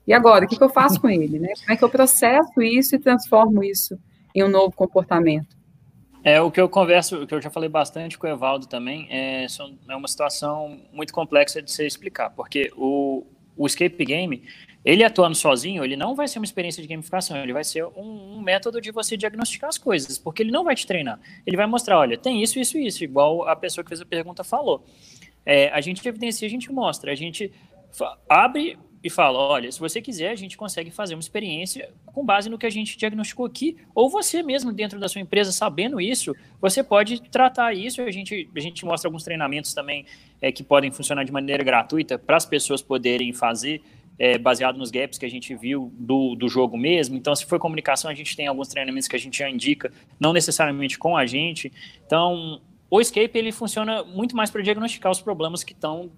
E 0.06 0.12
agora, 0.12 0.44
o 0.44 0.48
que, 0.48 0.56
que 0.56 0.62
eu 0.62 0.70
faço 0.70 1.00
com 1.00 1.10
ele? 1.10 1.40
Né? 1.40 1.52
Como 1.58 1.72
é 1.72 1.76
que 1.76 1.82
eu 1.82 1.90
processo 1.90 2.62
isso 2.62 2.94
e 2.94 3.00
transformo 3.00 3.64
isso 3.64 3.98
em 4.32 4.44
um 4.44 4.48
novo 4.48 4.74
comportamento? 4.74 5.61
É 6.24 6.40
o 6.40 6.50
que 6.50 6.60
eu 6.60 6.68
converso, 6.68 7.22
o 7.22 7.26
que 7.26 7.34
eu 7.34 7.42
já 7.42 7.50
falei 7.50 7.68
bastante 7.68 8.16
com 8.16 8.26
o 8.26 8.30
Evaldo 8.30 8.66
também, 8.66 9.08
é, 9.10 9.46
é 9.88 9.96
uma 9.96 10.06
situação 10.06 10.80
muito 10.92 11.12
complexa 11.12 11.60
de 11.60 11.70
se 11.70 11.84
explicar, 11.84 12.30
porque 12.30 12.72
o, 12.76 13.26
o 13.56 13.66
escape 13.66 14.04
game, 14.04 14.44
ele 14.84 15.02
atuando 15.02 15.34
sozinho, 15.34 15.84
ele 15.84 15.96
não 15.96 16.14
vai 16.14 16.28
ser 16.28 16.38
uma 16.38 16.44
experiência 16.44 16.80
de 16.80 16.88
gamificação, 16.88 17.36
ele 17.36 17.52
vai 17.52 17.64
ser 17.64 17.84
um, 17.84 18.36
um, 18.36 18.40
método 18.40 18.80
de 18.80 18.92
você 18.92 19.16
diagnosticar 19.16 19.68
as 19.68 19.78
coisas, 19.78 20.16
porque 20.16 20.42
ele 20.42 20.52
não 20.52 20.62
vai 20.62 20.76
te 20.76 20.86
treinar. 20.86 21.18
Ele 21.44 21.56
vai 21.56 21.66
mostrar, 21.66 21.98
olha, 21.98 22.16
tem 22.16 22.40
isso, 22.40 22.58
isso 22.58 22.78
e 22.78 22.86
isso, 22.86 23.02
igual 23.02 23.48
a 23.48 23.56
pessoa 23.56 23.84
que 23.84 23.88
fez 23.88 24.00
a 24.00 24.06
pergunta 24.06 24.44
falou. 24.44 24.84
É, 25.44 25.70
a 25.70 25.80
gente 25.80 26.06
evidencia, 26.06 26.46
a 26.46 26.50
gente 26.50 26.70
mostra, 26.72 27.10
a 27.10 27.14
gente 27.16 27.52
abre 28.28 28.78
e 29.02 29.10
fala: 29.10 29.38
olha, 29.38 29.70
se 29.70 29.80
você 29.80 30.00
quiser, 30.00 30.30
a 30.30 30.36
gente 30.36 30.56
consegue 30.56 30.90
fazer 30.90 31.14
uma 31.14 31.20
experiência 31.20 31.90
com 32.06 32.24
base 32.24 32.48
no 32.48 32.58
que 32.58 32.66
a 32.66 32.70
gente 32.70 32.96
diagnosticou 32.96 33.46
aqui, 33.46 33.76
ou 33.94 34.08
você 34.08 34.42
mesmo 34.42 34.72
dentro 34.72 35.00
da 35.00 35.08
sua 35.08 35.20
empresa, 35.20 35.50
sabendo 35.50 36.00
isso, 36.00 36.34
você 36.60 36.82
pode 36.82 37.20
tratar 37.30 37.72
isso. 37.74 38.00
A 38.02 38.10
gente, 38.10 38.48
a 38.54 38.60
gente 38.60 38.84
mostra 38.84 39.08
alguns 39.08 39.24
treinamentos 39.24 39.74
também 39.74 40.06
é, 40.40 40.52
que 40.52 40.62
podem 40.62 40.90
funcionar 40.90 41.24
de 41.24 41.32
maneira 41.32 41.64
gratuita 41.64 42.18
para 42.18 42.36
as 42.36 42.46
pessoas 42.46 42.82
poderem 42.82 43.32
fazer. 43.32 43.82
É, 44.18 44.36
baseado 44.36 44.76
nos 44.76 44.90
gaps 44.90 45.18
que 45.18 45.24
a 45.24 45.28
gente 45.28 45.54
viu 45.54 45.90
do, 45.98 46.36
do 46.36 46.46
jogo 46.46 46.76
mesmo. 46.76 47.16
Então, 47.16 47.34
se 47.34 47.46
for 47.46 47.58
comunicação, 47.58 48.10
a 48.10 48.14
gente 48.14 48.36
tem 48.36 48.46
alguns 48.46 48.68
treinamentos 48.68 49.08
que 49.08 49.16
a 49.16 49.18
gente 49.18 49.38
já 49.38 49.48
indica, 49.48 49.90
não 50.20 50.34
necessariamente 50.34 50.98
com 50.98 51.16
a 51.16 51.24
gente. 51.24 51.72
Então, 52.06 52.60
o 52.90 53.00
Escape 53.00 53.36
ele 53.36 53.50
funciona 53.50 54.04
muito 54.04 54.36
mais 54.36 54.50
para 54.50 54.60
diagnosticar 54.60 55.10
os 55.10 55.20
problemas 55.20 55.64
que 55.64 55.72
estão 55.72 56.10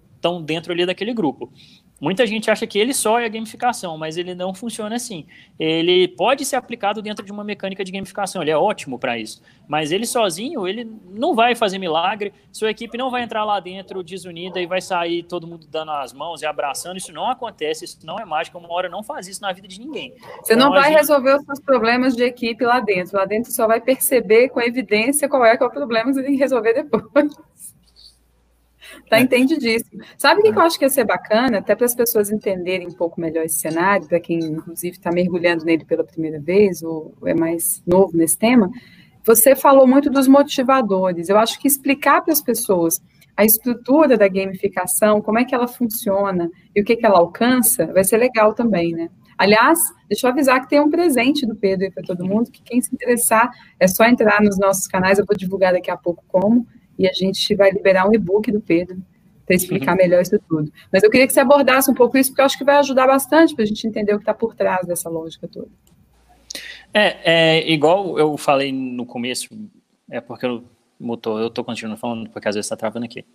dentro 0.43 0.73
ali 0.73 0.85
daquele 0.85 1.13
grupo. 1.13 1.51
Muita 1.99 2.27
gente 2.27 2.51
acha 2.51 2.67
que 2.67 2.77
ele 2.77 2.93
só 2.93 3.19
é 3.19 3.25
a 3.25 3.29
gamificação, 3.29 3.97
mas 3.97 4.17
ele 4.17 4.35
não 4.35 4.53
funciona 4.53 4.95
assim. 4.95 5.25
Ele 5.57 6.09
pode 6.09 6.43
ser 6.43 6.57
aplicado 6.57 7.01
dentro 7.01 7.25
de 7.25 7.31
uma 7.31 7.43
mecânica 7.43 7.85
de 7.85 7.91
gamificação, 7.91 8.41
ele 8.41 8.51
é 8.51 8.57
ótimo 8.57 8.99
para 8.99 9.17
isso. 9.17 9.41
Mas 9.65 9.91
ele 9.91 10.05
sozinho, 10.05 10.67
ele 10.67 10.89
não 11.09 11.33
vai 11.33 11.55
fazer 11.55 11.79
milagre, 11.79 12.33
sua 12.51 12.69
equipe 12.69 12.97
não 12.97 13.09
vai 13.09 13.23
entrar 13.23 13.45
lá 13.45 13.61
dentro 13.61 14.03
desunida 14.03 14.59
e 14.59 14.65
vai 14.65 14.81
sair 14.81 15.23
todo 15.23 15.47
mundo 15.47 15.67
dando 15.67 15.91
as 15.91 16.11
mãos 16.11 16.41
e 16.41 16.45
abraçando. 16.45 16.97
Isso 16.97 17.13
não 17.13 17.29
acontece, 17.29 17.85
isso 17.85 18.05
não 18.05 18.19
é 18.19 18.25
mágica, 18.25 18.57
uma 18.57 18.71
hora 18.71 18.89
não 18.89 19.01
faz 19.01 19.27
isso 19.27 19.41
na 19.41 19.53
vida 19.53 19.67
de 19.67 19.79
ninguém. 19.79 20.13
Você 20.43 20.53
então, 20.53 20.65
não 20.65 20.71
vai 20.71 20.89
gente... 20.89 20.99
resolver 20.99 21.35
os 21.37 21.45
seus 21.45 21.59
problemas 21.61 22.13
de 22.13 22.23
equipe 22.23 22.65
lá 22.65 22.81
dentro. 22.81 23.17
Lá 23.17 23.25
dentro 23.25 23.51
só 23.51 23.67
vai 23.67 23.79
perceber 23.79 24.49
com 24.49 24.59
evidência 24.59 25.29
qual 25.29 25.45
é, 25.45 25.55
que 25.55 25.63
é 25.63 25.65
o 25.65 25.71
problema 25.71 26.11
e 26.11 26.13
tem 26.15 26.33
que 26.33 26.35
resolver 26.35 26.73
depois. 26.73 27.31
Tá 29.09 29.19
entendidíssimo. 29.19 30.03
Sabe 30.17 30.39
o 30.39 30.43
que, 30.43 30.51
que 30.51 30.57
eu 30.57 30.63
acho 30.63 30.77
que 30.77 30.85
ia 30.85 30.89
ser 30.89 31.05
bacana, 31.05 31.59
até 31.59 31.75
para 31.75 31.85
as 31.85 31.95
pessoas 31.95 32.31
entenderem 32.31 32.87
um 32.87 32.93
pouco 32.93 33.19
melhor 33.19 33.43
esse 33.43 33.59
cenário, 33.59 34.07
para 34.07 34.19
quem, 34.19 34.39
inclusive, 34.39 34.97
está 34.97 35.11
mergulhando 35.11 35.65
nele 35.65 35.85
pela 35.85 36.03
primeira 36.03 36.39
vez, 36.39 36.81
ou 36.81 37.13
é 37.25 37.33
mais 37.33 37.81
novo 37.85 38.17
nesse 38.17 38.37
tema? 38.37 38.69
Você 39.23 39.55
falou 39.55 39.87
muito 39.87 40.09
dos 40.09 40.27
motivadores. 40.27 41.29
Eu 41.29 41.37
acho 41.37 41.59
que 41.59 41.67
explicar 41.67 42.21
para 42.21 42.33
as 42.33 42.41
pessoas 42.41 43.01
a 43.35 43.43
estrutura 43.43 44.17
da 44.17 44.27
gamificação, 44.27 45.21
como 45.21 45.39
é 45.39 45.43
que 45.43 45.53
ela 45.53 45.67
funciona 45.67 46.49
e 46.75 46.81
o 46.81 46.85
que, 46.85 46.95
que 46.95 47.05
ela 47.05 47.19
alcança, 47.19 47.87
vai 47.87 48.03
ser 48.03 48.17
legal 48.17 48.53
também, 48.53 48.93
né? 48.93 49.09
Aliás, 49.37 49.77
deixa 50.07 50.27
eu 50.27 50.31
avisar 50.31 50.61
que 50.61 50.69
tem 50.69 50.79
um 50.79 50.89
presente 50.89 51.45
do 51.45 51.55
Pedro 51.55 51.85
aí 51.85 51.91
para 51.91 52.03
todo 52.03 52.25
mundo, 52.25 52.49
que 52.49 52.61
quem 52.61 52.81
se 52.81 52.93
interessar 52.93 53.51
é 53.77 53.87
só 53.87 54.05
entrar 54.05 54.41
nos 54.41 54.57
nossos 54.57 54.87
canais, 54.87 55.19
eu 55.19 55.25
vou 55.25 55.35
divulgar 55.35 55.73
daqui 55.73 55.91
a 55.91 55.97
pouco 55.97 56.23
como, 56.27 56.65
e 56.97 57.07
a 57.07 57.13
gente 57.13 57.55
vai 57.55 57.71
liberar 57.71 58.07
um 58.07 58.13
e-book 58.13 58.51
do 58.51 58.61
Pedro 58.61 58.97
para 59.45 59.55
explicar 59.55 59.91
uhum. 59.91 59.97
melhor 59.97 60.21
isso 60.21 60.39
tudo. 60.47 60.71
Mas 60.91 61.03
eu 61.03 61.09
queria 61.09 61.27
que 61.27 61.33
você 61.33 61.39
abordasse 61.39 61.89
um 61.89 61.93
pouco 61.93 62.17
isso, 62.17 62.31
porque 62.31 62.41
eu 62.41 62.45
acho 62.45 62.57
que 62.57 62.63
vai 62.63 62.77
ajudar 62.77 63.05
bastante 63.07 63.53
para 63.53 63.63
a 63.63 63.67
gente 63.67 63.85
entender 63.85 64.13
o 64.13 64.17
que 64.17 64.23
está 64.23 64.33
por 64.33 64.55
trás 64.55 64.87
dessa 64.87 65.09
lógica 65.09 65.47
toda. 65.47 65.69
É, 66.93 67.57
é, 67.59 67.71
igual 67.71 68.17
eu 68.17 68.37
falei 68.37 68.71
no 68.71 69.05
começo, 69.05 69.49
é 70.09 70.19
porque 70.19 70.45
eu 70.45 70.63
motor, 70.99 71.41
eu 71.41 71.47
estou 71.47 71.63
continuando 71.63 71.99
falando, 71.99 72.29
porque 72.29 72.47
às 72.47 72.55
vezes 72.55 72.65
está 72.65 72.75
travando 72.75 73.05
aqui. 73.05 73.25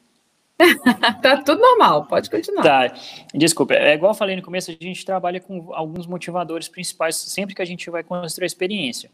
tá 1.22 1.38
tudo 1.42 1.60
normal, 1.60 2.04
pode 2.04 2.28
continuar. 2.28 2.62
Tá, 2.62 2.94
desculpa. 3.34 3.74
É 3.74 3.94
igual 3.94 4.12
eu 4.12 4.16
falei 4.16 4.36
no 4.36 4.42
começo, 4.42 4.70
a 4.70 4.84
gente 4.84 5.04
trabalha 5.04 5.40
com 5.40 5.72
alguns 5.72 6.06
motivadores 6.06 6.68
principais 6.68 7.16
sempre 7.16 7.54
que 7.54 7.62
a 7.62 7.64
gente 7.64 7.88
vai 7.90 8.02
construir 8.02 8.44
a 8.44 8.46
experiência. 8.46 9.10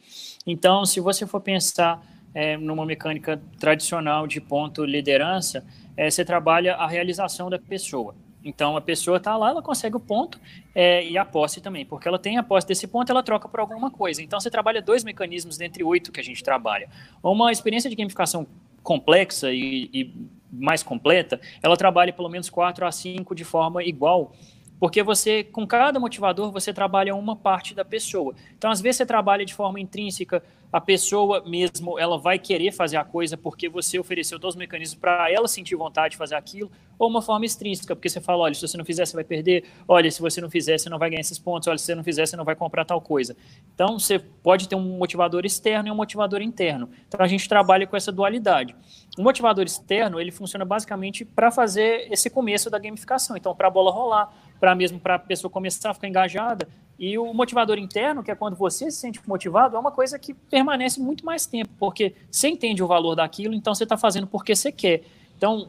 Então, 0.47 0.85
se 0.85 0.99
você 0.99 1.27
for 1.27 1.41
pensar 1.41 2.03
é, 2.37 2.55
numa 2.59 2.85
mecânica 2.85 3.41
tradicional 3.59 4.27
de 4.27 4.43
ponto 4.43 4.85
liderança, 4.85 5.65
é, 5.97 6.11
você 6.11 6.23
trabalha 6.23 6.75
a 6.75 6.87
realização 6.87 7.49
da 7.49 7.59
pessoa. 7.59 8.15
Então, 8.45 8.77
a 8.77 8.81
pessoa 8.83 9.17
está 9.17 9.35
lá, 9.39 9.49
ela 9.49 9.63
consegue 9.63 9.97
o 9.97 10.01
ponto 10.01 10.39
é, 10.75 11.03
e 11.03 11.17
a 11.17 11.25
posse 11.25 11.63
também, 11.63 11.87
porque 11.87 12.07
ela 12.07 12.19
tem 12.19 12.37
a 12.37 12.43
posse 12.43 12.67
desse 12.67 12.87
ponto, 12.87 13.11
ela 13.11 13.23
troca 13.23 13.49
por 13.49 13.59
alguma 13.59 13.91
coisa. 13.91 14.23
Então, 14.23 14.39
você 14.39 14.51
trabalha 14.51 14.83
dois 14.83 15.03
mecanismos 15.03 15.57
dentre 15.57 15.83
oito 15.83 16.13
que 16.13 16.21
a 16.21 16.23
gente 16.23 16.45
trabalha. 16.45 16.91
Uma 17.23 17.51
experiência 17.51 17.89
de 17.89 17.97
gamificação 17.97 18.47
complexa 18.83 19.51
e, 19.51 19.89
e 19.91 20.15
mais 20.53 20.83
completa, 20.83 21.41
ela 21.63 21.75
trabalha 21.75 22.13
pelo 22.13 22.29
menos 22.29 22.51
quatro 22.51 22.87
a 22.87 22.93
cinco 22.93 23.35
de 23.35 23.45
forma 23.45 23.83
igual, 23.83 24.33
porque 24.79 25.03
você, 25.03 25.43
com 25.43 25.67
cada 25.67 25.99
motivador, 25.99 26.53
você 26.53 26.71
trabalha 26.73 27.15
uma 27.15 27.35
parte 27.35 27.75
da 27.75 27.85
pessoa. 27.85 28.35
Então, 28.57 28.71
às 28.71 28.81
vezes, 28.81 28.99
você 28.99 29.07
trabalha 29.07 29.45
de 29.45 29.55
forma 29.55 29.81
intrínseca, 29.81 30.43
a 30.77 30.81
pessoa 30.81 31.43
mesmo, 31.47 31.99
ela 31.99 32.19
vai 32.19 32.39
querer 32.39 32.71
fazer 32.71 32.99
a 32.99 33.05
coisa 33.05 33.35
porque 33.35 33.67
você 33.67 33.99
ofereceu 33.99 34.39
todos 34.39 34.55
os 34.55 34.59
mecanismos 34.59 35.01
para 35.01 35.33
ela 35.33 35.49
sentir 35.49 35.75
vontade 35.75 36.11
de 36.13 36.17
fazer 36.19 36.35
aquilo, 36.35 36.71
ou 36.99 37.09
uma 37.09 37.23
forma 37.23 37.47
extrínseca, 37.47 37.97
porque 37.97 38.11
você 38.11 38.21
fala, 38.21 38.43
olha, 38.43 38.55
se 38.55 38.61
você 38.61 38.77
não 38.77 38.85
fizer, 38.85 39.07
você 39.07 39.15
vai 39.15 39.25
perder, 39.25 39.65
olha, 39.89 40.11
se 40.11 40.21
você 40.21 40.39
não 40.39 40.51
fizer, 40.51 40.77
você 40.77 40.91
não 40.91 40.99
vai 40.99 41.09
ganhar 41.09 41.23
esses 41.23 41.39
pontos, 41.39 41.67
olha, 41.67 41.79
se 41.79 41.87
você 41.87 41.95
não 41.95 42.05
fizer, 42.05 42.27
você 42.27 42.37
não 42.37 42.45
vai 42.45 42.55
comprar 42.55 42.85
tal 42.85 43.01
coisa. 43.01 43.35
Então, 43.75 43.99
você 43.99 44.19
pode 44.19 44.69
ter 44.69 44.77
um 44.77 44.99
motivador 44.99 45.47
externo 45.47 45.89
e 45.89 45.91
um 45.91 45.95
motivador 45.95 46.43
interno. 46.43 46.91
Então, 47.09 47.25
a 47.25 47.27
gente 47.27 47.49
trabalha 47.49 47.87
com 47.87 47.97
essa 47.97 48.13
dualidade. 48.13 48.77
O 49.17 49.23
motivador 49.23 49.65
externo, 49.65 50.21
ele 50.21 50.31
funciona 50.31 50.65
basicamente 50.67 51.25
para 51.25 51.51
fazer 51.51 52.07
esse 52.13 52.29
começo 52.29 52.69
da 52.69 52.79
gamificação. 52.79 53.35
Então, 53.35 53.55
para 53.55 53.69
a 53.69 53.71
bola 53.71 53.91
rolar, 53.91 54.31
para 54.61 54.75
mesmo 54.75 55.01
para 55.01 55.15
a 55.15 55.19
pessoa 55.19 55.51
começar 55.51 55.91
a 55.91 55.95
ficar 55.95 56.09
engajada. 56.09 56.69
E 56.99 57.19
o 57.19 57.33
motivador 57.35 57.79
interno, 57.79 58.23
que 58.23 58.31
é 58.31 58.35
quando 58.35 58.57
você 58.57 58.91
se 58.91 58.99
sente 58.99 59.21
motivado, 59.27 59.77
é 59.77 59.79
uma 59.79 59.93
coisa 59.93 60.19
que 60.19 60.33
permanece 60.33 61.01
muito 61.01 61.25
mais 61.25 61.45
tempo, 61.45 61.71
porque 61.79 62.15
você 62.31 62.49
entende 62.49 62.83
o 62.83 62.87
valor 62.87 63.15
daquilo, 63.15 63.55
então 63.55 63.75
você 63.75 63.85
está 63.85 63.97
fazendo 63.97 64.27
porque 64.27 64.57
você 64.57 64.73
quer. 64.73 65.03
Então, 65.37 65.69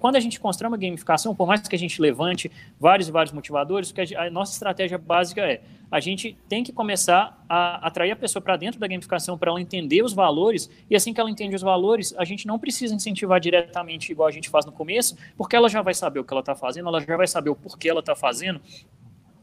quando 0.00 0.16
a 0.16 0.20
gente 0.20 0.40
constrói 0.40 0.68
uma 0.68 0.76
gamificação, 0.76 1.34
por 1.34 1.46
mais 1.46 1.66
que 1.66 1.74
a 1.74 1.78
gente 1.78 2.00
levante 2.00 2.50
vários 2.78 3.08
e 3.08 3.12
vários 3.12 3.32
motivadores, 3.32 3.92
a 4.16 4.30
nossa 4.30 4.52
estratégia 4.52 4.98
básica 4.98 5.42
é 5.42 5.60
a 5.90 6.00
gente 6.00 6.36
tem 6.48 6.64
que 6.64 6.72
começar 6.72 7.44
a 7.48 7.86
atrair 7.86 8.10
a 8.10 8.16
pessoa 8.16 8.42
para 8.42 8.56
dentro 8.56 8.80
da 8.80 8.86
gamificação 8.88 9.38
para 9.38 9.50
ela 9.50 9.60
entender 9.60 10.02
os 10.02 10.12
valores, 10.12 10.68
e 10.90 10.96
assim 10.96 11.12
que 11.12 11.20
ela 11.20 11.30
entende 11.30 11.54
os 11.54 11.62
valores, 11.62 12.14
a 12.18 12.24
gente 12.24 12.46
não 12.46 12.58
precisa 12.58 12.94
incentivar 12.94 13.38
diretamente 13.38 14.10
igual 14.10 14.28
a 14.28 14.32
gente 14.32 14.48
faz 14.48 14.66
no 14.66 14.72
começo, 14.72 15.16
porque 15.36 15.54
ela 15.54 15.68
já 15.68 15.82
vai 15.82 15.94
saber 15.94 16.20
o 16.20 16.24
que 16.24 16.32
ela 16.32 16.40
está 16.40 16.54
fazendo, 16.54 16.88
ela 16.88 17.00
já 17.00 17.16
vai 17.16 17.28
saber 17.28 17.50
o 17.50 17.54
porquê 17.54 17.88
ela 17.88 18.00
está 18.00 18.16
fazendo, 18.16 18.60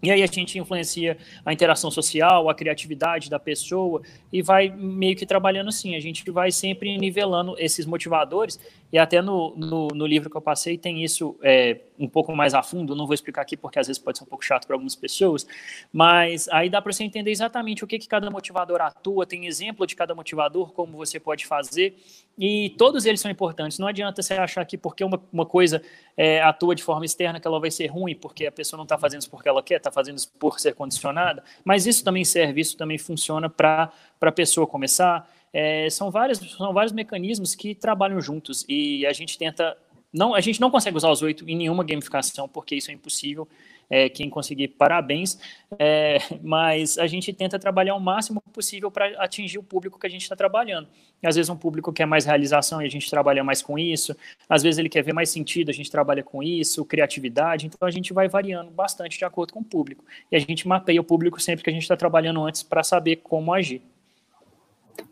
e 0.04 0.12
aí 0.12 0.22
a 0.22 0.28
gente 0.28 0.60
influencia 0.60 1.18
a 1.46 1.54
interação 1.54 1.90
social, 1.90 2.50
a 2.50 2.54
criatividade 2.54 3.30
da 3.30 3.40
pessoa 3.40 4.02
e 4.34 4.42
vai 4.42 4.70
meio 4.70 5.16
que 5.16 5.26
trabalhando 5.26 5.70
assim. 5.70 5.96
A 5.96 6.00
gente 6.02 6.30
vai 6.30 6.52
sempre 6.52 6.98
nivelando 6.98 7.56
esses 7.58 7.86
motivadores 7.86 8.60
e 8.94 9.00
até 9.00 9.24
no, 9.24 9.56
no, 9.58 9.88
no 9.88 10.06
livro 10.06 10.30
que 10.30 10.38
eu 10.38 10.42
passei 10.42 10.78
tem 10.78 11.04
isso 11.04 11.36
é, 11.42 11.82
um 11.98 12.08
pouco 12.08 12.36
mais 12.36 12.54
a 12.54 12.62
fundo. 12.62 12.96
Não 12.96 13.08
vou 13.08 13.16
explicar 13.16 13.42
aqui 13.42 13.58
porque 13.58 13.80
às 13.80 13.88
vezes 13.88 14.00
pode 14.00 14.20
ser 14.20 14.24
um 14.24 14.28
pouco 14.28 14.46
chato 14.46 14.68
para 14.68 14.76
algumas 14.76 14.96
pessoas, 14.96 15.48
mas 15.92 16.48
aí 16.50 16.70
dá 16.70 16.80
para 16.80 16.94
você 16.94 17.04
entender 17.04 17.32
exatamente 17.32 17.84
o 17.84 17.88
que, 17.88 17.98
que 17.98 18.08
cada 18.08 18.30
motivador 18.30 18.80
atua. 18.82 19.26
Tem 19.26 19.48
exemplo 19.48 19.88
de 19.88 19.96
cada 19.96 20.14
motivador, 20.14 20.74
como 20.74 20.96
você 20.96 21.20
pode 21.20 21.48
fazer 21.48 21.96
e 22.38 22.70
todos 22.78 23.08
eles 23.08 23.20
são 23.20 23.32
importantes. 23.32 23.80
Não 23.80 23.88
adianta 23.88 24.22
você 24.22 24.36
achar 24.36 24.64
que 24.64 24.78
porque 24.78 25.04
uma, 25.04 25.20
uma 25.34 25.46
coisa 25.46 25.82
é, 26.16 26.40
atua 26.44 26.76
de 26.76 26.84
forma 26.84 27.04
externa 27.04 27.40
que 27.40 27.48
ela 27.48 27.60
vai 27.60 27.72
ser 27.72 27.88
ruim 27.88 28.14
porque 28.14 28.46
a 28.46 28.52
pessoa 28.52 28.78
não 28.78 28.84
está 28.84 28.96
fazendo 29.00 29.22
isso 29.22 29.30
porque 29.32 29.50
ela 29.50 29.64
quer, 29.64 29.78
está 29.78 29.92
fazendo 29.92 30.20
isso 30.20 30.32
por 30.38 30.60
ser 30.60 30.76
condicionada, 30.76 31.44
mas 31.66 31.88
isso 31.88 32.04
também 32.04 32.24
serve, 32.24 32.62
isso 32.62 32.78
também 32.78 33.00
funciona 33.00 33.50
para 33.50 33.92
a 34.22 34.32
pessoa 34.32 34.68
começar. 34.68 35.28
É, 35.54 35.90
são, 35.90 36.10
vários, 36.10 36.40
são 36.40 36.74
vários 36.74 36.92
mecanismos 36.92 37.54
que 37.54 37.76
trabalham 37.76 38.20
juntos 38.20 38.66
e 38.68 39.06
a 39.06 39.14
gente 39.14 39.38
tenta. 39.38 39.78
Não, 40.12 40.34
a 40.34 40.42
gente 40.42 40.60
não 40.60 40.70
consegue 40.70 40.98
usar 40.98 41.10
os 41.10 41.22
oito 41.22 41.48
em 41.48 41.56
nenhuma 41.56 41.84
gamificação, 41.84 42.48
porque 42.48 42.76
isso 42.76 42.92
é 42.92 42.94
impossível 42.94 43.48
é, 43.90 44.10
quem 44.10 44.30
conseguir, 44.30 44.70
parabéns, 44.70 45.38
é, 45.78 46.18
mas 46.42 46.98
a 46.98 47.08
gente 47.08 47.32
tenta 47.32 47.60
trabalhar 47.60 47.96
o 47.96 48.00
máximo 48.00 48.42
possível 48.52 48.90
para 48.90 49.08
atingir 49.24 49.60
o 49.60 49.64
público 49.64 50.00
que 50.00 50.08
a 50.08 50.10
gente 50.10 50.24
está 50.24 50.36
trabalhando. 50.36 50.88
Às 51.24 51.36
vezes 51.36 51.50
um 51.50 51.56
público 51.56 51.94
quer 51.94 52.06
mais 52.06 52.26
realização 52.26 52.82
e 52.82 52.86
a 52.86 52.90
gente 52.90 53.10
trabalha 53.10 53.44
mais 53.44 53.62
com 53.62 53.78
isso, 53.78 54.16
às 54.50 54.64
vezes 54.64 54.78
ele 54.78 54.90
quer 54.90 55.04
ver 55.04 55.14
mais 55.14 55.30
sentido, 55.30 55.70
a 55.70 55.74
gente 55.74 55.92
trabalha 55.92 56.24
com 56.24 56.42
isso, 56.42 56.84
criatividade, 56.86 57.68
então 57.68 57.88
a 57.88 57.92
gente 57.92 58.14
vai 58.14 58.28
variando 58.28 58.72
bastante 58.72 59.18
de 59.18 59.26
acordo 59.26 59.54
com 59.54 59.60
o 59.60 59.64
público. 59.64 60.04
E 60.32 60.36
a 60.36 60.40
gente 60.40 60.68
mapeia 60.68 61.00
o 61.00 61.04
público 61.04 61.40
sempre 61.40 61.64
que 61.64 61.70
a 61.70 61.74
gente 61.74 61.84
está 61.84 61.96
trabalhando 61.96 62.44
antes 62.44 62.64
para 62.64 62.84
saber 62.84 63.18
como 63.18 63.54
agir. 63.54 63.82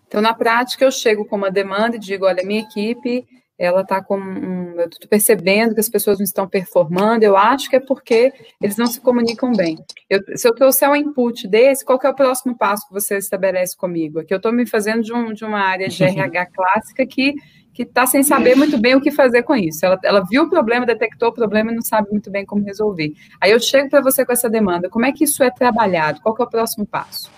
Então, 0.08 0.22
na 0.22 0.34
prática, 0.34 0.84
eu 0.84 0.92
chego 0.92 1.26
com 1.26 1.36
uma 1.36 1.50
demanda 1.50 1.96
e 1.96 2.00
digo, 2.00 2.26
olha, 2.26 2.44
minha 2.44 2.62
equipe 2.62 3.26
ela 3.62 3.82
está 3.82 4.04
com 4.04 4.18
um, 4.18 4.74
eu 4.80 4.88
estou 4.88 5.08
percebendo 5.08 5.76
que 5.76 5.80
as 5.80 5.88
pessoas 5.88 6.18
não 6.18 6.24
estão 6.24 6.48
performando, 6.48 7.24
eu 7.24 7.38
acho 7.38 7.70
que 7.70 7.76
é 7.76 7.80
porque 7.80 8.34
eles 8.60 8.76
não 8.76 8.88
se 8.88 9.00
comunicam 9.00 9.52
bem. 9.52 9.78
Eu, 10.10 10.20
se 10.36 10.48
eu 10.48 10.56
trouxer 10.56 10.90
um 10.90 10.96
input 10.96 11.48
desse, 11.48 11.86
qual 11.86 12.00
é 12.04 12.10
o 12.10 12.16
próximo 12.16 12.58
passo 12.58 12.88
que 12.88 12.94
você 12.94 13.20
estabelece 13.20 13.78
comigo? 13.78 14.20
Aqui 14.20 14.34
eu 14.34 14.38
estou 14.38 14.52
me 14.52 14.66
fazendo 14.66 15.04
de, 15.04 15.14
um, 15.14 15.32
de 15.32 15.46
uma 15.46 15.60
área 15.60 15.88
de 15.88 16.02
RH 16.04 16.48
clássica 16.48 17.06
que 17.06 17.36
que 17.74 17.84
está 17.84 18.06
sem 18.06 18.22
saber 18.22 18.54
muito 18.54 18.78
bem 18.78 18.96
o 18.96 19.02
que 19.02 19.12
fazer 19.12 19.44
com 19.44 19.56
isso. 19.56 19.86
Ela, 19.86 19.98
ela 20.04 20.26
viu 20.30 20.44
o 20.44 20.50
problema, 20.50 20.86
detectou 20.86 21.30
o 21.30 21.34
problema 21.34 21.72
e 21.72 21.76
não 21.76 21.82
sabe 21.82 22.10
muito 22.12 22.30
bem 22.30 22.46
como 22.46 22.66
resolver. 22.66 23.14
Aí 23.40 23.52
eu 23.52 23.62
chego 23.62 23.90
para 23.90 24.02
você 24.02 24.26
com 24.26 24.34
essa 24.34 24.50
demanda, 24.50 24.90
como 24.90 25.06
é 25.06 25.12
que 25.14 25.24
isso 25.24 25.42
é 25.42 25.50
trabalhado? 25.50 26.20
Qual 26.20 26.36
é 26.38 26.44
o 26.44 26.50
próximo 26.50 26.86
passo? 26.86 27.32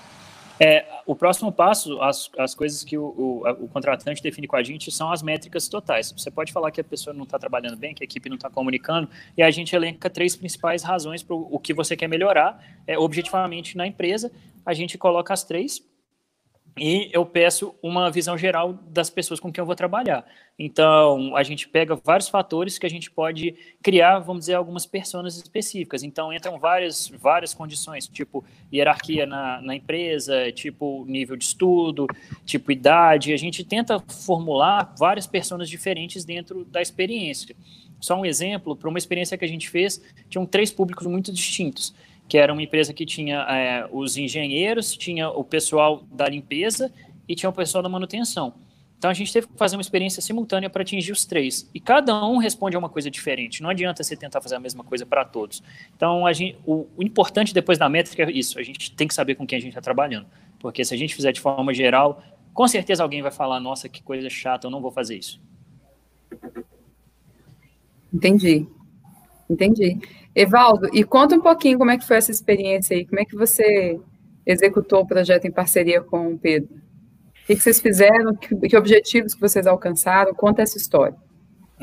É, 0.66 0.86
o 1.06 1.14
próximo 1.14 1.52
passo, 1.52 2.02
as, 2.02 2.32
as 2.38 2.56
coisas 2.56 2.86
que 2.86 2.98
o, 2.98 3.04
o, 3.04 3.66
o, 3.66 3.68
contratante 3.68 4.24
define 4.24 4.48
com 4.48 4.56
a 4.56 4.64
gente 4.64 4.90
são 4.94 5.12
as 5.12 5.22
métricas 5.22 5.68
totais. 5.68 6.14
Você 6.14 6.32
pode 6.32 6.54
falar 6.54 6.72
que 6.72 6.80
a 6.80 6.84
pessoa 6.86 7.14
não 7.14 7.24
está 7.24 7.38
trabalhando 7.38 7.76
bem, 7.76 7.94
que 7.94 8.02
a 8.02 8.06
equipe 8.06 8.30
não 8.30 8.38
está 8.38 8.50
comunicando, 8.50 9.10
e 9.36 9.44
a 9.44 9.52
gente 9.52 9.76
elenca 9.76 10.10
três 10.10 10.38
principais 10.38 10.82
razões 10.82 11.22
para 11.22 11.36
o 11.36 11.60
que 11.60 11.74
você 11.74 11.98
quer 11.98 12.08
melhorar 12.08 12.64
é, 12.88 12.98
objetivamente 12.98 13.76
na 13.76 13.86
empresa. 13.86 14.32
A 14.66 14.74
gente 14.74 14.98
coloca 14.98 15.34
as 15.34 15.44
três 15.44 15.84
e 16.78 17.10
eu 17.14 17.24
peço 17.24 17.76
uma 17.84 18.10
visão 18.10 18.36
geral 18.36 18.74
das 18.74 19.10
pessoas 19.10 19.40
com 19.40 19.52
quem 19.52 19.62
eu 19.62 19.66
vou 19.66 19.76
trabalhar. 19.76 20.26
Então, 20.58 21.36
a 21.36 21.44
gente 21.44 21.68
pega 21.68 21.96
vários 21.96 22.30
fatores 22.30 22.80
que 22.80 22.86
a 22.86 22.90
gente 22.90 23.12
pode 23.12 23.56
criar, 23.82 24.20
vamos 24.20 24.42
dizer, 24.42 24.56
algumas 24.56 24.86
pessoas 24.86 25.38
específicas. 25.38 26.02
Então, 26.02 26.34
entram 26.34 26.60
várias, 26.60 27.10
várias 27.10 27.54
condições, 27.54 28.08
tipo 28.08 28.44
hierarquia 28.72 29.26
na, 29.26 29.62
na 29.62 29.76
empresa, 29.76 30.52
tipo 30.52 31.06
nível 31.08 31.36
de 31.36 31.46
estudo, 31.46 32.08
tipo 32.44 32.72
idade. 32.72 33.34
A 33.34 33.38
gente 33.38 33.64
tenta 33.64 34.00
formular 34.00 34.96
várias 34.98 35.28
pessoas 35.28 35.70
diferentes 35.70 36.26
dentro 36.26 36.66
da 36.66 36.82
experiência. 36.82 37.56
Só 38.00 38.20
um 38.20 38.26
exemplo, 38.26 38.76
para 38.76 38.90
uma 38.90 38.98
experiência 38.98 39.38
que 39.38 39.46
a 39.46 39.48
gente 39.48 39.70
fez, 39.70 40.02
tinham 40.28 40.46
três 40.46 40.72
públicos 40.72 41.06
muito 41.06 41.32
distintos 41.32 41.94
que 42.28 42.38
era 42.38 42.52
uma 42.52 42.62
empresa 42.62 42.94
que 42.94 43.06
tinha 43.06 43.42
é, 43.50 43.88
os 43.92 44.18
engenheiros, 44.18 44.96
tinha 44.96 45.30
o 45.30 45.44
pessoal 45.44 46.04
da 46.12 46.28
limpeza 46.28 46.92
e 47.28 47.36
tinha 47.36 47.50
o 47.50 47.54
pessoal 47.54 47.82
da 47.82 47.90
manutenção. 47.90 48.54
Então 48.98 49.12
a 49.12 49.14
gente 49.14 49.34
teve 49.34 49.48
que 49.48 49.58
fazer 49.58 49.76
uma 49.76 49.82
experiência 49.82 50.22
simultânea 50.22 50.70
para 50.70 50.82
atingir 50.82 51.12
os 51.12 51.26
três. 51.26 51.70
E 51.74 51.80
cada 51.80 52.26
um 52.26 52.38
responde 52.38 52.76
a 52.78 52.80
uma 52.80 52.88
coisa 52.88 53.12
diferente. 53.12 53.62
Não 53.62 53.70
adianta 53.70 54.02
você 54.02 54.16
tentar 54.16 54.40
fazer 54.40 54.56
a 54.56 54.60
mesma 54.60 54.82
coisa 54.82 55.06
para 55.06 55.26
todos. 55.26 55.62
Então 55.94 56.24
gente, 56.34 56.58
o, 56.66 56.88
o, 56.96 57.04
importante 57.04 57.54
depois 57.54 57.78
da 57.78 57.90
métrica 57.90 58.24
é 58.24 58.32
isso. 58.32 58.58
A 58.58 58.64
gente 58.64 58.94
tem 58.96 59.06
que 59.06 59.14
saber 59.14 59.36
com 59.36 59.46
quem 59.46 59.58
a 59.58 59.60
gente 59.60 59.72
está 59.72 59.82
trabalhando. 59.82 60.26
Porque 60.58 60.86
se 60.86 60.94
a 60.94 60.98
gente 60.98 61.14
fizer 61.14 61.34
de 61.34 61.42
forma 61.42 61.74
geral, 61.74 62.24
com 62.54 62.66
certeza 62.66 63.04
alguém 63.04 63.22
vai 63.22 63.32
falar: 63.32 63.60
nossa, 63.60 63.90
que 63.90 64.02
coisa 64.02 64.30
chata, 64.30 64.68
eu 64.68 64.72
não 64.72 64.80
vou 64.80 64.90
fazer 64.90 65.18
isso. 65.18 65.42
Entendi. 68.14 68.66
Entendi. 69.50 70.00
Evaldo, 70.36 70.90
e 70.94 71.04
conta 71.04 71.36
um 71.36 71.42
pouquinho 71.42 71.78
como 71.78 71.92
é 71.92 71.98
que 71.98 72.08
foi 72.08 72.18
essa 72.18 72.32
experiência 72.32 72.96
aí, 72.96 73.06
como 73.06 73.20
é 73.20 73.26
que 73.26 73.36
você 73.36 74.00
executou 74.46 75.02
o 75.02 75.08
projeto 75.08 75.46
em 75.46 75.52
parceria 75.52 76.02
com 76.02 76.34
o 76.34 76.38
Pedro? 76.38 76.70
O 77.44 77.46
que, 77.46 77.56
vocês 77.56 77.80
fizeram, 77.80 78.36
que, 78.36 78.78
objetivos 78.78 79.34
que 79.34 79.42
vocês 79.42 79.68
alcançaram? 79.68 80.34
Conta 80.34 80.62
essa 80.62 80.78
história. 80.78 81.16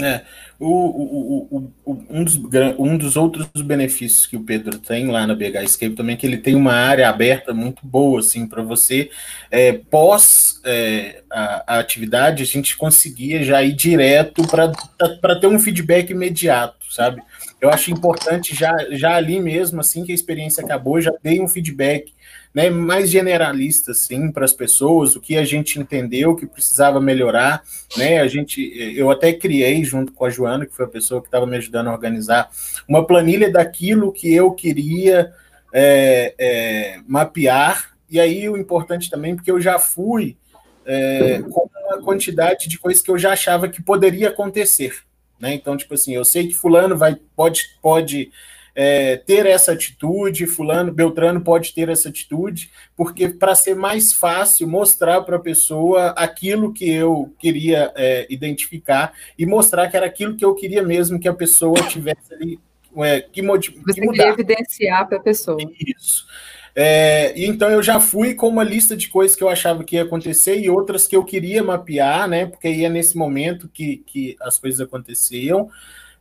É, 0.03 0.23
o, 0.59 0.67
o, 0.67 1.73
o, 1.85 2.07
um, 2.09 2.25
dos, 2.25 2.41
um 2.79 2.97
dos 2.97 3.17
outros 3.17 3.49
benefícios 3.63 4.27
que 4.27 4.37
o 4.37 4.43
Pedro 4.43 4.79
tem 4.79 5.09
lá 5.09 5.27
na 5.27 5.35
BH 5.35 5.63
Escape 5.65 5.95
também 5.95 6.15
é 6.15 6.17
que 6.17 6.27
ele 6.27 6.39
tem 6.39 6.55
uma 6.55 6.73
área 6.73 7.09
aberta 7.09 7.53
muito 7.53 7.87
boa, 7.87 8.21
assim, 8.21 8.47
para 8.47 8.63
você, 8.63 9.11
é, 9.51 9.73
pós 9.73 10.61
é, 10.65 11.23
a, 11.31 11.75
a, 11.75 11.79
atividade, 11.79 12.43
a 12.43 12.47
gente 12.47 12.79
conseguia 12.79 13.43
já 13.43 13.63
ir 13.63 13.73
direto 13.73 14.43
para 15.21 15.39
ter 15.39 15.47
um 15.47 15.59
feedback 15.59 16.11
imediato, 16.11 16.91
sabe? 16.91 17.23
Eu 17.61 17.71
acho 17.71 17.91
importante 17.91 18.55
já, 18.55 18.75
já 18.91 19.15
ali 19.15 19.39
mesmo, 19.41 19.81
assim 19.81 20.05
que 20.05 20.13
a 20.13 20.15
experiência 20.15 20.65
acabou, 20.65 21.01
já 21.01 21.13
dei 21.23 21.41
um 21.41 21.49
feedback 21.49 22.13
né, 22.55 22.69
mais 22.69 23.11
generalista, 23.11 23.93
assim, 23.93 24.31
para 24.31 24.45
as 24.45 24.53
pessoas, 24.53 25.15
o 25.15 25.21
que 25.21 25.37
a 25.37 25.45
gente 25.45 25.79
entendeu 25.79 26.35
que 26.35 26.47
precisava 26.47 27.01
melhorar, 27.01 27.63
né, 27.97 28.21
a 28.21 28.27
gente, 28.27 28.61
eu 28.97 29.11
até 29.11 29.33
criei, 29.33 29.85
junto 29.85 30.13
com 30.13 30.25
a 30.25 30.31
Joana, 30.31 30.67
que 30.67 30.75
foi 30.75 30.85
a 30.85 30.89
pessoa 30.89 31.21
que 31.21 31.29
estava 31.29 31.47
me 31.47 31.57
ajudando 31.57 31.89
a 31.89 31.93
organizar, 31.93 32.51
uma 32.89 33.07
planilha 33.07 33.51
daquilo 33.51 34.13
que 34.13 34.35
eu 34.35 34.53
queria 34.53 35.33
é, 35.73 36.35
é, 36.39 37.01
mapear, 37.07 37.91
e 38.11 38.19
aí 38.19 38.49
o 38.49 38.57
importante 38.57 39.09
também, 39.09 39.37
porque 39.37 39.51
eu 39.51 39.61
já 39.61 39.79
fui 39.79 40.37
é, 40.85 41.41
com 41.43 41.71
uma 41.87 42.03
quantidade 42.03 42.69
de 42.69 42.79
coisas 42.79 43.01
que 43.01 43.11
eu 43.11 43.19
já 43.19 43.33
achava 43.33 43.69
que 43.69 43.81
poderia 43.81 44.31
acontecer, 44.31 45.05
né? 45.41 45.55
Então, 45.55 45.77
tipo 45.77 45.95
assim, 45.95 46.15
eu 46.15 46.25
sei 46.25 46.47
que 46.47 46.55
fulano 46.55 46.97
vai, 46.97 47.17
pode, 47.35 47.77
pode 47.81 48.31
é, 48.75 49.17
ter 49.17 49.47
essa 49.47 49.73
atitude, 49.73 50.47
fulano, 50.47 50.93
Beltrano 50.93 51.41
pode 51.41 51.75
ter 51.75 51.89
essa 51.89 52.09
atitude, 52.09 52.71
porque 52.97 53.29
para 53.29 53.55
ser 53.55 53.75
mais 53.75 54.13
fácil 54.13 54.69
mostrar 54.69 55.23
para 55.23 55.37
a 55.37 55.41
pessoa 55.41 56.09
aquilo 56.11 56.73
que 56.73 56.89
eu 56.89 57.35
queria 57.39 57.93
é, 57.97 58.27
identificar 58.31 59.13
e 59.39 59.47
mostrar 59.47 59.89
que 59.89 59.97
era 59.97 60.07
aquilo 60.07 60.37
que 60.37 60.45
eu 60.45 60.55
queria 60.55 60.83
mesmo 60.83 61.19
que 61.19 61.29
a 61.29 61.35
pessoa 61.35 61.83
tivesse 61.89 62.35
ali 62.35 62.61
é, 62.97 63.21
que, 63.21 63.41
Você 63.43 64.01
que 64.01 64.07
mudar. 64.07 64.29
evidenciar 64.29 65.07
para 65.09 65.19
a 65.19 65.21
pessoa. 65.21 65.59
Isso. 65.97 66.27
É, 66.83 67.35
então 67.37 67.69
eu 67.69 67.83
já 67.83 68.01
fui 68.01 68.35
com 68.35 68.49
uma 68.49 68.65
lista 68.65 68.97
de 68.97 69.07
coisas 69.07 69.37
que 69.37 69.45
eu 69.45 69.51
achava 69.51 69.85
que 69.85 69.97
ia 69.97 70.03
acontecer 70.03 70.59
e 70.59 70.71
outras 70.71 71.07
que 71.07 71.15
eu 71.15 71.23
queria 71.23 71.63
mapear, 71.63 72.27
né? 72.27 72.47
Porque 72.47 72.69
aí 72.69 72.87
é 72.87 72.89
nesse 72.89 73.19
momento 73.19 73.69
que, 73.69 73.99
que 74.07 74.35
as 74.41 74.59
coisas 74.59 74.81
aconteciam. 74.81 75.69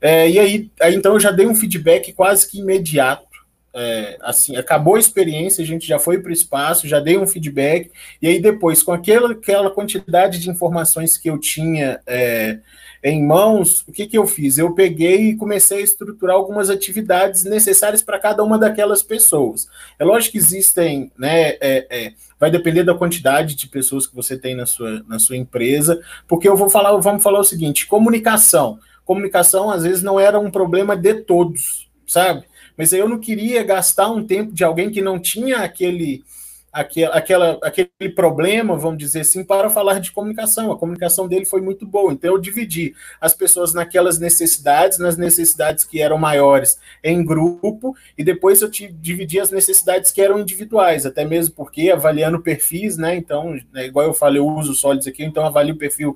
É, 0.01 0.30
e 0.30 0.38
aí, 0.38 0.70
aí, 0.82 0.95
então 0.95 1.14
eu 1.14 1.20
já 1.22 1.32
dei 1.32 1.47
um 1.47 1.55
feedback 1.55 2.12
quase 2.12 2.45
que 2.45 2.60
imediato. 2.60 3.29
É, 3.74 4.18
assim, 4.22 4.56
acabou 4.56 4.96
a 4.96 5.00
experiência, 5.00 5.64
a 5.64 5.68
gente 5.68 5.88
já 5.88 6.00
foi 6.00 6.20
para 6.20 6.30
o 6.30 6.34
espaço, 6.34 6.88
já 6.88 7.00
dei 7.00 7.18
um 7.18 7.28
feedback, 7.28 7.92
e 8.22 8.28
aí 8.28 8.42
depois, 8.42 8.82
com 8.82 8.92
aquela, 8.92 9.32
aquela 9.32 9.70
quantidade 9.70 10.40
de 10.40 10.50
informações 10.50 11.18
que 11.18 11.30
eu 11.30 11.38
tinha 11.38 12.00
é, 12.08 12.60
em 13.04 13.24
mãos, 13.26 13.84
o 13.88 13.92
que, 13.92 14.06
que 14.06 14.18
eu 14.18 14.28
fiz? 14.28 14.58
Eu 14.58 14.74
peguei 14.74 15.30
e 15.30 15.36
comecei 15.36 15.80
a 15.80 15.84
estruturar 15.84 16.36
algumas 16.36 16.70
atividades 16.70 17.46
necessárias 17.46 18.02
para 18.02 18.20
cada 18.20 18.44
uma 18.44 18.58
daquelas 18.58 19.02
pessoas. 19.02 19.68
É 19.98 20.04
lógico 20.04 20.34
que 20.34 20.38
existem, 20.38 21.12
né? 21.18 21.52
É, 21.62 21.88
é, 21.90 22.14
vai 22.40 22.52
depender 22.52 22.84
da 22.84 22.96
quantidade 22.96 23.56
de 23.56 23.68
pessoas 23.68 24.06
que 24.06 24.16
você 24.16 24.38
tem 24.38 24.56
na 24.56 24.66
sua, 24.66 25.04
na 25.08 25.18
sua 25.18 25.38
empresa, 25.38 26.02
porque 26.28 26.48
eu 26.48 26.58
vou 26.58 26.70
falar, 26.70 26.96
vamos 26.98 27.24
falar 27.24 27.40
o 27.40 27.44
seguinte: 27.44 27.88
comunicação. 27.88 28.80
Comunicação 29.06 29.72
às 29.72 29.84
vezes 29.84 30.04
não 30.04 30.20
era 30.20 30.40
um 30.40 30.52
problema 30.52 30.96
de 30.96 31.16
todos, 31.16 31.90
sabe? 32.06 32.44
Mas 32.80 32.94
eu 32.94 33.10
não 33.10 33.20
queria 33.20 33.62
gastar 33.62 34.10
um 34.10 34.26
tempo 34.26 34.54
de 34.54 34.64
alguém 34.64 34.90
que 34.90 35.02
não 35.02 35.20
tinha 35.20 35.58
aquele 35.58 36.24
aquele, 36.72 37.06
aquela, 37.08 37.60
aquele 37.62 37.90
problema, 38.16 38.78
vamos 38.78 39.00
dizer 39.00 39.22
assim, 39.22 39.44
para 39.44 39.70
falar 39.70 40.00
de 40.00 40.12
comunicação. 40.12 40.72
A 40.72 40.78
comunicação 40.78 41.28
dele 41.28 41.46
foi 41.46 41.62
muito 41.62 41.86
boa. 41.86 42.14
Então, 42.14 42.32
eu 42.32 42.40
dividi 42.40 42.96
as 43.20 43.34
pessoas 43.34 43.74
naquelas 43.74 44.20
necessidades, 44.20 44.98
nas 44.98 45.18
necessidades 45.18 45.84
que 45.84 46.02
eram 46.02 46.18
maiores 46.18 46.80
em 47.04 47.26
grupo, 47.26 47.96
e 48.18 48.24
depois 48.24 48.62
eu 48.62 48.70
dividi 48.70 49.40
as 49.40 49.52
necessidades 49.52 50.12
que 50.12 50.22
eram 50.22 50.40
individuais, 50.40 51.06
até 51.06 51.26
mesmo 51.26 51.56
porque 51.56 51.92
avaliando 51.92 52.40
perfis, 52.40 52.98
né? 52.98 53.16
Então, 53.16 53.60
né, 53.74 53.88
igual 53.88 54.06
eu 54.06 54.14
falei, 54.14 54.40
eu 54.40 54.48
uso 54.48 54.74
sólidos 54.74 55.08
aqui, 55.08 55.24
então 55.24 55.46
avalio 55.46 55.76
o 55.76 55.78
perfil 55.78 56.16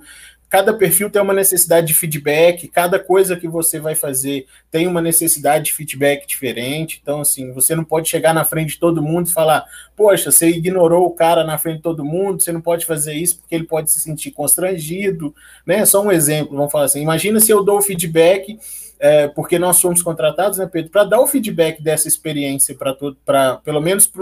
cada 0.54 0.72
perfil 0.72 1.10
tem 1.10 1.20
uma 1.20 1.34
necessidade 1.34 1.88
de 1.88 1.96
feedback, 1.96 2.68
cada 2.68 3.00
coisa 3.00 3.36
que 3.36 3.48
você 3.48 3.80
vai 3.80 3.96
fazer 3.96 4.46
tem 4.70 4.86
uma 4.86 5.02
necessidade 5.02 5.66
de 5.66 5.74
feedback 5.74 6.28
diferente. 6.28 7.00
Então, 7.02 7.22
assim, 7.22 7.52
você 7.52 7.76
não 7.76 7.84
pode 7.84 8.08
chegar 8.08 8.36
na 8.36 8.46
frente 8.46 8.74
de 8.74 8.80
todo 8.80 9.02
mundo 9.02 9.26
e 9.26 9.32
falar, 9.32 9.66
poxa, 9.96 10.32
você 10.32 10.48
ignorou 10.52 11.08
o 11.08 11.12
cara 11.12 11.44
na 11.44 11.58
frente 11.58 11.78
de 11.78 11.82
todo 11.82 12.06
mundo, 12.06 12.44
você 12.44 12.52
não 12.52 12.62
pode 12.62 12.86
fazer 12.86 13.16
isso 13.16 13.40
porque 13.40 13.56
ele 13.56 13.64
pode 13.64 13.90
se 13.90 14.00
sentir 14.00 14.30
constrangido, 14.30 15.34
né? 15.66 15.84
Só 15.88 16.04
um 16.04 16.12
exemplo, 16.12 16.56
vamos 16.56 16.72
falar 16.72 16.86
assim, 16.86 17.02
imagina 17.02 17.40
se 17.40 17.50
eu 17.50 17.64
dou 17.64 17.80
o 17.80 17.82
feedback, 17.82 18.60
é, 19.00 19.28
porque 19.30 19.58
nós 19.58 19.78
somos 19.78 20.04
contratados, 20.04 20.60
né, 20.60 20.70
Pedro, 20.72 20.92
para 20.92 21.04
dar 21.04 21.20
o 21.20 21.26
feedback 21.26 21.82
dessa 21.82 22.08
experiência 22.08 22.76
para 22.76 23.56
pelo 23.58 23.82
menos 23.82 24.06
para 24.06 24.22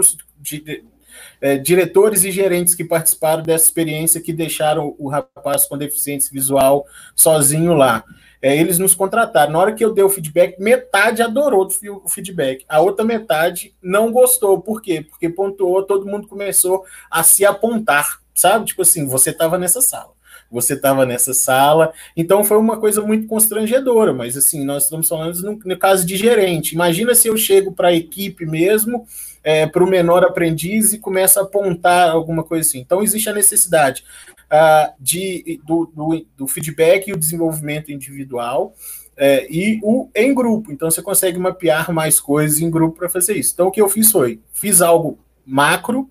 é, 1.40 1.56
diretores 1.56 2.24
e 2.24 2.30
gerentes 2.30 2.74
que 2.74 2.84
participaram 2.84 3.42
dessa 3.42 3.64
experiência 3.64 4.20
que 4.20 4.32
deixaram 4.32 4.94
o 4.98 5.08
rapaz 5.08 5.66
com 5.66 5.76
deficiência 5.76 6.30
visual 6.32 6.84
sozinho 7.14 7.74
lá. 7.74 8.04
É, 8.40 8.56
eles 8.56 8.78
nos 8.78 8.94
contrataram. 8.94 9.52
Na 9.52 9.58
hora 9.58 9.72
que 9.72 9.84
eu 9.84 9.94
dei 9.94 10.02
o 10.02 10.08
feedback, 10.08 10.60
metade 10.60 11.22
adorou 11.22 11.68
o 12.04 12.08
feedback, 12.08 12.64
a 12.68 12.80
outra 12.80 13.04
metade 13.04 13.74
não 13.80 14.10
gostou. 14.10 14.60
Por 14.60 14.82
quê? 14.82 15.06
Porque 15.08 15.28
pontuou, 15.28 15.84
todo 15.84 16.06
mundo 16.06 16.26
começou 16.26 16.84
a 17.10 17.22
se 17.22 17.44
apontar, 17.44 18.20
sabe? 18.34 18.64
Tipo 18.64 18.82
assim, 18.82 19.06
você 19.06 19.30
estava 19.30 19.56
nessa 19.56 19.80
sala 19.80 20.12
você 20.52 20.74
estava 20.74 21.06
nessa 21.06 21.32
sala. 21.32 21.92
Então 22.14 22.44
foi 22.44 22.58
uma 22.58 22.78
coisa 22.78 23.00
muito 23.00 23.26
constrangedora, 23.26 24.12
mas 24.12 24.36
assim, 24.36 24.64
nós 24.64 24.84
estamos 24.84 25.08
falando 25.08 25.40
no, 25.40 25.58
no 25.64 25.78
caso 25.78 26.04
de 26.04 26.14
gerente. 26.14 26.74
Imagina 26.74 27.14
se 27.14 27.26
eu 27.26 27.36
chego 27.38 27.72
para 27.72 27.88
a 27.88 27.94
equipe 27.94 28.44
mesmo 28.44 29.06
é, 29.42 29.66
para 29.66 29.82
o 29.82 29.88
menor 29.88 30.24
aprendiz 30.24 30.92
e 30.92 30.98
começa 30.98 31.40
a 31.40 31.42
apontar 31.42 32.10
alguma 32.10 32.42
coisa 32.44 32.68
assim. 32.68 32.78
Então, 32.78 33.02
existe 33.02 33.28
a 33.28 33.34
necessidade 33.34 34.04
uh, 34.44 34.92
de, 35.00 35.60
do, 35.64 35.86
do, 35.94 36.26
do, 36.36 36.46
feedback 36.46 37.08
e 37.08 37.12
o 37.12 37.18
desenvolvimento 37.18 37.90
individual 37.90 38.74
é, 39.16 39.46
e 39.50 39.80
o 39.82 40.08
em 40.14 40.34
grupo. 40.34 40.70
Então, 40.70 40.90
você 40.90 41.02
consegue 41.02 41.38
mapear 41.38 41.92
mais 41.92 42.20
coisas 42.20 42.60
em 42.60 42.70
grupo 42.70 42.98
para 42.98 43.08
fazer 43.08 43.36
isso. 43.36 43.52
Então, 43.54 43.68
o 43.68 43.70
que 43.70 43.80
eu 43.80 43.88
fiz 43.88 44.10
foi, 44.10 44.40
fiz 44.52 44.80
algo 44.80 45.18
macro 45.44 46.10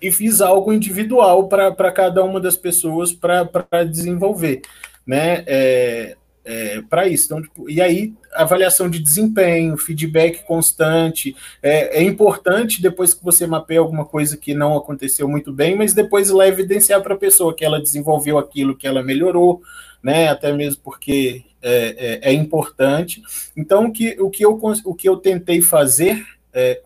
e 0.00 0.10
fiz 0.10 0.40
algo 0.40 0.72
individual 0.72 1.48
para 1.48 1.92
cada 1.92 2.24
uma 2.24 2.40
das 2.40 2.56
pessoas 2.56 3.12
para 3.12 3.84
desenvolver. 3.84 4.62
Né? 5.06 5.44
É, 5.46 6.16
é, 6.44 6.82
para 6.82 7.08
isso. 7.08 7.26
Então, 7.26 7.42
tipo, 7.42 7.70
e 7.70 7.80
aí, 7.80 8.12
avaliação 8.34 8.88
de 8.90 8.98
desempenho, 8.98 9.76
feedback 9.76 10.44
constante. 10.44 11.34
É, 11.62 11.98
é, 11.98 12.02
importante 12.02 12.82
depois 12.82 13.14
que 13.14 13.24
você 13.24 13.46
mapeia 13.46 13.80
alguma 13.80 14.04
coisa 14.04 14.36
que 14.36 14.52
não 14.54 14.76
aconteceu 14.76 15.26
muito 15.28 15.52
bem, 15.52 15.76
mas 15.76 15.94
depois 15.94 16.30
lá 16.30 16.46
evidenciar 16.46 17.02
para 17.02 17.14
a 17.14 17.18
pessoa 17.18 17.54
que 17.54 17.64
ela 17.64 17.80
desenvolveu 17.80 18.36
aquilo, 18.38 18.76
que 18.76 18.86
ela 18.86 19.02
melhorou, 19.02 19.62
né? 20.02 20.28
Até 20.28 20.52
mesmo 20.52 20.82
porque 20.84 21.44
é, 21.62 22.20
é, 22.22 22.30
é 22.30 22.32
importante. 22.32 23.22
Então, 23.56 23.86
o 23.86 23.92
que, 23.92 24.20
o, 24.20 24.28
que 24.28 24.44
eu, 24.44 24.60
o 24.84 24.94
que 24.94 25.08
eu 25.08 25.16
tentei 25.16 25.62
fazer, 25.62 26.22
é, 26.52 26.82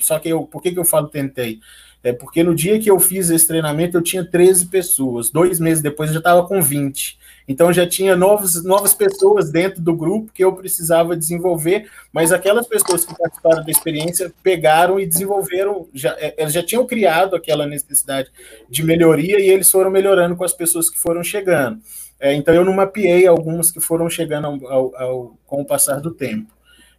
só 0.00 0.18
que 0.18 0.30
eu, 0.30 0.44
por 0.44 0.62
que, 0.62 0.72
que 0.72 0.78
eu 0.78 0.84
falo 0.84 1.08
tentei? 1.08 1.60
É 2.02 2.12
porque 2.12 2.42
no 2.42 2.54
dia 2.54 2.78
que 2.78 2.90
eu 2.90 3.00
fiz 3.00 3.30
esse 3.30 3.46
treinamento, 3.46 3.96
eu 3.96 4.02
tinha 4.02 4.22
13 4.22 4.66
pessoas. 4.66 5.30
Dois 5.30 5.58
meses 5.58 5.82
depois, 5.82 6.10
eu 6.10 6.14
já 6.14 6.20
estava 6.20 6.46
com 6.46 6.60
20. 6.60 7.18
Então 7.46 7.72
já 7.72 7.86
tinha 7.86 8.16
novos, 8.16 8.64
novas 8.64 8.94
pessoas 8.94 9.50
dentro 9.50 9.80
do 9.80 9.94
grupo 9.94 10.32
que 10.32 10.42
eu 10.42 10.52
precisava 10.54 11.16
desenvolver, 11.16 11.90
mas 12.12 12.32
aquelas 12.32 12.66
pessoas 12.66 13.04
que 13.04 13.16
participaram 13.16 13.62
da 13.62 13.70
experiência 13.70 14.32
pegaram 14.42 14.98
e 14.98 15.06
desenvolveram, 15.06 15.86
já, 15.92 16.16
é, 16.18 16.34
elas 16.38 16.52
já 16.52 16.62
tinham 16.62 16.86
criado 16.86 17.36
aquela 17.36 17.66
necessidade 17.66 18.30
de 18.68 18.82
melhoria 18.82 19.38
e 19.38 19.48
eles 19.48 19.70
foram 19.70 19.90
melhorando 19.90 20.36
com 20.36 20.44
as 20.44 20.54
pessoas 20.54 20.88
que 20.88 20.98
foram 20.98 21.22
chegando. 21.22 21.78
É, 22.18 22.32
então 22.32 22.54
eu 22.54 22.64
não 22.64 22.72
mapeei 22.72 23.26
algumas 23.26 23.70
que 23.70 23.80
foram 23.80 24.08
chegando 24.08 24.46
ao, 24.46 24.66
ao, 24.66 24.96
ao, 24.96 25.38
com 25.46 25.60
o 25.60 25.66
passar 25.66 26.00
do 26.00 26.10
tempo. 26.10 26.54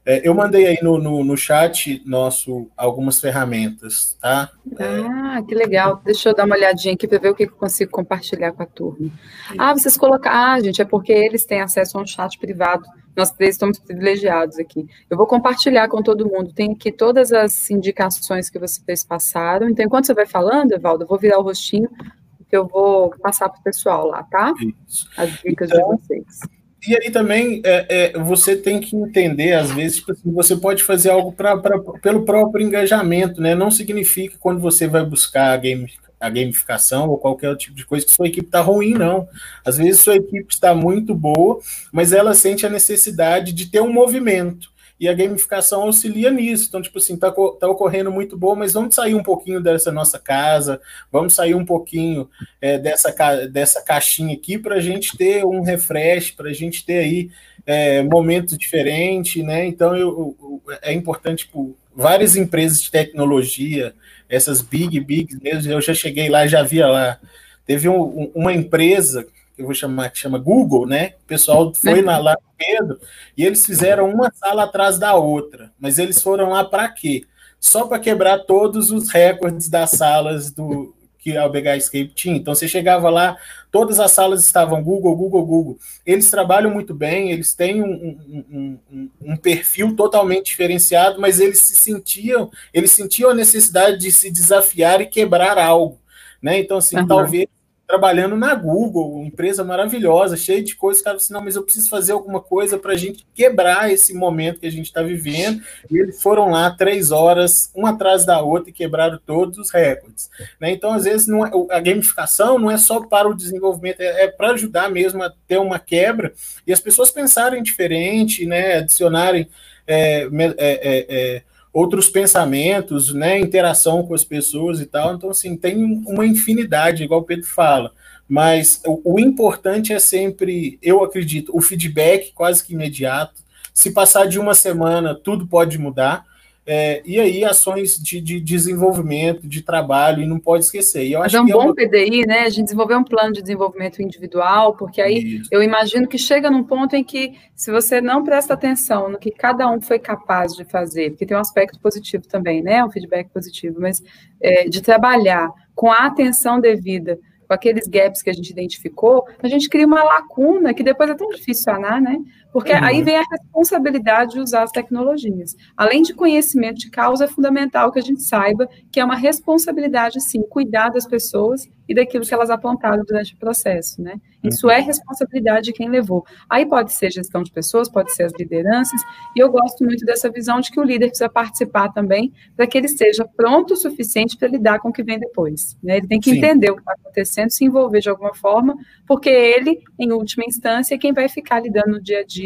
É, 0.06 0.28
eu 0.28 0.36
mandei 0.36 0.68
aí 0.68 0.78
no, 0.84 1.00
no, 1.00 1.24
no, 1.24 1.36
chat 1.36 2.00
nosso 2.06 2.70
algumas 2.78 3.20
ferramentas, 3.20 4.16
tá? 4.22 4.52
Ah, 4.80 5.42
que 5.42 5.56
legal. 5.56 6.00
Deixa 6.06 6.30
eu 6.30 6.36
dar 6.36 6.46
uma 6.46 6.56
olhadinha 6.56 6.94
aqui 6.94 7.08
para 7.08 7.18
ver 7.18 7.30
o 7.30 7.36
que 7.36 7.46
eu 7.46 7.52
consigo 7.52 7.90
compartilhar 7.90 8.52
com 8.52 8.62
a 8.62 8.68
turma. 8.68 9.10
Ah, 9.58 9.74
vocês 9.74 9.98
colocaram. 9.98 10.38
Ah, 10.38 10.62
gente, 10.62 10.80
é 10.80 10.86
porque 10.86 11.12
eles 11.12 11.44
têm 11.44 11.60
acesso 11.60 11.98
a 11.98 12.02
um 12.02 12.06
chat 12.06 12.38
privado. 12.38 12.86
Nós 13.16 13.32
três 13.32 13.56
estamos 13.56 13.80
privilegiados 13.80 14.60
aqui. 14.60 14.86
Eu 15.10 15.18
vou 15.18 15.26
compartilhar 15.26 15.88
com 15.88 16.04
todo 16.04 16.30
mundo. 16.30 16.54
Tem 16.54 16.74
aqui 16.74 16.92
todas 16.92 17.32
as 17.32 17.72
indicações 17.72 18.48
que 18.48 18.60
vocês 18.60 19.04
passaram. 19.04 19.68
Então, 19.70 19.86
enquanto 19.86 20.06
você 20.06 20.14
vai 20.14 20.28
falando, 20.28 20.74
Evaldo, 20.74 21.06
eu 21.06 21.08
vou 21.08 21.18
virar 21.18 21.40
o 21.40 21.44
rostinho, 21.44 21.90
porque 22.38 22.56
eu 22.56 22.68
vou 22.68 23.10
passar 23.22 23.50
para 23.50 23.60
o 23.60 23.64
pessoal 23.64 24.06
lá, 24.06 24.22
tá? 24.22 24.54
Isso. 24.86 25.10
As 25.18 25.32
dicas 25.42 25.72
então, 25.72 25.96
de 25.96 26.02
vocês. 26.04 26.40
E 26.88 26.96
aí 26.96 27.12
também 27.12 27.62
é, 27.64 28.14
é, 28.14 28.20
você 28.20 28.56
tem 28.56 28.80
que 28.80 28.96
entender, 28.96 29.54
às 29.54 29.72
vezes, 29.72 29.98
tipo 29.98 30.12
assim, 30.12 30.32
você 30.32 30.56
pode 30.56 30.84
fazer 30.84 31.10
algo 31.10 31.32
pra, 31.32 31.58
pra, 31.58 31.80
pelo 32.02 32.26
próprio 32.26 32.66
engajamento, 32.66 33.42
né? 33.42 33.56
Não 33.56 33.72
significa 33.72 34.38
quando 34.40 34.60
você 34.60 34.88
vai 34.88 35.04
buscar 35.04 35.52
a, 35.52 35.58
game, 35.58 35.92
a 36.20 36.30
gamificação 36.30 37.10
ou 37.10 37.18
qualquer 37.18 37.56
tipo 37.58 37.76
de 37.76 37.86
coisa 37.86 38.06
que 38.06 38.12
sua 38.12 38.28
equipe 38.28 38.48
está 38.48 38.62
ruim, 38.62 38.94
não. 38.94 39.28
Às 39.66 39.78
vezes 39.78 40.02
sua 40.02 40.16
equipe 40.16 40.54
está 40.54 40.76
muito 40.76 41.16
boa, 41.16 41.60
mas 41.92 42.14
ela 42.14 42.34
sente 42.34 42.66
a 42.66 42.70
necessidade 42.70 43.52
de 43.52 43.66
ter 43.66 43.82
um 43.82 43.92
movimento 43.92 44.75
e 45.00 45.10
a 45.10 45.14
gamificação 45.14 45.82
auxilia 45.82 46.32
nisso. 46.32 46.66
Então, 46.68 46.82
tipo 46.82 46.98
assim, 46.98 47.18
tá, 47.18 47.32
tá 47.32 47.68
ocorrendo 47.68 48.12
muito 48.12 48.38
bom, 48.38 48.56
mas 48.56 48.74
vamos 48.74 48.96
sair 48.96 49.14
um 49.14 49.24
pouquinho 49.24 49.62
dessa 49.62 49.92
nossa 49.92 50.18
casa, 50.18 50.80
vamos 51.12 51.34
sair 51.34 51.54
um 51.54 51.66
pouquinho 51.66 52.30
é, 52.62 52.78
dessa, 52.78 53.12
dessa 53.48 53.82
caixinha 53.82 54.36
aqui 54.36 54.58
para 54.58 54.76
a 54.76 54.82
gente 54.82 55.18
ter 55.18 55.46
um 55.46 55.62
refresh, 55.62 56.32
para 56.32 56.50
a 56.50 56.54
gente 56.54 56.86
ter 56.86 57.00
aí 57.00 57.30
é, 57.66 58.04
momentos 58.04 58.58
diferentes, 58.58 59.44
né? 59.44 59.66
Então, 59.66 59.96
eu, 59.96 60.36
eu, 60.40 60.62
é 60.82 60.94
importante, 60.94 61.46
tipo, 61.46 61.76
várias 61.96 62.36
empresas 62.36 62.82
de 62.82 62.92
tecnologia, 62.92 63.94
essas 64.30 64.62
big, 64.62 65.00
big 65.00 65.38
mesmo, 65.42 65.72
eu 65.72 65.82
já 65.82 65.94
cheguei 65.94 66.30
lá, 66.30 66.48
já 66.48 66.64
via 66.64 66.88
lá. 66.88 67.20
Teve 67.66 67.90
um, 67.90 68.32
uma 68.34 68.54
empresa 68.54 69.26
eu 69.58 69.66
vou 69.66 69.74
chamar, 69.74 70.10
que 70.10 70.18
chama 70.18 70.38
Google, 70.38 70.86
né? 70.86 71.14
O 71.24 71.28
pessoal 71.28 71.74
foi 71.74 72.02
na, 72.02 72.18
lá 72.18 72.34
no 72.34 72.54
Pedro 72.58 73.00
e 73.38 73.46
eles 73.46 73.66
fizeram 73.66 74.10
uma 74.10 74.32
sala 74.34 74.64
atrás 74.64 74.98
da 74.98 75.16
outra. 75.16 75.72
Mas 75.80 75.98
eles 75.98 76.22
foram 76.22 76.50
lá 76.50 76.64
para 76.64 76.88
quê? 76.90 77.26
Só 77.60 77.88
para 77.88 78.00
quebrar 78.00 78.40
todos 78.40 78.92
os 78.92 79.10
recordes 79.10 79.70
das 79.70 79.92
salas 79.92 80.52
do 80.52 80.94
que 81.26 81.36
a 81.36 81.50
BH 81.50 81.78
Escape 81.78 82.12
tinha. 82.14 82.36
Então 82.36 82.54
você 82.54 82.68
chegava 82.68 83.10
lá, 83.10 83.36
todas 83.72 84.00
as 84.00 84.12
salas 84.12 84.44
estavam 84.44 84.84
Google, 84.84 85.16
Google, 85.16 85.44
Google. 85.44 85.80
Eles 86.06 86.30
trabalham 86.30 86.70
muito 86.70 86.94
bem, 86.94 87.32
eles 87.32 87.56
têm 87.56 87.82
um, 87.82 88.20
um, 88.48 88.80
um, 88.92 89.10
um 89.22 89.36
perfil 89.36 89.96
totalmente 89.96 90.46
diferenciado, 90.46 91.20
mas 91.20 91.40
eles 91.40 91.60
se 91.60 91.76
sentiam, 91.76 92.52
eles 92.72 92.92
sentiam 92.92 93.32
a 93.32 93.34
necessidade 93.34 93.98
de 93.98 94.12
se 94.12 94.30
desafiar 94.30 95.02
e 95.02 95.08
quebrar 95.08 95.58
algo. 95.58 96.00
Né? 96.40 96.60
Então, 96.60 96.78
assim, 96.78 96.98
uhum. 96.98 97.08
talvez 97.08 97.48
trabalhando 97.88 98.36
na 98.36 98.56
Google, 98.56 99.24
empresa 99.24 99.64
maravilhosa, 99.64 100.36
cheia 100.36 100.64
de 100.64 100.76
coisas, 100.76 101.04
cara, 101.04 101.18
assim, 101.18 101.34
não, 101.34 101.44
mas 101.44 101.56
eu 101.56 101.64
preciso 101.64 101.90
fazer 101.90 102.14
alguma 102.14 102.42
coisa 102.42 102.80
para 102.80 102.94
a 102.94 102.98
gente 102.98 103.26
quebrar 103.34 103.92
esse 103.92 104.14
momento 104.14 104.60
que 104.60 104.66
a 104.66 104.72
gente 104.72 104.86
está 104.86 105.04
vivendo. 105.04 105.62
E 105.90 105.98
eles 105.98 106.22
foram 106.22 106.50
lá 106.50 106.72
três 106.72 107.12
horas, 107.12 107.72
uma 107.76 107.92
atrás 107.92 108.26
da 108.26 108.42
outra, 108.42 108.70
e 108.70 108.74
quebraram 108.74 109.20
todos 109.24 109.58
os 109.60 109.70
recordes. 109.70 110.30
Né? 110.60 110.72
Então, 110.72 110.92
às 110.92 111.04
vezes, 111.04 111.28
não 111.28 111.46
é, 111.46 111.52
a 111.70 111.80
gamificação 111.80 112.58
não 112.58 112.72
é 112.72 112.78
só 112.78 113.02
para 113.02 113.30
o 113.30 113.36
desenvolvimento, 113.36 114.02
é, 114.02 114.24
é 114.24 114.28
para 114.28 114.52
ajudar 114.52 114.90
mesmo 114.90 115.22
a 115.22 115.32
ter 115.48 115.60
uma 115.60 115.78
quebra 115.78 116.34
e 116.66 116.74
as 116.74 116.80
pessoas 116.80 117.12
pensarem 117.12 117.62
diferente, 117.62 118.46
né? 118.46 118.78
adicionarem. 118.78 119.48
É, 119.88 120.24
é, 120.24 120.56
é, 120.58 121.06
é 121.10 121.44
outros 121.76 122.08
pensamentos, 122.08 123.14
né, 123.14 123.38
interação 123.38 124.02
com 124.08 124.14
as 124.14 124.24
pessoas 124.24 124.80
e 124.80 124.86
tal. 124.86 125.14
Então, 125.14 125.30
assim, 125.30 125.58
tem 125.58 126.02
uma 126.08 126.26
infinidade, 126.26 127.04
igual 127.04 127.20
o 127.20 127.26
Pedro 127.26 127.46
fala. 127.46 127.92
Mas 128.30 128.82
o, 128.86 129.16
o 129.16 129.20
importante 129.20 129.92
é 129.92 130.00
sempre, 130.00 130.80
eu 130.82 131.04
acredito, 131.04 131.52
o 131.54 131.60
feedback 131.60 132.32
quase 132.34 132.64
que 132.64 132.74
imediato. 132.74 133.44
Se 133.74 133.92
passar 133.92 134.26
de 134.26 134.40
uma 134.40 134.56
semana, 134.56 135.14
tudo 135.14 135.48
pode 135.48 135.78
mudar. 135.78 136.26
É, 136.68 137.04
e 137.06 137.20
aí, 137.20 137.46
ações 137.46 137.96
de, 137.96 138.20
de, 138.20 138.40
desenvolvimento, 138.40 139.48
de 139.48 139.62
trabalho, 139.62 140.24
e 140.24 140.26
não 140.26 140.40
pode 140.40 140.64
esquecer. 140.64 141.06
E 141.06 141.14
eu 141.14 141.22
acho 141.22 141.38
é 141.38 141.42
um 141.42 141.46
bom 141.46 141.62
é 141.62 141.66
uma... 141.66 141.76
PDI, 141.76 142.26
né? 142.26 142.40
A 142.40 142.50
gente 142.50 142.66
desenvolver 142.66 142.96
um 142.96 143.04
plano 143.04 143.34
de 143.34 143.42
desenvolvimento 143.44 144.02
individual, 144.02 144.76
porque 144.76 145.00
aí 145.00 145.38
Isso. 145.38 145.50
eu 145.52 145.62
imagino 145.62 146.08
que 146.08 146.18
chega 146.18 146.50
num 146.50 146.64
ponto 146.64 146.96
em 146.96 147.04
que, 147.04 147.34
se 147.54 147.72
você 147.72 148.02
não 148.02 148.24
presta 148.24 148.56
atenção 148.56 149.10
no 149.10 149.20
que 149.20 149.30
cada 149.30 149.70
um 149.70 149.80
foi 149.80 150.00
capaz 150.00 150.54
de 150.54 150.66
fazer, 150.66 151.12
porque 151.12 151.26
tem 151.28 151.38
um 151.38 151.40
aspecto 151.40 151.80
positivo 151.80 152.28
também, 152.28 152.64
né? 152.64 152.84
Um 152.84 152.90
feedback 152.90 153.30
positivo, 153.30 153.80
mas 153.80 154.02
é, 154.42 154.68
de 154.68 154.82
trabalhar 154.82 155.52
com 155.76 155.92
a 155.92 156.08
atenção 156.08 156.60
devida 156.60 157.20
com 157.48 157.54
aqueles 157.54 157.88
gaps 157.88 158.22
que 158.22 158.30
a 158.30 158.34
gente 158.34 158.50
identificou, 158.50 159.26
a 159.42 159.48
gente 159.48 159.70
cria 159.70 159.86
uma 159.86 160.04
lacuna 160.04 160.74
que 160.74 160.84
depois 160.84 161.10
é 161.10 161.14
tão 161.14 161.30
difícil 161.30 161.64
sanar, 161.64 162.02
né? 162.02 162.18
Porque 162.56 162.72
uhum. 162.72 162.86
aí 162.86 163.04
vem 163.04 163.18
a 163.18 163.24
responsabilidade 163.30 164.36
de 164.36 164.40
usar 164.40 164.64
as 164.64 164.72
tecnologias. 164.72 165.58
Além 165.76 166.02
de 166.02 166.14
conhecimento 166.14 166.78
de 166.78 166.90
causa, 166.90 167.26
é 167.26 167.28
fundamental 167.28 167.92
que 167.92 168.00
a 168.00 168.02
gente 168.02 168.24
saiba 168.24 168.70
que 168.90 168.98
é 168.98 169.04
uma 169.04 169.18
responsabilidade, 169.18 170.22
sim, 170.22 170.42
cuidar 170.42 170.88
das 170.88 171.06
pessoas 171.06 171.68
e 171.88 171.94
daquilo 171.94 172.26
que 172.26 172.34
elas 172.34 172.50
apontaram 172.50 173.04
durante 173.04 173.34
o 173.34 173.38
processo, 173.38 174.02
né? 174.02 174.22
Isso 174.44 174.70
é 174.70 174.80
responsabilidade 174.80 175.66
de 175.66 175.74
quem 175.74 175.90
levou. 175.90 176.24
Aí 176.50 176.66
pode 176.66 176.94
ser 176.94 177.12
gestão 177.12 177.42
de 177.42 177.52
pessoas, 177.52 177.90
pode 177.90 178.14
ser 178.14 178.24
as 178.24 178.34
lideranças, 178.40 179.02
e 179.36 179.40
eu 179.40 179.50
gosto 179.50 179.84
muito 179.84 180.06
dessa 180.06 180.30
visão 180.30 180.60
de 180.60 180.72
que 180.72 180.80
o 180.80 180.84
líder 180.84 181.08
precisa 181.08 181.30
participar 181.30 181.90
também, 181.90 182.32
para 182.56 182.68
que 182.68 182.78
ele 182.78 182.88
seja 182.88 183.26
pronto 183.36 183.74
o 183.74 183.78
suficiente 183.78 184.38
para 184.38 184.48
lidar 184.48 184.80
com 184.80 184.90
o 184.90 184.94
que 184.94 185.04
vem 185.04 185.20
depois. 185.20 185.78
Né? 185.84 185.98
Ele 185.98 186.08
tem 186.08 186.20
que 186.20 186.30
Sim. 186.30 186.38
entender 186.38 186.72
o 186.72 186.76
que 186.76 186.82
está 186.82 186.94
acontecendo, 186.94 187.50
se 187.50 187.66
envolver 187.66 188.00
de 188.00 188.10
alguma 188.10 188.34
forma, 188.36 188.76
porque 189.08 189.30
ele, 189.30 189.82
em 190.00 190.12
última 190.12 190.46
instância, 190.46 190.96
é 190.96 190.98
quem 190.98 191.14
vai 191.14 191.28
ficar 191.28 191.60
lidando 191.60 191.94
no 191.94 192.02
dia 192.02 192.20
a 192.20 192.24
dia 192.24 192.45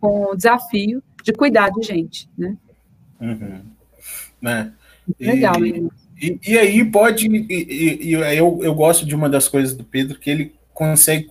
com 0.00 0.24
o 0.24 0.36
desafio 0.36 1.02
de 1.22 1.32
cuidar 1.32 1.70
de 1.70 1.82
gente, 1.86 2.28
né? 2.36 2.56
Uhum. 3.20 3.60
né? 4.40 4.72
Legal, 5.18 5.64
e, 5.64 5.88
e, 6.20 6.38
e, 6.46 6.58
aí 6.58 6.84
pode, 6.84 7.26
e, 7.26 8.10
e, 8.10 8.12
eu, 8.12 8.60
eu 8.62 8.74
gosto 8.74 9.06
de 9.06 9.14
uma 9.14 9.28
das 9.28 9.48
coisas 9.48 9.74
do 9.74 9.84
Pedro, 9.84 10.18
que 10.18 10.30
ele 10.30 10.54
consegue 10.72 11.28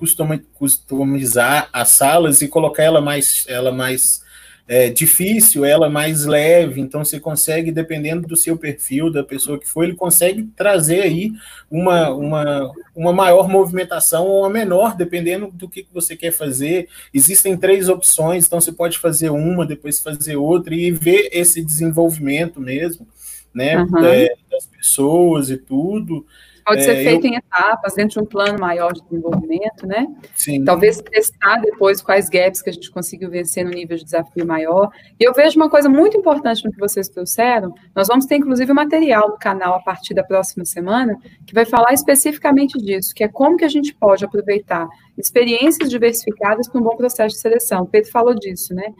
customizar 0.53 1.69
as 1.73 1.89
salas 1.89 2.41
e 2.41 2.47
colocar 2.47 2.83
ela 2.83 3.01
mais, 3.01 3.45
ela 3.47 3.71
mais 3.71 4.23
é, 4.71 4.89
difícil, 4.89 5.65
ela 5.65 5.89
mais 5.89 6.23
leve. 6.23 6.79
Então 6.79 7.03
você 7.03 7.19
consegue, 7.19 7.73
dependendo 7.73 8.25
do 8.25 8.37
seu 8.37 8.57
perfil, 8.57 9.11
da 9.11 9.21
pessoa 9.21 9.59
que 9.59 9.67
for, 9.67 9.83
ele 9.83 9.95
consegue 9.95 10.43
trazer 10.55 11.01
aí 11.01 11.33
uma, 11.69 12.09
uma, 12.11 12.71
uma 12.95 13.11
maior 13.11 13.49
movimentação 13.49 14.25
ou 14.25 14.39
uma 14.39 14.49
menor, 14.49 14.95
dependendo 14.95 15.51
do 15.51 15.67
que 15.67 15.85
você 15.91 16.15
quer 16.15 16.31
fazer. 16.31 16.87
Existem 17.13 17.57
três 17.57 17.89
opções, 17.89 18.45
então 18.45 18.61
você 18.61 18.71
pode 18.71 18.97
fazer 18.97 19.29
uma, 19.29 19.65
depois 19.65 19.99
fazer 19.99 20.37
outra 20.37 20.73
e 20.73 20.89
ver 20.89 21.27
esse 21.33 21.61
desenvolvimento 21.61 22.61
mesmo, 22.61 23.05
né? 23.53 23.77
Uhum. 23.77 24.05
É, 24.05 24.29
das 24.49 24.67
pessoas 24.67 25.49
e 25.49 25.57
tudo. 25.57 26.25
Pode 26.71 26.83
ser 26.85 26.95
é, 26.95 27.03
feito 27.03 27.27
eu... 27.27 27.33
em 27.33 27.35
etapas, 27.35 27.93
dentro 27.95 28.13
de 28.13 28.19
um 28.21 28.25
plano 28.25 28.57
maior 28.57 28.93
de 28.93 29.01
desenvolvimento, 29.03 29.85
né? 29.85 30.07
Sim. 30.33 30.63
Talvez 30.63 31.01
testar 31.01 31.57
depois 31.57 32.01
quais 32.01 32.29
gaps 32.29 32.61
que 32.61 32.69
a 32.69 32.73
gente 32.73 32.89
conseguiu 32.89 33.29
vencer 33.29 33.65
no 33.65 33.71
nível 33.71 33.97
de 33.97 34.05
desafio 34.05 34.47
maior. 34.47 34.89
E 35.19 35.23
eu 35.23 35.33
vejo 35.33 35.57
uma 35.57 35.69
coisa 35.69 35.89
muito 35.89 36.17
importante 36.17 36.63
no 36.63 36.71
que 36.71 36.79
vocês 36.79 37.09
trouxeram. 37.09 37.73
Nós 37.93 38.07
vamos 38.07 38.25
ter, 38.25 38.37
inclusive, 38.37 38.71
um 38.71 38.75
material 38.75 39.31
no 39.31 39.37
canal 39.37 39.73
a 39.73 39.79
partir 39.81 40.13
da 40.13 40.23
próxima 40.23 40.63
semana 40.63 41.17
que 41.45 41.53
vai 41.53 41.65
falar 41.65 41.91
especificamente 41.91 42.77
disso, 42.77 43.13
que 43.13 43.25
é 43.25 43.27
como 43.27 43.57
que 43.57 43.65
a 43.65 43.69
gente 43.69 43.93
pode 43.93 44.23
aproveitar 44.23 44.87
experiências 45.17 45.89
diversificadas 45.89 46.69
para 46.69 46.79
um 46.79 46.83
bom 46.83 46.95
processo 46.95 47.35
de 47.35 47.41
seleção. 47.41 47.81
O 47.81 47.87
Pedro 47.87 48.09
falou 48.09 48.33
disso, 48.33 48.73
né? 48.73 48.93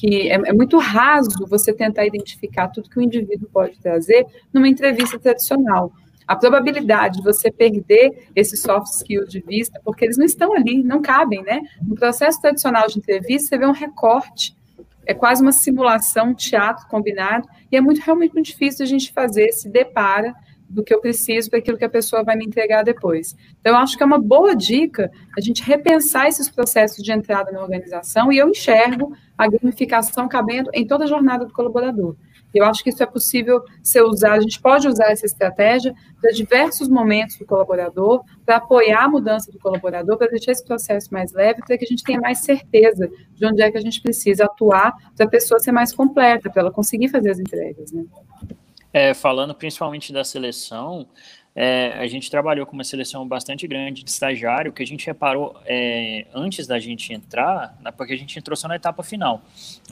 que 0.00 0.30
é, 0.30 0.34
é, 0.34 0.52
muito 0.52 0.78
raso 0.78 1.44
você 1.48 1.72
tentar 1.72 2.06
identificar 2.06 2.68
tudo 2.68 2.88
que 2.88 2.98
o 2.98 3.02
indivíduo 3.02 3.48
pode 3.52 3.78
trazer 3.80 4.24
numa 4.52 4.68
entrevista 4.68 5.18
tradicional 5.18 5.92
a 6.28 6.36
probabilidade 6.36 7.18
de 7.18 7.24
você 7.24 7.50
perder 7.50 8.28
esses 8.36 8.60
soft 8.60 8.92
skills 8.92 9.30
de 9.30 9.40
vista, 9.40 9.80
porque 9.82 10.04
eles 10.04 10.18
não 10.18 10.26
estão 10.26 10.52
ali, 10.52 10.82
não 10.82 11.00
cabem, 11.00 11.42
né? 11.42 11.62
No 11.82 11.94
processo 11.94 12.38
tradicional 12.38 12.86
de 12.86 12.98
entrevista, 12.98 13.48
você 13.48 13.58
vê 13.58 13.66
um 13.66 13.72
recorte, 13.72 14.54
é 15.06 15.14
quase 15.14 15.40
uma 15.40 15.52
simulação, 15.52 16.28
um 16.28 16.34
teatro 16.34 16.86
combinado, 16.86 17.48
e 17.72 17.76
é 17.78 17.80
muito 17.80 18.02
realmente 18.02 18.34
muito 18.34 18.46
difícil 18.46 18.84
a 18.84 18.88
gente 18.88 19.10
fazer, 19.10 19.50
se 19.52 19.70
depara 19.70 20.34
do 20.68 20.84
que 20.84 20.92
eu 20.92 21.00
preciso 21.00 21.48
para 21.48 21.60
aquilo 21.60 21.78
que 21.78 21.84
a 21.84 21.88
pessoa 21.88 22.22
vai 22.22 22.36
me 22.36 22.44
entregar 22.44 22.84
depois. 22.84 23.34
Então, 23.58 23.72
eu 23.72 23.78
acho 23.78 23.96
que 23.96 24.02
é 24.02 24.06
uma 24.06 24.18
boa 24.18 24.54
dica 24.54 25.10
a 25.34 25.40
gente 25.40 25.62
repensar 25.62 26.28
esses 26.28 26.50
processos 26.50 27.02
de 27.02 27.10
entrada 27.10 27.50
na 27.50 27.62
organização, 27.62 28.30
e 28.30 28.36
eu 28.36 28.50
enxergo 28.50 29.16
a 29.36 29.48
gamificação 29.48 30.28
cabendo 30.28 30.70
em 30.74 30.86
toda 30.86 31.04
a 31.04 31.08
jornada 31.08 31.46
do 31.46 31.54
colaborador. 31.54 32.14
Eu 32.54 32.64
acho 32.64 32.82
que 32.82 32.90
isso 32.90 33.02
é 33.02 33.06
possível 33.06 33.62
ser 33.82 34.02
usado, 34.02 34.38
a 34.38 34.40
gente 34.40 34.60
pode 34.60 34.88
usar 34.88 35.10
essa 35.10 35.26
estratégia 35.26 35.94
para 36.20 36.30
diversos 36.30 36.88
momentos 36.88 37.36
do 37.36 37.46
colaborador, 37.46 38.24
para 38.44 38.56
apoiar 38.56 39.04
a 39.04 39.08
mudança 39.08 39.52
do 39.52 39.58
colaborador, 39.58 40.16
para 40.16 40.28
deixar 40.28 40.52
esse 40.52 40.64
processo 40.64 41.12
mais 41.12 41.32
leve, 41.32 41.62
para 41.66 41.76
que 41.76 41.84
a 41.84 41.88
gente 41.88 42.02
tenha 42.02 42.20
mais 42.20 42.38
certeza 42.38 43.08
de 43.34 43.46
onde 43.46 43.62
é 43.62 43.70
que 43.70 43.78
a 43.78 43.80
gente 43.80 44.00
precisa 44.00 44.44
atuar 44.44 44.94
para 45.16 45.26
a 45.26 45.28
pessoa 45.28 45.60
ser 45.60 45.72
mais 45.72 45.94
completa, 45.94 46.50
para 46.50 46.62
ela 46.62 46.72
conseguir 46.72 47.08
fazer 47.08 47.30
as 47.30 47.38
entregas. 47.38 47.92
Né? 47.92 48.04
É, 48.92 49.12
falando 49.12 49.54
principalmente 49.54 50.12
da 50.12 50.24
seleção, 50.24 51.06
é, 51.60 51.92
a 51.98 52.06
gente 52.06 52.30
trabalhou 52.30 52.64
com 52.64 52.74
uma 52.74 52.84
seleção 52.84 53.26
bastante 53.26 53.66
grande 53.66 54.04
de 54.04 54.10
estagiário, 54.10 54.72
que 54.72 54.80
a 54.80 54.86
gente 54.86 55.04
reparou 55.04 55.60
é, 55.66 56.24
antes 56.32 56.68
da 56.68 56.78
gente 56.78 57.12
entrar, 57.12 57.76
né, 57.80 57.90
porque 57.90 58.12
a 58.12 58.16
gente 58.16 58.38
entrou 58.38 58.56
só 58.56 58.68
na 58.68 58.76
etapa 58.76 59.02
final. 59.02 59.42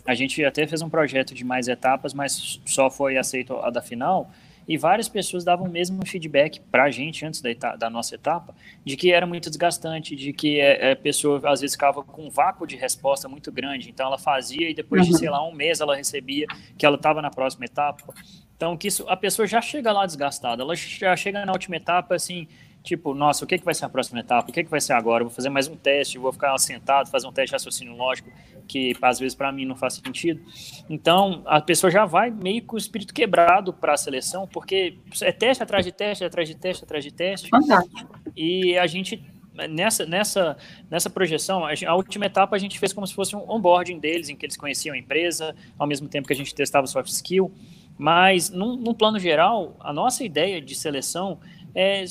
A 0.07 0.15
gente 0.15 0.45
até 0.45 0.65
fez 0.65 0.81
um 0.81 0.89
projeto 0.89 1.35
de 1.35 1.43
mais 1.43 1.67
etapas, 1.67 2.15
mas 2.15 2.61
só 2.65 2.89
foi 2.89 3.19
aceito 3.19 3.57
a 3.57 3.69
da 3.69 3.83
final, 3.83 4.31
e 4.69 4.79
várias 4.79 5.09
pessoas 5.09 5.43
davam 5.43 5.67
o 5.67 5.69
mesmo 5.69 6.07
feedback 6.07 6.61
para 6.61 6.85
a 6.85 6.91
gente 6.91 7.27
antes 7.27 7.41
da, 7.41 7.51
etapa, 7.51 7.77
da, 7.77 7.91
nossa 7.91 8.15
etapa, 8.15 8.55
de 8.85 8.97
que 8.97 9.11
era 9.11 9.27
muito 9.27 9.51
desgastante, 9.51 10.15
de 10.15 10.33
que 10.33 10.61
é, 10.61 10.93
a 10.93 10.97
pessoa 10.97 11.41
às 11.51 11.63
vezes 11.63 11.75
ficava 11.75 12.01
com 12.01 12.27
um 12.27 12.31
vácuo 12.31 12.65
de 12.65 12.77
resposta 12.77 13.29
muito 13.29 13.51
grande, 13.51 13.91
então 13.91 14.07
ela 14.07 14.19
fazia 14.19 14.71
e 14.71 14.75
depois 14.75 15.05
de, 15.05 15.11
uhum. 15.11 15.19
sei 15.19 15.31
lá, 15.31 15.45
um 15.45 15.53
mês 15.53 15.81
ela 15.81 15.97
recebia 15.97 16.47
que 16.79 16.87
ela 16.87 16.95
estava 16.95 17.21
na 17.21 17.31
próxima 17.31 17.65
etapa. 17.65 18.15
Então, 18.57 18.77
que 18.77 18.89
isso, 18.89 19.05
a 19.09 19.17
pessoa 19.17 19.47
já 19.47 19.61
chega 19.61 19.93
lá 19.93 20.07
desgastada, 20.07 20.63
ela 20.63 20.75
já 20.75 21.15
chega 21.15 21.45
na 21.45 21.53
última 21.53 21.77
etapa 21.77 22.15
assim, 22.15 22.49
tipo, 22.83 23.13
nossa, 23.13 23.45
o 23.45 23.47
que, 23.47 23.59
que 23.59 23.65
vai 23.65 23.75
ser 23.75 23.85
a 23.85 23.89
próxima 23.89 24.21
etapa? 24.21 24.49
O 24.49 24.53
que, 24.53 24.65
que 24.65 24.71
vai 24.71 24.81
ser 24.81 24.95
agora? 24.95 25.23
Eu 25.23 25.29
vou 25.29 25.35
fazer 25.35 25.51
mais 25.51 25.69
um 25.69 25.77
teste, 25.77 26.17
vou 26.17 26.33
ficar 26.33 26.57
sentado, 26.57 27.11
fazer 27.11 27.27
um 27.27 27.33
teste 27.33 27.49
de 27.49 27.53
raciocínio 27.53 27.95
lógico, 27.95 28.31
que 28.67 28.97
às 29.03 29.19
vezes 29.19 29.35
para 29.35 29.53
mim 29.53 29.67
não 29.67 29.77
faz 29.77 29.95
sentido. 29.95 30.41
Então, 30.89 31.43
a 31.45 31.61
pessoa 31.61 31.91
já 31.91 32.07
vai 32.07 32.31
meio 32.31 32.63
com 32.63 32.77
o 32.77 32.79
espírito 32.79 33.13
quebrado 33.13 33.73
para 33.73 33.93
a 33.93 33.97
seleção, 33.97 34.49
porque 34.49 34.97
é 35.21 35.33
teste 35.33 35.63
atrás 35.63 35.85
de 35.85 35.93
teste, 35.93 36.25
atrás 36.25 36.49
de 36.49 36.55
teste, 36.55 36.85
atrás 36.85 37.05
de 37.05 37.11
teste. 37.11 37.51
Fantástico. 37.51 38.21
E 38.35 38.79
a 38.79 38.87
gente 38.87 39.23
nessa, 39.69 40.05
nessa, 40.05 40.57
nessa 40.91 41.09
projeção, 41.09 41.65
a, 41.65 41.95
última 41.95 42.27
etapa 42.27 42.55
a 42.55 42.59
gente 42.59 42.79
fez 42.79 42.93
como 42.93 43.07
se 43.07 43.15
fosse 43.15 43.35
um 43.35 43.51
onboarding 43.51 43.99
deles, 43.99 44.29
em 44.29 44.37
que 44.37 44.45
eles 44.45 44.57
conheciam 44.57 44.95
a 44.95 44.99
empresa, 44.99 45.57
ao 45.79 45.87
mesmo 45.87 46.09
tempo 46.09 46.27
que 46.27 46.33
a 46.35 46.37
gente 46.37 46.55
testava 46.55 46.87
soft 46.87 47.11
skill. 47.11 47.51
Mas, 47.99 48.51
num, 48.51 48.77
num 48.77 48.95
plano 48.95 49.19
geral, 49.19 49.77
a 49.81 49.93
nossa 49.93 50.25
ideia 50.25 50.61
de 50.61 50.75
seleção 50.75 51.39
é 51.75 52.05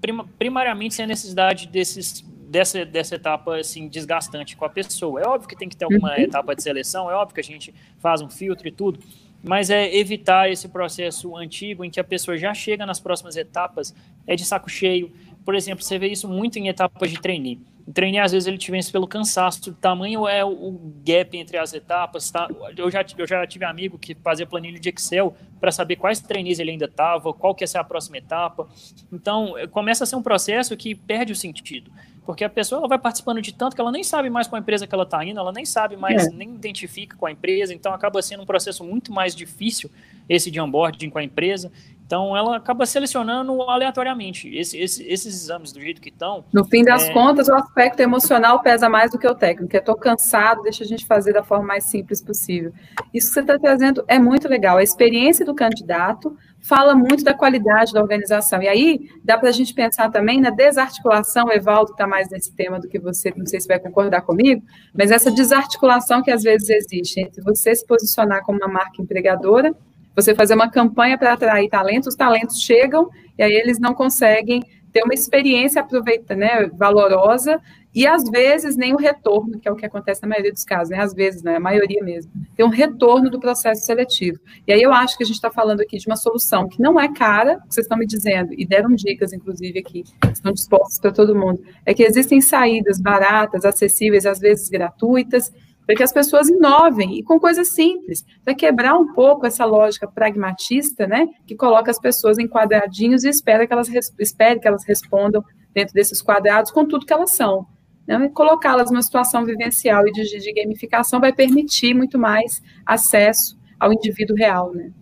prim, 0.00 0.18
primariamente 0.38 0.94
sem 0.94 1.04
a 1.04 1.08
necessidade 1.08 1.66
desses, 1.66 2.20
dessa, 2.48 2.84
dessa 2.84 3.16
etapa 3.16 3.56
assim, 3.56 3.88
desgastante 3.88 4.56
com 4.56 4.64
a 4.64 4.68
pessoa. 4.68 5.20
É 5.20 5.26
óbvio 5.26 5.48
que 5.48 5.56
tem 5.56 5.68
que 5.68 5.76
ter 5.76 5.84
alguma 5.84 6.12
uhum. 6.12 6.20
etapa 6.20 6.54
de 6.54 6.62
seleção, 6.62 7.10
é 7.10 7.14
óbvio 7.14 7.34
que 7.34 7.40
a 7.40 7.44
gente 7.44 7.74
faz 7.98 8.20
um 8.20 8.30
filtro 8.30 8.68
e 8.68 8.70
tudo, 8.70 9.00
mas 9.42 9.70
é 9.70 9.94
evitar 9.96 10.50
esse 10.50 10.68
processo 10.68 11.36
antigo 11.36 11.84
em 11.84 11.90
que 11.90 11.98
a 11.98 12.04
pessoa 12.04 12.36
já 12.36 12.54
chega 12.54 12.86
nas 12.86 13.00
próximas 13.00 13.36
etapas, 13.36 13.94
é 14.26 14.36
de 14.36 14.44
saco 14.44 14.70
cheio. 14.70 15.12
Por 15.44 15.54
exemplo, 15.54 15.84
você 15.84 15.98
vê 15.98 16.08
isso 16.08 16.28
muito 16.28 16.58
em 16.58 16.68
etapas 16.68 17.10
de 17.10 17.20
trainee 17.20 17.60
o 17.86 17.92
treino, 17.92 18.22
às 18.22 18.32
vezes, 18.32 18.46
ele 18.46 18.56
te 18.56 18.70
vence 18.70 18.90
pelo 18.90 19.06
cansaço. 19.06 19.70
O 19.70 19.74
tamanho 19.74 20.26
é 20.26 20.42
o 20.42 20.80
gap 21.04 21.36
entre 21.36 21.58
as 21.58 21.74
etapas. 21.74 22.30
Tá? 22.30 22.48
Eu, 22.76 22.90
já, 22.90 23.04
eu 23.18 23.26
já 23.26 23.46
tive 23.46 23.66
amigo 23.66 23.98
que 23.98 24.14
fazia 24.14 24.46
planilha 24.46 24.80
de 24.80 24.88
Excel 24.88 25.36
para 25.60 25.70
saber 25.70 25.96
quais 25.96 26.20
treinos 26.20 26.58
ele 26.58 26.70
ainda 26.70 26.86
estava, 26.86 27.32
qual 27.34 27.54
que 27.54 27.62
ia 27.62 27.68
ser 27.68 27.78
a 27.78 27.84
próxima 27.84 28.16
etapa. 28.16 28.66
Então, 29.12 29.54
começa 29.70 30.04
a 30.04 30.06
ser 30.06 30.16
um 30.16 30.22
processo 30.22 30.74
que 30.76 30.94
perde 30.94 31.32
o 31.32 31.36
sentido. 31.36 31.90
Porque 32.24 32.42
a 32.42 32.48
pessoa 32.48 32.78
ela 32.78 32.88
vai 32.88 32.98
participando 32.98 33.42
de 33.42 33.52
tanto 33.52 33.74
que 33.74 33.80
ela 33.82 33.92
nem 33.92 34.02
sabe 34.02 34.30
mais 34.30 34.46
com 34.46 34.56
a 34.56 34.58
empresa 34.58 34.86
que 34.86 34.94
ela 34.94 35.04
está 35.04 35.22
indo, 35.22 35.38
ela 35.38 35.52
nem 35.52 35.66
sabe 35.66 35.94
mais, 35.94 36.26
é. 36.26 36.30
nem 36.30 36.54
identifica 36.54 37.14
com 37.18 37.26
a 37.26 37.30
empresa. 37.30 37.74
Então, 37.74 37.92
acaba 37.92 38.22
sendo 38.22 38.42
um 38.42 38.46
processo 38.46 38.82
muito 38.82 39.12
mais 39.12 39.36
difícil 39.36 39.90
esse 40.26 40.50
de 40.50 40.58
onboarding 40.58 41.10
com 41.10 41.18
a 41.18 41.24
empresa. 41.24 41.70
Então, 42.06 42.36
ela 42.36 42.56
acaba 42.56 42.84
selecionando 42.84 43.62
aleatoriamente 43.62 44.54
esse, 44.54 44.78
esse, 44.78 45.02
esses 45.04 45.34
exames 45.34 45.72
do 45.72 45.80
jeito 45.80 46.02
que 46.02 46.10
estão. 46.10 46.44
No 46.52 46.64
fim 46.64 46.84
das 46.84 47.04
é... 47.04 47.12
contas, 47.12 47.48
o 47.48 47.54
aspecto 47.54 48.00
emocional 48.00 48.60
pesa 48.60 48.90
mais 48.90 49.10
do 49.10 49.18
que 49.18 49.26
o 49.26 49.34
técnico. 49.34 49.74
Estou 49.74 49.96
cansado, 49.96 50.62
deixa 50.62 50.84
a 50.84 50.86
gente 50.86 51.06
fazer 51.06 51.32
da 51.32 51.42
forma 51.42 51.64
mais 51.64 51.84
simples 51.84 52.20
possível. 52.22 52.72
Isso 53.12 53.28
que 53.28 53.34
você 53.34 53.40
está 53.40 53.58
trazendo 53.58 54.04
é 54.06 54.18
muito 54.18 54.48
legal. 54.48 54.76
A 54.76 54.82
experiência 54.82 55.46
do 55.46 55.54
candidato 55.54 56.36
fala 56.60 56.94
muito 56.94 57.24
da 57.24 57.32
qualidade 57.32 57.92
da 57.94 58.02
organização. 58.02 58.60
E 58.60 58.68
aí, 58.68 59.08
dá 59.22 59.38
para 59.38 59.48
a 59.48 59.52
gente 59.52 59.72
pensar 59.72 60.10
também 60.10 60.40
na 60.40 60.50
desarticulação. 60.50 61.46
O 61.46 61.52
Evaldo 61.52 61.92
está 61.92 62.06
mais 62.06 62.28
nesse 62.28 62.54
tema 62.54 62.78
do 62.78 62.86
que 62.88 62.98
você, 62.98 63.32
não 63.34 63.46
sei 63.46 63.60
se 63.60 63.68
vai 63.68 63.78
concordar 63.78 64.22
comigo, 64.22 64.62
mas 64.92 65.10
essa 65.10 65.30
desarticulação 65.30 66.22
que 66.22 66.30
às 66.30 66.42
vezes 66.42 66.68
existe 66.68 67.20
entre 67.20 67.42
você 67.42 67.74
se 67.74 67.86
posicionar 67.86 68.44
como 68.44 68.58
uma 68.58 68.68
marca 68.68 69.00
empregadora 69.00 69.74
você 70.14 70.34
fazer 70.34 70.54
uma 70.54 70.70
campanha 70.70 71.18
para 71.18 71.32
atrair 71.32 71.68
talentos, 71.68 72.08
os 72.08 72.14
talentos 72.14 72.60
chegam 72.60 73.10
e 73.38 73.42
aí 73.42 73.52
eles 73.52 73.78
não 73.78 73.94
conseguem 73.94 74.62
ter 74.92 75.02
uma 75.02 75.14
experiência 75.14 75.82
aproveita, 75.82 76.36
né, 76.36 76.68
valorosa 76.68 77.60
e 77.94 78.06
às 78.08 78.28
vezes 78.28 78.76
nem 78.76 78.92
o 78.92 78.96
retorno, 78.96 79.60
que 79.60 79.68
é 79.68 79.72
o 79.72 79.76
que 79.76 79.86
acontece 79.86 80.20
na 80.22 80.28
maioria 80.28 80.52
dos 80.52 80.64
casos, 80.64 80.90
né? 80.90 81.00
Às 81.00 81.14
vezes, 81.14 81.44
né? 81.44 81.56
A 81.56 81.60
maioria 81.60 82.02
mesmo. 82.02 82.32
Tem 82.56 82.66
um 82.66 82.70
retorno 82.70 83.30
do 83.30 83.38
processo 83.38 83.86
seletivo. 83.86 84.40
E 84.66 84.72
aí 84.72 84.82
eu 84.82 84.92
acho 84.92 85.16
que 85.16 85.22
a 85.22 85.26
gente 85.26 85.36
está 85.36 85.48
falando 85.48 85.80
aqui 85.80 85.96
de 85.98 86.06
uma 86.08 86.16
solução 86.16 86.68
que 86.68 86.82
não 86.82 86.98
é 86.98 87.12
cara, 87.12 87.60
vocês 87.68 87.84
estão 87.84 87.96
me 87.96 88.04
dizendo, 88.04 88.52
e 88.52 88.66
deram 88.66 88.92
dicas, 88.94 89.32
inclusive, 89.32 89.78
aqui, 89.78 90.02
estão 90.32 90.52
dispostas 90.52 90.98
para 90.98 91.12
todo 91.12 91.36
mundo, 91.36 91.62
é 91.86 91.94
que 91.94 92.02
existem 92.02 92.40
saídas 92.40 93.00
baratas, 93.00 93.64
acessíveis, 93.64 94.26
às 94.26 94.40
vezes 94.40 94.68
gratuitas, 94.68 95.52
para 95.86 95.94
que 95.94 96.02
as 96.02 96.12
pessoas 96.12 96.48
inovem 96.48 97.18
e 97.18 97.22
com 97.22 97.38
coisas 97.38 97.68
simples, 97.68 98.24
para 98.44 98.54
quebrar 98.54 98.96
um 98.96 99.12
pouco 99.12 99.46
essa 99.46 99.64
lógica 99.64 100.06
pragmatista, 100.06 101.06
né, 101.06 101.28
que 101.46 101.54
coloca 101.54 101.90
as 101.90 101.98
pessoas 101.98 102.38
em 102.38 102.48
quadradinhos 102.48 103.24
e 103.24 103.28
espera 103.28 103.66
que 103.66 103.72
elas 103.72 103.88
espere 104.18 104.60
que 104.60 104.68
elas 104.68 104.84
respondam 104.84 105.44
dentro 105.72 105.92
desses 105.94 106.22
quadrados 106.22 106.70
com 106.70 106.86
tudo 106.86 107.06
que 107.06 107.12
elas 107.12 107.32
são. 107.32 107.66
Né, 108.06 108.28
colocá-las 108.34 108.90
numa 108.90 109.02
situação 109.02 109.44
vivencial 109.44 110.06
e 110.06 110.12
de, 110.12 110.22
de 110.22 110.52
gamificação 110.52 111.20
vai 111.20 111.32
permitir 111.32 111.94
muito 111.94 112.18
mais 112.18 112.62
acesso 112.84 113.58
ao 113.78 113.92
indivíduo 113.92 114.36
real, 114.36 114.72
né? 114.74 114.92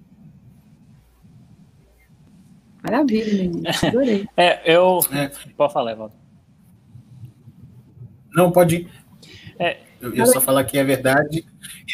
Maravilha, 2.83 3.33
menino. 3.33 3.63
Adorei. 3.83 4.29
É, 4.37 4.75
eu. 4.75 4.99
É. 5.13 5.31
Pode 5.57 5.73
falar, 5.73 5.93
Evaldo. 5.93 6.15
Não, 8.35 8.51
pode 8.51 8.77
ir. 8.77 8.91
É, 9.59 9.79
eu 10.03 10.13
ia 10.17 10.27
só 10.27 10.41
falar 10.41 10.65
que 10.65 10.77
é 10.77 10.83
verdade. 10.83 11.47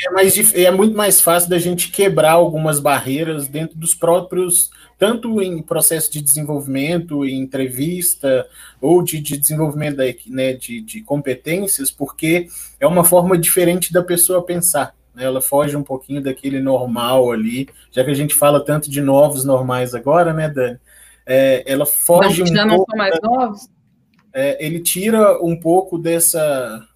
É, 0.04 0.10
mais, 0.10 0.54
é 0.54 0.70
muito 0.70 0.96
mais 0.96 1.20
fácil 1.20 1.50
da 1.50 1.58
gente 1.58 1.90
quebrar 1.90 2.32
algumas 2.32 2.80
barreiras 2.80 3.46
dentro 3.46 3.76
dos 3.76 3.94
próprios, 3.94 4.70
tanto 4.98 5.42
em 5.42 5.60
processo 5.60 6.10
de 6.10 6.22
desenvolvimento, 6.22 7.24
em 7.26 7.38
entrevista, 7.38 8.48
ou 8.80 9.02
de, 9.02 9.20
de 9.20 9.36
desenvolvimento 9.36 9.96
da, 9.96 10.04
né, 10.26 10.54
de, 10.54 10.80
de 10.80 11.02
competências, 11.02 11.90
porque 11.90 12.48
é 12.80 12.86
uma 12.86 13.04
forma 13.04 13.36
diferente 13.36 13.92
da 13.92 14.02
pessoa 14.02 14.42
pensar. 14.42 14.94
Né? 15.14 15.24
Ela 15.24 15.42
foge 15.42 15.76
um 15.76 15.82
pouquinho 15.82 16.22
daquele 16.22 16.60
normal 16.60 17.30
ali, 17.30 17.68
já 17.92 18.02
que 18.02 18.10
a 18.10 18.14
gente 18.14 18.34
fala 18.34 18.64
tanto 18.64 18.90
de 18.90 19.02
novos 19.02 19.44
normais 19.44 19.94
agora, 19.94 20.32
né, 20.32 20.48
Dani? 20.48 20.78
É, 21.26 21.62
ela 21.70 21.84
foge 21.84 22.42
não, 22.42 22.50
um 22.50 22.54
já 22.54 22.66
pouco. 22.66 22.78
não 22.78 22.84
são 22.86 22.96
mais 22.96 23.20
novos? 23.22 23.68
É, 24.32 24.64
ele 24.64 24.80
tira 24.80 25.38
um 25.44 25.58
pouco 25.58 25.98
dessa 25.98 26.86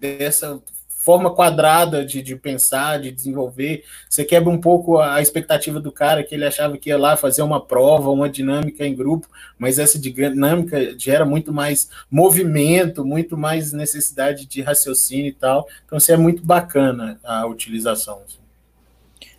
dessa 0.00 0.60
forma 1.00 1.34
quadrada 1.34 2.04
de, 2.04 2.20
de 2.22 2.36
pensar, 2.36 3.00
de 3.00 3.10
desenvolver. 3.10 3.84
Você 4.08 4.22
quebra 4.22 4.50
um 4.50 4.60
pouco 4.60 4.98
a 4.98 5.20
expectativa 5.20 5.80
do 5.80 5.90
cara, 5.90 6.22
que 6.22 6.34
ele 6.34 6.44
achava 6.44 6.76
que 6.76 6.90
ia 6.90 6.98
lá 6.98 7.16
fazer 7.16 7.42
uma 7.42 7.64
prova, 7.64 8.10
uma 8.10 8.28
dinâmica 8.28 8.86
em 8.86 8.94
grupo, 8.94 9.26
mas 9.58 9.78
essa 9.78 9.98
dinâmica 9.98 10.94
gera 10.98 11.24
muito 11.24 11.52
mais 11.52 11.88
movimento, 12.10 13.04
muito 13.04 13.36
mais 13.36 13.72
necessidade 13.72 14.46
de 14.46 14.60
raciocínio 14.60 15.28
e 15.28 15.32
tal. 15.32 15.66
Então, 15.86 15.96
isso 15.96 16.12
é 16.12 16.16
muito 16.18 16.44
bacana 16.44 17.18
a 17.24 17.46
utilização. 17.46 18.20
Assim. 18.26 18.38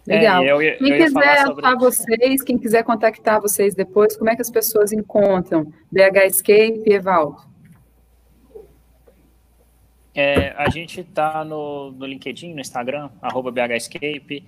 Legal. 0.08 0.44
É, 0.44 0.52
eu, 0.52 0.62
eu, 0.64 0.78
quem 0.80 0.98
quiser 0.98 1.46
sobre... 1.46 1.66
achar 1.66 1.78
vocês, 1.78 2.42
quem 2.42 2.58
quiser 2.58 2.84
contactar 2.84 3.40
vocês 3.40 3.76
depois, 3.76 4.18
como 4.18 4.32
é 4.32 4.36
que 4.36 4.42
as 4.42 4.50
pessoas 4.50 4.92
encontram 4.92 5.72
BH 5.92 6.26
Escape 6.26 6.84
e 6.88 6.94
Evaldo? 6.94 7.51
É, 10.14 10.54
a 10.58 10.70
gente 10.70 11.02
está 11.02 11.44
no, 11.44 11.92
no 11.92 12.06
LinkedIn, 12.06 12.54
no 12.54 12.62
Instagram, 12.62 13.10
arroba 13.22 13.52
BHEscape. 13.52 14.44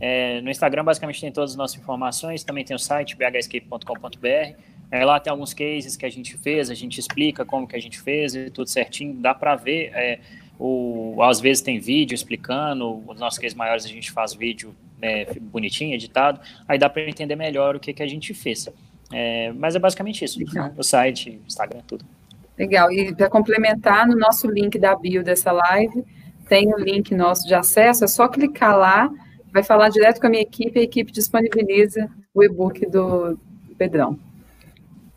É, 0.00 0.40
no 0.40 0.50
Instagram, 0.50 0.84
basicamente, 0.84 1.20
tem 1.20 1.32
todas 1.32 1.50
as 1.50 1.56
nossas 1.56 1.80
informações. 1.80 2.44
Também 2.44 2.64
tem 2.64 2.74
o 2.74 2.78
site, 2.78 3.16
bhescape.com.br. 3.16 4.56
É, 4.90 5.04
lá 5.04 5.20
tem 5.20 5.30
alguns 5.30 5.52
cases 5.52 5.96
que 5.96 6.06
a 6.06 6.08
gente 6.08 6.36
fez, 6.38 6.70
a 6.70 6.74
gente 6.74 6.98
explica 6.98 7.44
como 7.44 7.66
que 7.66 7.76
a 7.76 7.80
gente 7.80 8.00
fez 8.00 8.34
e 8.34 8.50
tudo 8.50 8.68
certinho. 8.68 9.14
Dá 9.14 9.34
para 9.34 9.56
ver. 9.56 9.90
É, 9.94 10.20
o, 10.58 11.22
às 11.22 11.40
vezes 11.40 11.62
tem 11.62 11.78
vídeo 11.78 12.14
explicando. 12.14 13.02
Os 13.06 13.18
nossos 13.18 13.38
cases 13.38 13.56
maiores 13.56 13.84
a 13.84 13.88
gente 13.88 14.10
faz 14.10 14.34
vídeo 14.34 14.74
é, 15.02 15.34
bonitinho, 15.40 15.94
editado. 15.94 16.40
Aí 16.66 16.78
dá 16.78 16.88
para 16.88 17.08
entender 17.08 17.36
melhor 17.36 17.76
o 17.76 17.80
que, 17.80 17.92
que 17.92 18.02
a 18.02 18.06
gente 18.06 18.32
fez. 18.32 18.68
É, 19.12 19.52
mas 19.52 19.74
é 19.74 19.78
basicamente 19.78 20.24
isso. 20.24 20.38
O 20.76 20.82
site, 20.82 21.40
Instagram, 21.46 21.80
tudo. 21.86 22.04
Legal. 22.58 22.90
E 22.90 23.14
para 23.14 23.30
complementar, 23.30 24.06
no 24.06 24.16
nosso 24.16 24.50
link 24.50 24.78
da 24.78 24.96
bio 24.96 25.22
dessa 25.22 25.52
live, 25.52 26.04
tem 26.48 26.74
o 26.74 26.78
link 26.78 27.14
nosso 27.14 27.46
de 27.46 27.54
acesso, 27.54 28.04
é 28.04 28.06
só 28.08 28.26
clicar 28.26 28.76
lá, 28.76 29.10
vai 29.52 29.62
falar 29.62 29.90
direto 29.90 30.20
com 30.20 30.26
a 30.26 30.30
minha 30.30 30.42
equipe, 30.42 30.78
a 30.78 30.82
equipe 30.82 31.12
disponibiliza 31.12 32.10
o 32.34 32.42
e-book 32.42 32.84
do 32.86 33.38
Pedrão. 33.76 34.18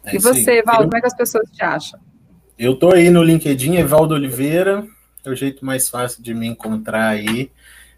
É, 0.03 0.15
e 0.15 0.19
você, 0.19 0.59
Evaldo, 0.59 0.83
como 0.83 0.97
é 0.97 1.01
que 1.01 1.07
as 1.07 1.15
pessoas 1.15 1.49
te 1.51 1.63
acham? 1.63 1.99
Eu 2.57 2.73
estou 2.73 2.93
aí 2.93 3.09
no 3.09 3.23
LinkedIn, 3.23 3.77
Evaldo 3.77 4.13
Oliveira, 4.13 4.85
é 5.25 5.29
o 5.29 5.35
jeito 5.35 5.65
mais 5.65 5.89
fácil 5.89 6.21
de 6.21 6.33
me 6.33 6.47
encontrar 6.47 7.09
aí, 7.09 7.51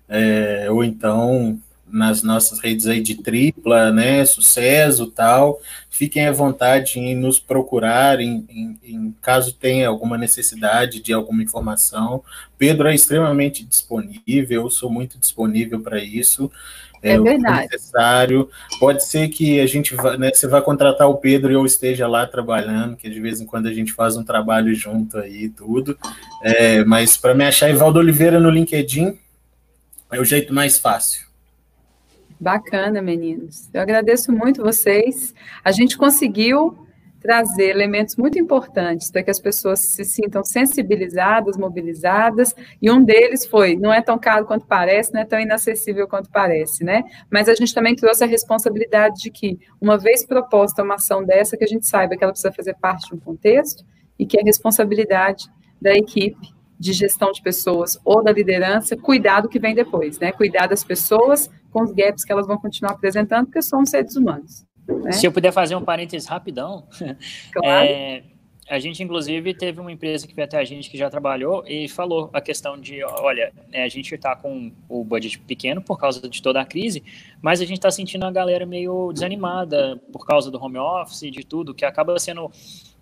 é, 0.08 0.68
ou 0.70 0.84
então 0.84 1.60
nas 1.94 2.24
nossas 2.24 2.60
redes 2.60 2.88
aí 2.88 3.00
de 3.00 3.14
tripla, 3.14 3.92
né, 3.92 4.26
sucesso 4.26 5.06
tal, 5.06 5.62
fiquem 5.92 6.26
à 6.26 6.32
vontade 6.32 7.00
em 7.00 7.16
nos 7.16 7.40
procurar, 7.40 8.20
em, 8.20 8.44
em, 8.50 8.80
em, 8.84 9.16
caso 9.22 9.54
tenha 9.54 9.88
alguma 9.88 10.18
necessidade 10.18 11.00
de 11.00 11.14
alguma 11.14 11.44
informação. 11.44 12.24
Pedro 12.58 12.88
é 12.88 12.96
extremamente 12.96 13.64
disponível, 13.64 14.64
eu 14.64 14.70
sou 14.72 14.90
muito 14.90 15.20
disponível 15.20 15.80
para 15.82 16.04
isso. 16.04 16.52
É, 17.04 17.12
é 17.12 17.20
verdade. 17.20 17.68
necessário. 17.72 18.50
Pode 18.80 19.06
ser 19.06 19.28
que 19.28 19.60
a 19.60 19.68
gente 19.68 19.94
vá, 19.94 20.18
né, 20.18 20.32
você 20.34 20.48
vai 20.48 20.62
contratar 20.64 21.08
o 21.08 21.18
Pedro 21.18 21.52
e 21.52 21.56
eu 21.56 21.66
esteja 21.66 22.08
lá 22.08 22.26
trabalhando, 22.26 22.96
que 22.96 23.08
de 23.08 23.20
vez 23.20 23.40
em 23.40 23.46
quando 23.46 23.68
a 23.68 23.74
gente 23.74 23.92
faz 23.92 24.18
um 24.18 24.24
trabalho 24.24 24.74
junto 24.74 25.20
aí 25.20 25.50
tudo. 25.50 25.96
É, 26.42 26.84
mas 26.86 27.18
para 27.18 27.36
me 27.36 27.46
achar 27.46 27.70
Ivaldo 27.70 28.00
Oliveira 28.00 28.40
no 28.40 28.50
LinkedIn 28.50 29.20
é 30.12 30.20
o 30.20 30.26
jeito 30.26 30.54
mais 30.54 30.80
fácil. 30.80 31.33
Bacana, 32.44 33.02
meninos. 33.02 33.70
Eu 33.74 33.80
agradeço 33.80 34.30
muito 34.30 34.62
vocês. 34.62 35.34
A 35.64 35.72
gente 35.72 35.98
conseguiu 35.98 36.78
trazer 37.22 37.70
elementos 37.70 38.18
muito 38.18 38.38
importantes 38.38 39.10
para 39.10 39.24
que 39.24 39.32
as 39.32 39.40
pessoas 39.40 39.80
se 39.80 40.04
sintam 40.04 40.44
sensibilizadas, 40.44 41.56
mobilizadas, 41.56 42.54
e 42.82 42.92
um 42.92 43.02
deles 43.02 43.46
foi, 43.46 43.78
não 43.78 43.94
é 43.94 44.02
tão 44.02 44.20
caro 44.20 44.46
quanto 44.46 44.68
parece, 44.68 45.14
não 45.14 45.22
é 45.22 45.26
tão 45.26 45.40
inacessível 45.40 46.06
quanto 46.06 46.30
parece, 46.30 46.84
né? 46.84 47.06
Mas 47.32 47.48
a 47.48 47.56
gente 47.56 47.74
também 47.74 47.96
trouxe 47.96 48.26
a 48.26 48.28
responsabilidade 48.28 49.22
de 49.22 49.32
que, 49.32 49.58
uma 49.80 49.98
vez 49.98 50.26
proposta 50.26 50.84
uma 50.84 50.96
ação 50.96 51.24
dessa, 51.24 51.56
que 51.56 51.64
a 51.64 51.68
gente 51.68 51.88
saiba 51.88 52.18
que 52.18 52.26
ela 52.26 52.34
precisa 52.34 52.52
fazer 52.52 52.76
parte 52.76 53.08
de 53.08 53.16
um 53.16 53.20
contexto 53.22 53.86
e 54.20 54.26
que 54.26 54.38
é 54.38 54.44
responsabilidade 54.44 55.46
da 55.82 55.94
equipe 55.94 56.54
de 56.80 56.94
gestão 56.94 57.32
de 57.32 57.42
pessoas 57.42 57.98
ou 58.04 58.24
da 58.24 58.32
liderança, 58.32 58.98
cuidar 58.98 59.42
do 59.42 59.50
que 59.50 59.60
vem 59.60 59.76
depois, 59.76 60.20
né? 60.20 60.32
Cuidar 60.32 60.68
das 60.68 60.84
pessoas 60.84 61.50
com 61.72 61.84
os 61.84 61.92
gaps 61.92 62.24
que 62.24 62.32
elas 62.32 62.48
vão 62.48 62.58
continuar 62.58 62.94
apresentando, 62.94 63.46
porque 63.46 63.62
somos 63.62 63.90
seres 63.90 64.16
humanos. 64.16 64.66
Né? 64.88 65.12
Se 65.12 65.26
eu 65.26 65.32
puder 65.32 65.52
fazer 65.52 65.76
um 65.76 65.84
parênteses 65.84 66.28
rapidão, 66.28 66.88
claro. 67.54 67.88
é, 67.88 68.24
a 68.70 68.80
gente 68.80 69.04
inclusive 69.04 69.54
teve 69.54 69.80
uma 69.80 69.92
empresa 69.92 70.28
que 70.28 70.34
veio 70.34 70.46
até 70.46 70.58
a 70.58 70.64
gente 70.64 70.90
que 70.90 70.98
já 70.98 71.10
trabalhou 71.10 71.64
e 71.68 71.88
falou 71.88 72.30
a 72.34 72.42
questão 72.42 72.80
de, 72.80 73.04
olha, 73.04 73.52
é, 73.72 73.84
a 73.84 73.90
gente 73.90 74.14
está 74.14 74.36
com 74.36 74.72
o 74.88 75.04
budget 75.04 75.40
pequeno 75.40 75.82
por 75.82 75.98
causa 76.00 76.28
de 76.28 76.42
toda 76.42 76.62
a 76.62 76.66
crise, 76.66 77.04
mas 77.42 77.62
a 77.62 77.66
gente 77.66 77.78
está 77.78 77.92
sentindo 77.92 78.26
a 78.26 78.32
galera 78.32 78.66
meio 78.66 79.12
desanimada 79.12 80.02
por 80.12 80.26
causa 80.26 80.50
do 80.50 80.62
home 80.62 80.78
office 80.78 81.24
e 81.24 81.32
de 81.32 81.46
tudo, 81.46 81.74
que 81.74 81.86
acaba 81.86 82.18
sendo 82.20 82.50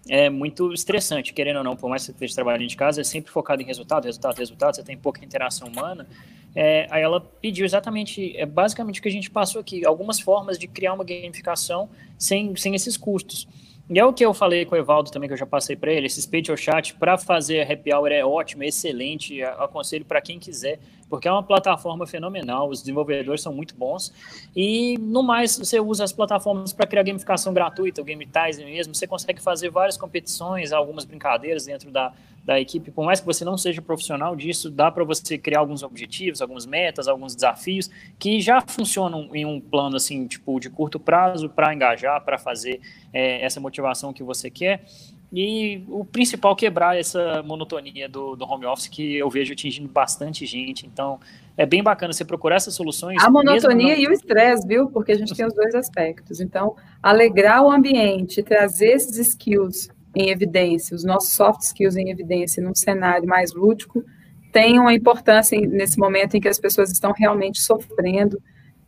é 0.09 0.29
muito 0.29 0.73
estressante, 0.73 1.33
querendo 1.33 1.57
ou 1.57 1.63
não, 1.63 1.75
por 1.75 1.89
mais 1.89 2.01
que 2.01 2.07
você 2.07 2.11
esteja 2.11 2.35
trabalhando 2.35 2.67
de 2.67 2.75
casa, 2.75 3.01
é 3.01 3.03
sempre 3.03 3.31
focado 3.31 3.61
em 3.61 3.65
resultado, 3.65 4.05
resultado, 4.05 4.37
resultado, 4.37 4.75
você 4.75 4.83
tem 4.83 4.97
pouca 4.97 5.23
interação 5.23 5.67
humana. 5.67 6.07
É, 6.55 6.87
aí 6.89 7.01
ela 7.01 7.21
pediu 7.21 7.65
exatamente, 7.65 8.35
é 8.35 8.45
basicamente 8.45 8.99
o 8.99 9.03
que 9.03 9.07
a 9.07 9.11
gente 9.11 9.29
passou 9.29 9.61
aqui, 9.61 9.85
algumas 9.85 10.19
formas 10.19 10.57
de 10.57 10.67
criar 10.67 10.93
uma 10.93 11.03
gamificação 11.03 11.89
sem, 12.17 12.55
sem 12.55 12.75
esses 12.75 12.97
custos. 12.97 13.47
E 13.89 13.99
é 13.99 14.05
o 14.05 14.13
que 14.13 14.25
eu 14.25 14.33
falei 14.33 14.65
com 14.65 14.75
o 14.75 14.77
Evaldo 14.77 15.11
também, 15.11 15.27
que 15.27 15.33
eu 15.33 15.37
já 15.37 15.45
passei 15.45 15.75
para 15.75 15.91
ele, 15.91 16.07
esse 16.07 16.21
Spade 16.21 16.55
Chat 16.57 16.95
para 16.95 17.17
fazer 17.17 17.69
happy 17.69 17.93
hour 17.93 18.11
é 18.11 18.23
ótimo, 18.23 18.63
é 18.63 18.67
excelente, 18.67 19.41
aconselho 19.43 20.05
para 20.05 20.21
quem 20.21 20.39
quiser, 20.39 20.79
porque 21.11 21.27
é 21.27 21.31
uma 21.31 21.43
plataforma 21.43 22.07
fenomenal, 22.07 22.69
os 22.69 22.79
desenvolvedores 22.79 23.41
são 23.41 23.53
muito 23.53 23.75
bons, 23.75 24.13
e 24.55 24.97
no 24.97 25.21
mais, 25.21 25.57
você 25.57 25.77
usa 25.77 26.05
as 26.05 26.13
plataformas 26.13 26.71
para 26.71 26.87
criar 26.87 27.03
gamificação 27.03 27.53
gratuita, 27.53 28.01
o 28.01 28.05
mesmo, 28.05 28.95
você 28.95 29.05
consegue 29.05 29.41
fazer 29.41 29.69
várias 29.69 29.97
competições, 29.97 30.71
algumas 30.71 31.03
brincadeiras 31.03 31.65
dentro 31.65 31.91
da, 31.91 32.13
da 32.45 32.61
equipe, 32.61 32.91
por 32.91 33.03
mais 33.03 33.19
que 33.19 33.25
você 33.25 33.43
não 33.43 33.57
seja 33.57 33.81
profissional 33.81 34.37
disso, 34.37 34.71
dá 34.71 34.89
para 34.89 35.03
você 35.03 35.37
criar 35.37 35.59
alguns 35.59 35.83
objetivos, 35.83 36.41
algumas 36.41 36.65
metas, 36.65 37.09
alguns 37.09 37.35
desafios 37.35 37.89
que 38.17 38.39
já 38.39 38.61
funcionam 38.61 39.29
em 39.35 39.45
um 39.45 39.59
plano 39.59 39.97
assim, 39.97 40.25
tipo, 40.25 40.61
de 40.61 40.69
curto 40.69 40.97
prazo 40.97 41.49
para 41.49 41.73
engajar, 41.73 42.23
para 42.23 42.37
fazer 42.37 42.79
é, 43.11 43.43
essa 43.45 43.59
motivação 43.59 44.13
que 44.13 44.23
você 44.23 44.49
quer. 44.49 44.85
E 45.31 45.85
o 45.87 46.03
principal 46.03 46.55
quebrar 46.55 46.97
essa 46.97 47.41
monotonia 47.43 48.09
do, 48.09 48.35
do 48.35 48.43
home 48.43 48.65
office 48.65 48.89
que 48.89 49.15
eu 49.15 49.29
vejo 49.29 49.53
atingindo 49.53 49.87
bastante 49.87 50.45
gente. 50.45 50.85
Então, 50.85 51.21
é 51.55 51.65
bem 51.65 51.81
bacana 51.81 52.11
você 52.11 52.25
procurar 52.25 52.57
essas 52.57 52.73
soluções. 52.73 53.23
A 53.23 53.29
monotonia 53.29 53.95
não... 53.95 54.01
e 54.01 54.07
o 54.07 54.11
estresse, 54.11 54.67
viu? 54.67 54.89
Porque 54.89 55.13
a 55.13 55.17
gente 55.17 55.33
tem 55.33 55.45
os 55.45 55.53
dois 55.53 55.73
aspectos. 55.73 56.41
Então, 56.41 56.75
alegrar 57.01 57.63
o 57.63 57.71
ambiente, 57.71 58.43
trazer 58.43 58.89
esses 58.89 59.17
skills 59.17 59.89
em 60.13 60.29
evidência, 60.29 60.93
os 60.93 61.05
nossos 61.05 61.31
soft 61.31 61.61
skills 61.61 61.95
em 61.95 62.09
evidência 62.09 62.61
num 62.61 62.75
cenário 62.75 63.25
mais 63.25 63.53
lúdico, 63.53 64.03
tem 64.51 64.77
uma 64.79 64.93
importância 64.93 65.57
nesse 65.61 65.97
momento 65.97 66.35
em 66.35 66.41
que 66.41 66.49
as 66.49 66.59
pessoas 66.59 66.91
estão 66.91 67.13
realmente 67.13 67.61
sofrendo, 67.61 68.41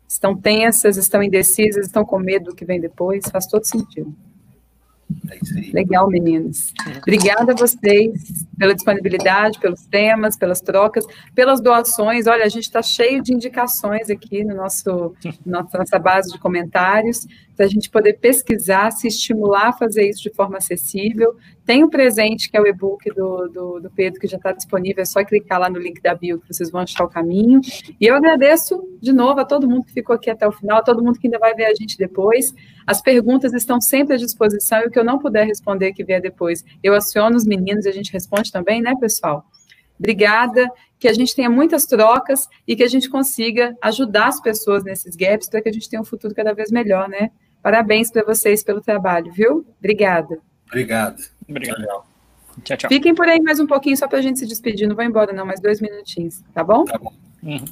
estão 0.06 0.36
tensas, 0.36 0.98
estão 0.98 1.22
indecisas, 1.22 1.86
estão 1.86 2.04
com 2.04 2.18
medo 2.18 2.50
do 2.50 2.54
que 2.54 2.66
vem 2.66 2.78
depois, 2.78 3.24
faz 3.32 3.46
todo 3.46 3.64
sentido. 3.64 4.14
É 5.30 5.72
Legal, 5.72 6.08
meninos. 6.08 6.72
Obrigada 6.98 7.52
a 7.52 7.54
vocês 7.54 8.44
pela 8.58 8.74
disponibilidade, 8.74 9.58
pelos 9.58 9.86
temas, 9.86 10.36
pelas 10.36 10.60
trocas, 10.60 11.04
pelas 11.34 11.60
doações. 11.60 12.26
Olha, 12.26 12.44
a 12.44 12.48
gente 12.48 12.64
está 12.64 12.82
cheio 12.82 13.22
de 13.22 13.32
indicações 13.32 14.10
aqui 14.10 14.44
no 14.44 14.54
nosso 14.54 15.14
nossa, 15.44 15.78
nossa 15.78 15.98
base 15.98 16.32
de 16.32 16.38
comentários 16.38 17.26
para 17.56 17.66
a 17.66 17.68
gente 17.68 17.88
poder 17.88 18.14
pesquisar, 18.14 18.90
se 18.90 19.08
estimular 19.08 19.68
a 19.68 19.72
fazer 19.72 20.08
isso 20.08 20.22
de 20.22 20.30
forma 20.30 20.58
acessível. 20.58 21.36
Tem 21.64 21.82
um 21.82 21.88
presente 21.88 22.50
que 22.50 22.56
é 22.56 22.60
o 22.60 22.66
e-book 22.66 23.08
do, 23.10 23.48
do, 23.48 23.80
do, 23.80 23.90
Pedro, 23.90 24.20
que 24.20 24.26
já 24.26 24.36
está 24.36 24.52
disponível, 24.52 25.02
é 25.02 25.04
só 25.06 25.24
clicar 25.24 25.58
lá 25.58 25.70
no 25.70 25.78
link 25.78 26.00
da 26.02 26.14
bio 26.14 26.38
que 26.38 26.52
vocês 26.52 26.70
vão 26.70 26.82
achar 26.82 27.04
o 27.04 27.08
caminho. 27.08 27.60
E 27.98 28.06
eu 28.06 28.14
agradeço 28.14 28.86
de 29.00 29.12
novo 29.12 29.40
a 29.40 29.44
todo 29.44 29.68
mundo 29.68 29.84
que 29.86 29.92
ficou 29.92 30.14
aqui 30.14 30.28
até 30.28 30.46
o 30.46 30.52
final, 30.52 30.78
a 30.78 30.82
todo 30.82 31.02
mundo 31.02 31.18
que 31.18 31.26
ainda 31.26 31.38
vai 31.38 31.54
ver 31.54 31.64
a 31.64 31.74
gente 31.74 31.96
depois. 31.96 32.52
As 32.86 33.00
perguntas 33.00 33.54
estão 33.54 33.80
sempre 33.80 34.14
à 34.14 34.18
disposição 34.18 34.80
e 34.80 34.86
o 34.86 34.90
que 34.90 34.98
eu 34.98 35.04
não 35.04 35.18
puder 35.18 35.46
responder 35.46 35.92
que 35.92 36.04
vier 36.04 36.20
depois, 36.20 36.62
eu 36.82 36.94
aciono 36.94 37.36
os 37.36 37.46
meninos 37.46 37.86
e 37.86 37.88
a 37.88 37.92
gente 37.92 38.12
responde 38.12 38.52
também, 38.52 38.82
né, 38.82 38.94
pessoal? 39.00 39.46
Obrigada, 39.98 40.68
que 40.98 41.08
a 41.08 41.12
gente 41.12 41.34
tenha 41.34 41.48
muitas 41.48 41.86
trocas 41.86 42.48
e 42.66 42.76
que 42.76 42.82
a 42.82 42.88
gente 42.88 43.08
consiga 43.08 43.76
ajudar 43.80 44.28
as 44.28 44.40
pessoas 44.40 44.84
nesses 44.84 45.16
gaps 45.16 45.48
para 45.48 45.62
que 45.62 45.68
a 45.68 45.72
gente 45.72 45.88
tenha 45.88 46.02
um 46.02 46.04
futuro 46.04 46.34
cada 46.34 46.52
vez 46.52 46.70
melhor, 46.70 47.08
né? 47.08 47.30
Parabéns 47.62 48.10
para 48.10 48.24
vocês 48.24 48.62
pelo 48.62 48.80
trabalho, 48.80 49.32
viu? 49.32 49.64
Obrigada. 49.78 50.38
Obrigado. 50.66 51.22
Obrigado. 51.48 52.04
Tchau, 52.62 52.76
tchau. 52.76 52.88
Fiquem 52.88 53.14
por 53.14 53.26
aí 53.26 53.40
mais 53.40 53.58
um 53.58 53.66
pouquinho 53.66 53.96
só 53.96 54.06
para 54.06 54.18
a 54.18 54.22
gente 54.22 54.38
se 54.38 54.46
despedir. 54.46 54.86
Não 54.86 54.94
vou 54.94 55.04
embora, 55.04 55.32
não, 55.32 55.44
mais 55.44 55.60
dois 55.60 55.80
minutinhos, 55.80 56.42
tá 56.52 56.62
bom? 56.62 56.84
Tá 56.84 56.98
bom. 56.98 57.12
Uhum. 57.42 57.64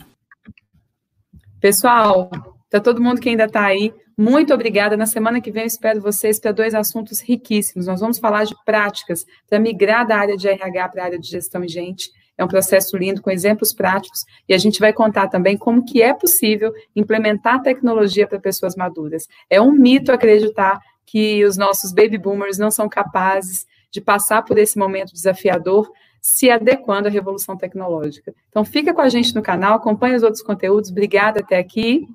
Pessoal, 1.60 2.30
tá 2.68 2.80
todo 2.80 3.00
mundo 3.00 3.20
que 3.20 3.28
ainda 3.28 3.44
está 3.44 3.64
aí. 3.64 3.94
Muito 4.18 4.52
obrigada. 4.52 4.96
Na 4.96 5.06
semana 5.06 5.40
que 5.40 5.50
vem 5.50 5.62
eu 5.62 5.66
espero 5.66 6.00
vocês 6.00 6.38
para 6.40 6.52
dois 6.52 6.74
assuntos 6.74 7.20
riquíssimos. 7.20 7.86
Nós 7.86 8.00
vamos 8.00 8.18
falar 8.18 8.44
de 8.44 8.54
práticas 8.64 9.24
para 9.48 9.58
migrar 9.58 10.06
da 10.06 10.16
área 10.16 10.36
de 10.36 10.48
RH 10.48 10.88
para 10.88 11.02
a 11.02 11.04
área 11.06 11.18
de 11.18 11.28
gestão 11.28 11.64
e 11.64 11.68
gente. 11.68 12.10
É 12.36 12.44
um 12.44 12.48
processo 12.48 12.96
lindo, 12.96 13.20
com 13.20 13.30
exemplos 13.30 13.72
práticos, 13.74 14.24
e 14.48 14.54
a 14.54 14.58
gente 14.58 14.80
vai 14.80 14.92
contar 14.92 15.28
também 15.28 15.56
como 15.56 15.84
que 15.84 16.02
é 16.02 16.14
possível 16.14 16.72
implementar 16.96 17.62
tecnologia 17.62 18.26
para 18.26 18.40
pessoas 18.40 18.74
maduras. 18.74 19.28
É 19.50 19.60
um 19.60 19.70
mito 19.70 20.10
acreditar 20.10 20.80
que 21.04 21.44
os 21.44 21.56
nossos 21.56 21.92
baby 21.92 22.18
boomers 22.18 22.58
não 22.58 22.70
são 22.70 22.88
capazes 22.88 23.66
de 23.90 24.00
passar 24.00 24.42
por 24.42 24.58
esse 24.58 24.78
momento 24.78 25.12
desafiador 25.12 25.90
se 26.20 26.48
adequando 26.48 27.08
à 27.08 27.10
revolução 27.10 27.56
tecnológica. 27.56 28.32
Então, 28.48 28.64
fica 28.64 28.94
com 28.94 29.00
a 29.00 29.08
gente 29.08 29.34
no 29.34 29.42
canal, 29.42 29.74
acompanhe 29.74 30.14
os 30.14 30.22
outros 30.22 30.42
conteúdos. 30.42 30.90
Obrigada 30.90 31.40
até 31.40 31.58
aqui. 31.58 32.06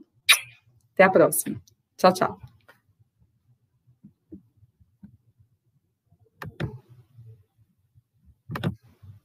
Até 0.93 1.03
a 1.03 1.09
próxima. 1.09 1.61
Tchau, 1.97 2.13
tchau. 2.13 2.56